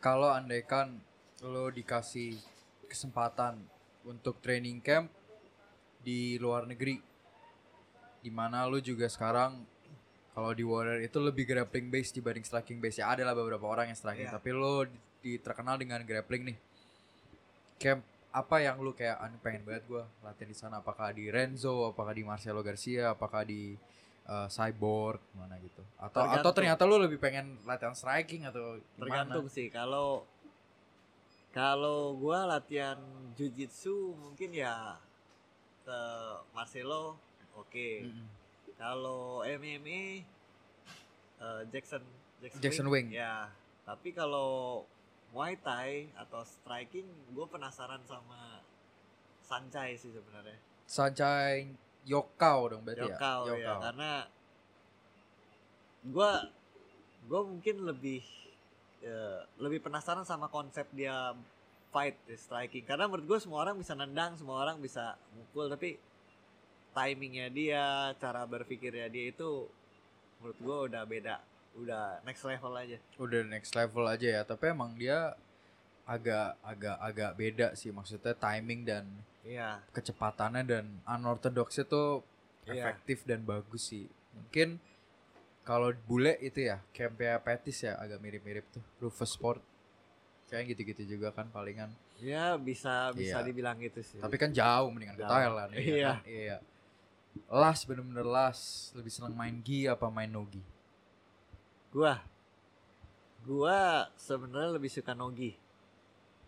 Kalau 0.00 0.28
andaikan 0.28 1.00
lo 1.40 1.68
dikasih 1.68 2.36
kesempatan 2.84 3.60
untuk 4.04 4.40
training 4.40 4.80
camp 4.80 5.08
di 6.00 6.36
luar 6.36 6.64
negeri, 6.64 7.00
di 8.20 8.28
mana 8.28 8.64
lo 8.64 8.80
juga 8.80 9.08
sekarang 9.08 9.64
kalau 10.32 10.52
di 10.52 10.60
Warrior 10.60 11.00
itu 11.00 11.16
lebih 11.16 11.44
grappling 11.46 11.88
base 11.88 12.10
dibanding 12.10 12.44
striking 12.44 12.80
base 12.80 12.98
ya 12.98 13.08
ada 13.08 13.22
lah 13.22 13.32
beberapa 13.32 13.64
orang 13.64 13.88
yang 13.88 13.96
striking 13.96 14.26
Iya. 14.26 14.34
tapi 14.34 14.50
lo 14.50 14.82
di, 14.84 14.98
di- 15.22 15.38
terkenal 15.38 15.78
dengan 15.78 16.02
grappling 16.02 16.52
nih 16.52 16.56
camp 17.78 18.02
apa 18.34 18.58
yang 18.58 18.82
lu 18.82 18.90
kayak 18.90 19.14
"Ah, 19.22 19.30
ini 19.30 19.38
pengen 19.38 19.62
banget 19.62 19.86
gua 19.86 20.10
latihan 20.26 20.50
di 20.50 20.58
sana 20.58 20.82
apakah 20.82 21.14
di 21.14 21.30
Renzo 21.30 21.94
apakah 21.94 22.10
di 22.10 22.26
Marcelo 22.26 22.66
Garcia 22.66 23.14
apakah 23.14 23.46
di 23.46 23.78
uh, 24.26 24.50
Cyborg 24.50 25.22
mana 25.38 25.54
gitu 25.62 25.78
atau 25.94 26.18
atau 26.26 26.42
Tergantung. 26.42 26.54
ternyata 26.58 26.82
lu 26.82 26.98
lebih 26.98 27.22
pengen 27.22 27.62
latihan 27.62 27.94
striking 27.94 28.42
atau 28.50 28.82
gimana? 28.98 28.98
Tergantung 28.98 29.46
sih 29.46 29.70
kalau 29.70 30.26
kalau 31.54 32.18
gua 32.18 32.58
latihan 32.58 32.98
jujitsu 33.38 34.18
mungkin 34.18 34.50
ya 34.50 34.98
ke 35.86 36.00
Marcelo 36.50 37.14
oke. 37.54 37.88
Mm-mm. 38.10 38.26
Kalau 38.74 39.46
MMA 39.46 40.26
eh, 41.38 41.62
Jackson 41.70 42.02
Jackson, 42.42 42.60
Jackson 42.60 42.86
Wing. 42.90 43.08
Ya, 43.14 43.48
tapi 43.86 44.10
kalau 44.10 44.82
Muay 45.34 45.58
Thai 45.58 46.14
atau 46.14 46.46
striking 46.46 47.10
gue 47.34 47.46
penasaran 47.50 47.98
sama 48.06 48.62
Sancai 49.42 49.98
sih 49.98 50.14
sebenarnya. 50.14 50.56
Sanjay 50.86 51.74
Yokao 52.06 52.70
dong 52.70 52.86
berarti 52.86 53.10
Yokao 53.10 53.50
ya. 53.52 53.58
Ya 53.58 53.72
karena 53.82 54.12
gue 56.06 56.30
gue 57.26 57.40
mungkin 57.42 57.76
lebih 57.82 58.22
eh, 59.02 59.40
lebih 59.58 59.82
penasaran 59.82 60.22
sama 60.22 60.46
konsep 60.46 60.86
dia 60.94 61.34
fight 61.90 62.14
di 62.30 62.38
striking. 62.38 62.86
Karena 62.86 63.10
menurut 63.10 63.26
gue 63.26 63.38
semua 63.42 63.66
orang 63.66 63.74
bisa 63.74 63.98
nendang 63.98 64.38
semua 64.38 64.62
orang 64.62 64.78
bisa 64.78 65.18
mukul 65.34 65.66
tapi 65.66 65.98
timingnya 66.94 67.50
dia 67.50 67.84
cara 68.22 68.46
berpikirnya 68.46 69.10
dia 69.10 69.34
itu 69.34 69.66
menurut 70.38 70.58
gue 70.62 70.78
udah 70.94 71.02
beda 71.02 71.36
udah 71.74 72.22
next 72.22 72.42
level 72.42 72.72
aja 72.72 72.98
Udah 73.16 73.40
next 73.44 73.72
level 73.72 74.04
aja 74.04 74.28
ya, 74.30 74.42
tapi 74.42 74.70
emang 74.70 74.94
dia 74.94 75.34
agak 76.04 76.54
agak 76.60 76.96
agak 76.98 77.30
beda 77.32 77.66
sih 77.72 77.88
maksudnya 77.88 78.32
timing 78.32 78.84
dan 78.84 79.08
iya 79.40 79.80
kecepatannya 79.90 80.62
dan 80.62 80.84
unorthodoxnya 81.04 81.84
tuh 81.84 82.20
Iya. 82.64 82.80
efektif 82.80 83.28
dan 83.28 83.44
bagus 83.44 83.92
sih. 83.92 84.08
Mungkin 84.32 84.80
kalau 85.60 85.92
bule 86.08 86.32
itu 86.40 86.64
ya, 86.64 86.80
kayak 86.92 87.12
Petis 87.40 87.84
ya 87.84 87.92
agak 87.94 88.16
mirip-mirip 88.20 88.64
tuh. 88.72 88.80
Rufus 88.98 89.36
Sport. 89.36 89.60
Kayak 90.48 90.72
gitu-gitu 90.72 91.16
juga 91.16 91.28
kan 91.28 91.48
palingan. 91.48 91.92
ya 92.16 92.56
bisa 92.56 93.12
bisa 93.12 93.36
Iya. 93.36 93.44
dibilang 93.44 93.76
gitu 93.76 94.00
sih 94.00 94.16
Tapi 94.16 94.40
kan 94.40 94.48
jauh 94.48 94.88
mendingan 94.88 95.12
ke 95.12 95.24
Jauh. 95.24 95.32
Thailand. 95.36 95.70
Iya. 95.72 95.84
Iya. 95.84 96.08
kan? 96.08 96.18
Iya. 96.24 96.56
Las 97.52 97.84
bener-bener 97.84 98.24
las. 98.24 98.60
Lebih 98.96 99.12
seneng 99.12 99.34
main 99.34 99.56
gi 99.60 99.84
apa 99.84 100.08
main 100.08 100.32
nogi? 100.32 100.64
Gua 101.94 102.18
gua 103.40 103.78
sebenarnya 104.16 104.74
lebih 104.74 104.90
suka 104.90 105.14
nogi 105.14 105.54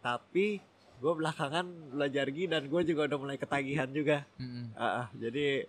tapi 0.02 0.58
gua 0.98 1.14
belakangan 1.14 1.64
belajar 1.92 2.26
gi 2.28 2.44
dan 2.46 2.66
gua 2.66 2.82
juga 2.82 3.06
udah 3.06 3.18
mulai 3.18 3.38
ketagihan 3.38 3.86
juga 3.88 4.26
Mm-mm. 4.36 4.74
Ah, 4.74 5.04
ah, 5.04 5.08
jadi 5.14 5.64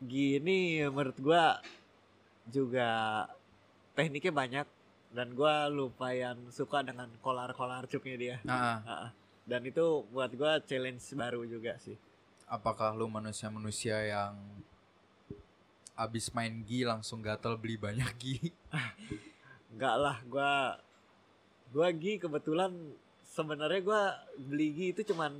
gini 0.00 0.58
menurut 0.86 1.18
gua 1.18 1.60
juga 2.46 2.88
tekniknya 3.92 4.32
banyak 4.32 4.66
dan 5.10 5.28
gua 5.32 5.66
lumayan 5.66 6.38
suka 6.48 6.80
dengan 6.80 7.10
kolar-kolar 7.18 7.84
cupnya 7.84 8.16
dia. 8.16 8.36
Nah, 8.42 8.78
Ah, 8.80 8.92
ah. 9.06 9.10
dan 9.42 9.60
itu 9.62 10.06
buat 10.08 10.30
gua 10.32 10.60
challenge 10.60 11.02
baru 11.12 11.42
juga 11.44 11.76
sih. 11.78 11.96
apakah 12.46 12.90
lu 12.92 13.06
manusia-manusia 13.06 13.94
yang 14.04 14.34
abis 16.00 16.32
main 16.32 16.64
gi 16.64 16.88
langsung 16.88 17.20
gatel 17.20 17.60
beli 17.60 17.76
banyak 17.76 18.10
gi? 18.16 18.36
Enggak 19.76 19.96
lah, 20.00 20.16
gua 20.24 20.80
gua 21.70 21.88
gi 21.92 22.16
kebetulan 22.16 22.72
sebenarnya 23.28 23.80
gua 23.84 24.02
beli 24.40 24.68
gi 24.72 24.86
itu 24.96 25.12
cuman 25.12 25.30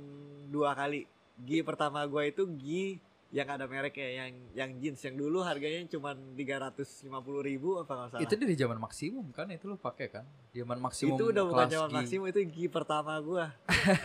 dua 0.53 0.77
kali. 0.77 1.09
Gi 1.41 1.65
pertama 1.65 2.05
gua 2.05 2.29
itu 2.29 2.45
gi 2.61 3.01
yang 3.31 3.47
ada 3.47 3.63
mereknya 3.63 4.11
yang 4.11 4.31
yang 4.51 4.71
jeans 4.83 4.99
yang 5.07 5.15
dulu 5.15 5.39
harganya 5.39 5.87
cuman 5.87 6.35
350.000 6.35 7.47
ribu 7.47 7.79
apa 7.79 7.91
nggak 7.95 8.07
salah. 8.11 8.21
Itu 8.27 8.35
dari 8.35 8.55
zaman 8.59 8.75
maksimum 8.75 9.25
kan 9.31 9.47
itu 9.47 9.71
lu 9.71 9.79
pakai 9.79 10.11
kan? 10.11 10.27
Zaman 10.51 10.77
maksimum 10.83 11.15
itu 11.15 11.25
udah 11.31 11.43
bukan 11.47 11.67
zaman 11.71 11.89
maksimum 11.95 12.25
itu 12.27 12.39
gi 12.43 12.65
pertama 12.67 13.15
gua 13.23 13.55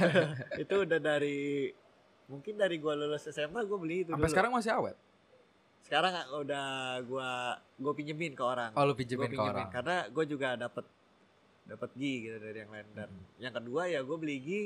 itu 0.63 0.75
udah 0.79 0.99
dari 1.03 1.75
mungkin 2.31 2.55
dari 2.55 2.79
gua 2.79 2.95
lulus 2.95 3.27
SMA 3.27 3.67
gua 3.67 3.79
beli 3.83 4.07
itu 4.07 4.15
Sampai 4.15 4.31
dulu. 4.31 4.35
sekarang 4.35 4.53
masih 4.55 4.71
awet. 4.79 4.97
Sekarang 5.87 6.11
udah 6.35 6.67
gua 7.03 7.31
gua 7.77 7.93
pinjemin 7.93 8.33
ke 8.33 8.43
orang 8.43 8.75
Oh, 8.75 8.83
lu 8.83 8.91
Gua 8.91 8.99
pinjemin 8.99 9.31
ke 9.31 9.39
orang. 9.39 9.71
karena 9.71 9.97
gua 10.09 10.25
juga 10.25 10.49
dapat 10.57 10.85
dapat 11.65 11.91
gi 11.95 12.15
gitu 12.23 12.37
dari 12.37 12.59
yang 12.59 12.71
lain 12.71 12.87
dan 12.93 13.07
Hmm. 13.07 13.27
yang 13.39 13.53
kedua 13.53 13.83
ya 13.87 14.01
gua 14.01 14.17
beli 14.17 14.37
gi 14.39 14.63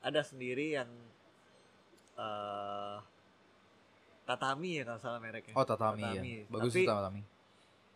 ada 0.00 0.22
sendiri 0.22 0.72
yang 0.72 0.90
eh 2.16 2.98
tatami 4.24 4.70
ya 4.76 4.84
kalau 4.84 4.98
salah 4.98 5.20
mereknya 5.20 5.54
Oh 5.54 5.62
tatami, 5.62 6.02
Tatami. 6.02 6.32
ya. 6.36 6.44
Bagus 6.48 6.72
Tapi- 6.72 6.82
tuh 6.82 6.90
tatami. 6.92 7.22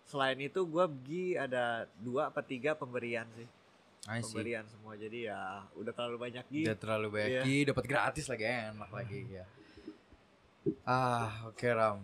selain 0.05 0.39
itu 0.41 0.61
gua 0.65 0.85
gi 1.01 1.25
ada 1.37 1.65
dua 1.97 2.29
apa 2.29 2.41
tiga 2.41 2.75
pemberian 2.75 3.27
sih 3.33 3.47
I 4.07 4.19
see. 4.19 4.27
pemberian 4.27 4.65
semua 4.65 4.95
jadi 4.95 5.29
ya 5.29 5.41
udah 5.73 5.93
terlalu 5.93 6.17
banyak 6.21 6.45
gi 6.47 6.63
Udah 6.65 6.79
terlalu 6.79 7.09
banyak 7.13 7.31
Iya. 7.31 7.43
gi, 7.43 7.59
dapat 7.65 7.85
gratis 7.85 8.27
lagi 8.27 8.45
enak 8.45 8.91
lagi 8.91 9.21
ya. 9.29 9.45
Ah, 10.83 11.47
oke 11.47 11.65
Ram. 11.65 11.99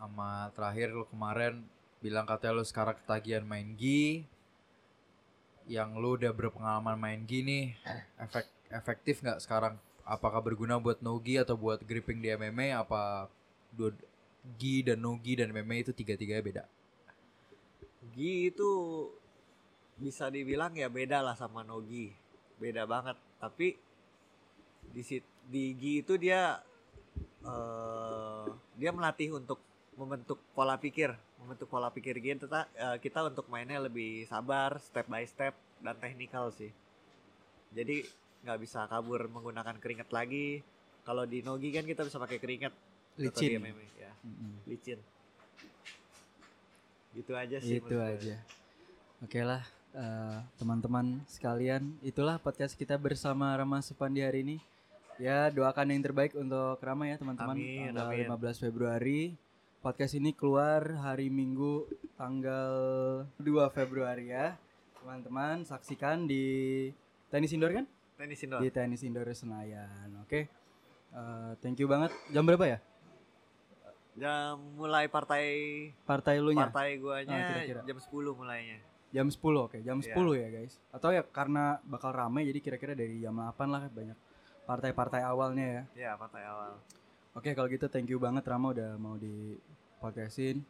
Sama 0.00 0.48
terakhir 0.56 0.96
lu 0.96 1.04
kemarin 1.12 1.60
bilang 2.00 2.24
katanya 2.24 2.56
lu 2.56 2.64
sekarang 2.64 2.96
ketagihan 3.04 3.44
main 3.44 3.76
gi. 3.76 4.24
Yang 5.68 5.90
lu 6.00 6.16
udah 6.16 6.32
berpengalaman 6.32 6.96
main 6.96 7.20
gi 7.28 7.44
nih, 7.44 7.76
efek 8.16 8.48
efektif 8.72 9.20
nggak 9.20 9.44
sekarang? 9.44 9.76
Apakah 10.08 10.40
berguna 10.40 10.80
buat 10.80 11.04
nogi 11.04 11.36
atau 11.36 11.52
buat 11.52 11.84
gripping 11.84 12.24
di 12.24 12.32
MMA? 12.32 12.80
Apa 12.80 13.28
dua 13.76 13.92
gi 14.56 14.88
dan 14.88 15.04
nogi 15.04 15.36
dan 15.36 15.52
MMA 15.52 15.84
itu 15.84 15.92
tiga-tiganya 15.92 16.40
beda? 16.40 16.64
Gi 18.16 18.48
itu 18.48 18.70
bisa 20.00 20.32
dibilang 20.32 20.72
ya 20.72 20.88
beda 20.88 21.20
lah 21.20 21.36
sama 21.36 21.60
Nogi. 21.60 22.08
Beda 22.56 22.88
banget. 22.88 23.20
Tapi 23.36 23.76
di 24.96 25.02
di 25.44 25.64
Gi 25.76 25.92
itu 26.00 26.16
dia 26.16 26.56
eh 27.44 28.48
dia 28.80 28.90
melatih 28.96 29.36
untuk 29.36 29.60
membentuk 30.00 30.40
pola 30.56 30.80
pikir, 30.80 31.12
membentuk 31.36 31.68
pola 31.68 31.92
pikir 31.92 32.16
Gi 32.16 32.40
kita 32.40 32.64
eh, 32.72 32.96
kita 32.96 33.28
untuk 33.28 33.44
mainnya 33.52 33.76
lebih 33.76 34.24
sabar, 34.24 34.80
step 34.80 35.04
by 35.12 35.28
step 35.28 35.52
dan 35.84 35.92
teknikal 36.00 36.48
sih. 36.48 36.72
Jadi 37.76 38.08
nggak 38.40 38.58
bisa 38.64 38.88
kabur 38.88 39.28
menggunakan 39.28 39.76
keringat 39.76 40.08
lagi. 40.08 40.64
Kalau 41.04 41.28
di 41.28 41.44
Nogi 41.44 41.68
kan 41.68 41.84
kita 41.84 42.08
bisa 42.08 42.16
pakai 42.16 42.40
keringat 42.40 42.72
atau 42.72 43.20
di 43.20 43.28
Licin. 43.28 43.60
MMA, 43.60 43.86
ya, 44.00 44.12
Mm-mm. 44.24 44.52
licin. 44.68 45.00
Gitu 47.12 47.32
aja 47.36 47.58
sih. 47.60 47.80
Itu 47.80 48.00
aja. 48.00 48.36
Oke 49.20 49.40
lah, 49.44 49.60
eh, 49.92 50.38
teman-teman 50.56 51.20
sekalian, 51.28 51.92
itulah 52.00 52.40
podcast 52.40 52.72
kita 52.76 52.96
bersama 52.96 53.52
Rama 53.52 53.84
Supandi 53.84 54.24
hari 54.24 54.40
ini. 54.46 54.56
Ya, 55.20 55.52
doakan 55.52 55.92
yang 55.92 56.00
terbaik 56.00 56.32
untuk 56.32 56.80
Rama 56.80 57.04
ya 57.04 57.20
teman-teman. 57.20 57.56
Tanggal 57.92 58.08
amin. 58.08 58.24
15 58.24 58.64
Februari. 58.64 59.36
Podcast 59.80 60.12
ini 60.12 60.36
keluar 60.36 60.84
hari 61.00 61.32
Minggu 61.32 61.88
tanggal 62.14 62.74
2 63.40 63.48
Februari 63.72 64.28
ya. 64.28 64.60
Teman-teman 65.00 65.64
saksikan 65.64 66.28
di 66.28 66.44
tenis 67.32 67.56
indoor 67.56 67.72
kan? 67.72 67.86
Tenis 68.20 68.44
indoor. 68.44 68.60
Di 68.60 68.68
tenis 68.68 69.00
indoor 69.00 69.32
Senayan. 69.32 70.20
Oke. 70.20 70.52
Eh, 71.10 71.50
thank 71.64 71.80
you 71.80 71.88
banget. 71.88 72.12
Jam 72.28 72.44
berapa 72.44 72.68
ya? 72.68 72.78
Jam 74.20 74.60
mulai 74.76 75.08
partai 75.08 75.44
Partai 76.04 76.44
lu 76.44 76.52
nya? 76.52 76.68
partai 76.68 77.00
guanya 77.00 77.32
Ah, 77.32 77.48
kira-kira. 77.64 77.80
jam 77.88 77.96
10 77.96 78.36
mulainya. 78.36 78.78
Jam 79.10 79.26
10 79.26 79.40
oke, 79.64 79.78
jam 79.80 79.96
Iya. 79.96 80.12
10 80.12 80.36
ya 80.36 80.48
guys. 80.52 80.76
Atau 80.92 81.08
ya 81.08 81.24
karena 81.24 81.80
bakal 81.88 82.12
rame 82.12 82.44
jadi 82.44 82.60
kira-kira 82.60 82.92
dari 82.92 83.16
jam 83.16 83.32
8 83.32 83.72
lah 83.72 83.88
banyak 83.88 84.18
partai-partai 84.68 85.24
awalnya 85.24 85.66
ya. 85.66 85.82
Ya, 85.96 86.10
partai 86.20 86.44
awal. 86.44 86.76
Oke 87.40 87.56
kalau 87.56 87.72
gitu 87.72 87.88
thank 87.88 88.04
you 88.04 88.20
banget 88.20 88.44
Rama 88.44 88.76
udah 88.76 89.00
mau 89.00 89.16
di 89.16 89.56
podcastin. 89.96 90.60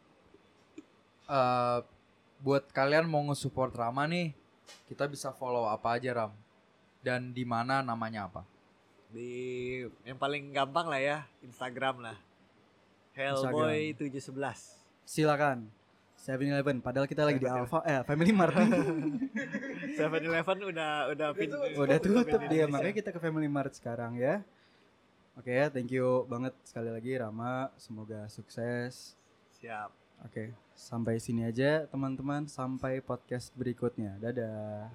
eh 1.27 1.79
buat 2.39 2.71
kalian 2.71 3.11
mau 3.11 3.27
nge-support 3.27 3.75
Rama 3.75 4.07
nih, 4.07 4.31
kita 4.87 5.11
bisa 5.11 5.35
follow 5.35 5.67
apa 5.67 5.99
aja 5.99 6.15
Ram? 6.15 6.33
Dan 7.03 7.35
di 7.35 7.43
mana 7.43 7.83
namanya 7.83 8.31
apa? 8.31 8.47
Di 9.11 9.83
yang 10.07 10.15
paling 10.15 10.55
gampang 10.55 10.87
lah 10.87 11.03
ya, 11.03 11.19
Instagram 11.43 12.07
lah. 12.07 12.17
Hellboy 13.19 13.91
711. 13.99 14.79
Silakan. 15.03 15.67
7-Eleven 16.23 16.79
padahal 16.79 17.11
kita 17.11 17.27
lagi 17.27 17.43
di 17.43 17.51
7-Eleven. 17.51 17.67
Alfa 17.67 17.79
eh 17.83 18.01
Family 18.07 18.31
Mart. 18.31 18.55
7-Eleven 19.99 20.59
udah 20.71 20.91
udah 21.11 21.29
pin- 21.35 21.51
udah 21.75 21.99
tutup 21.99 22.31
di 22.31 22.47
dia 22.47 22.71
makanya 22.71 22.95
kita 22.95 23.11
ke 23.11 23.19
Family 23.19 23.51
Mart 23.51 23.75
sekarang 23.75 24.15
ya. 24.15 24.47
Oke 25.41 25.57
ya, 25.57 25.73
thank 25.73 25.89
you 25.89 26.29
banget 26.29 26.53
sekali 26.69 26.93
lagi 26.93 27.17
Rama, 27.17 27.73
semoga 27.81 28.29
sukses. 28.29 29.17
Siap. 29.57 29.89
Oke, 30.21 30.53
sampai 30.77 31.17
sini 31.17 31.49
aja 31.49 31.89
teman-teman, 31.89 32.45
sampai 32.45 33.01
podcast 33.01 33.49
berikutnya. 33.57 34.21
Dadah. 34.21 34.93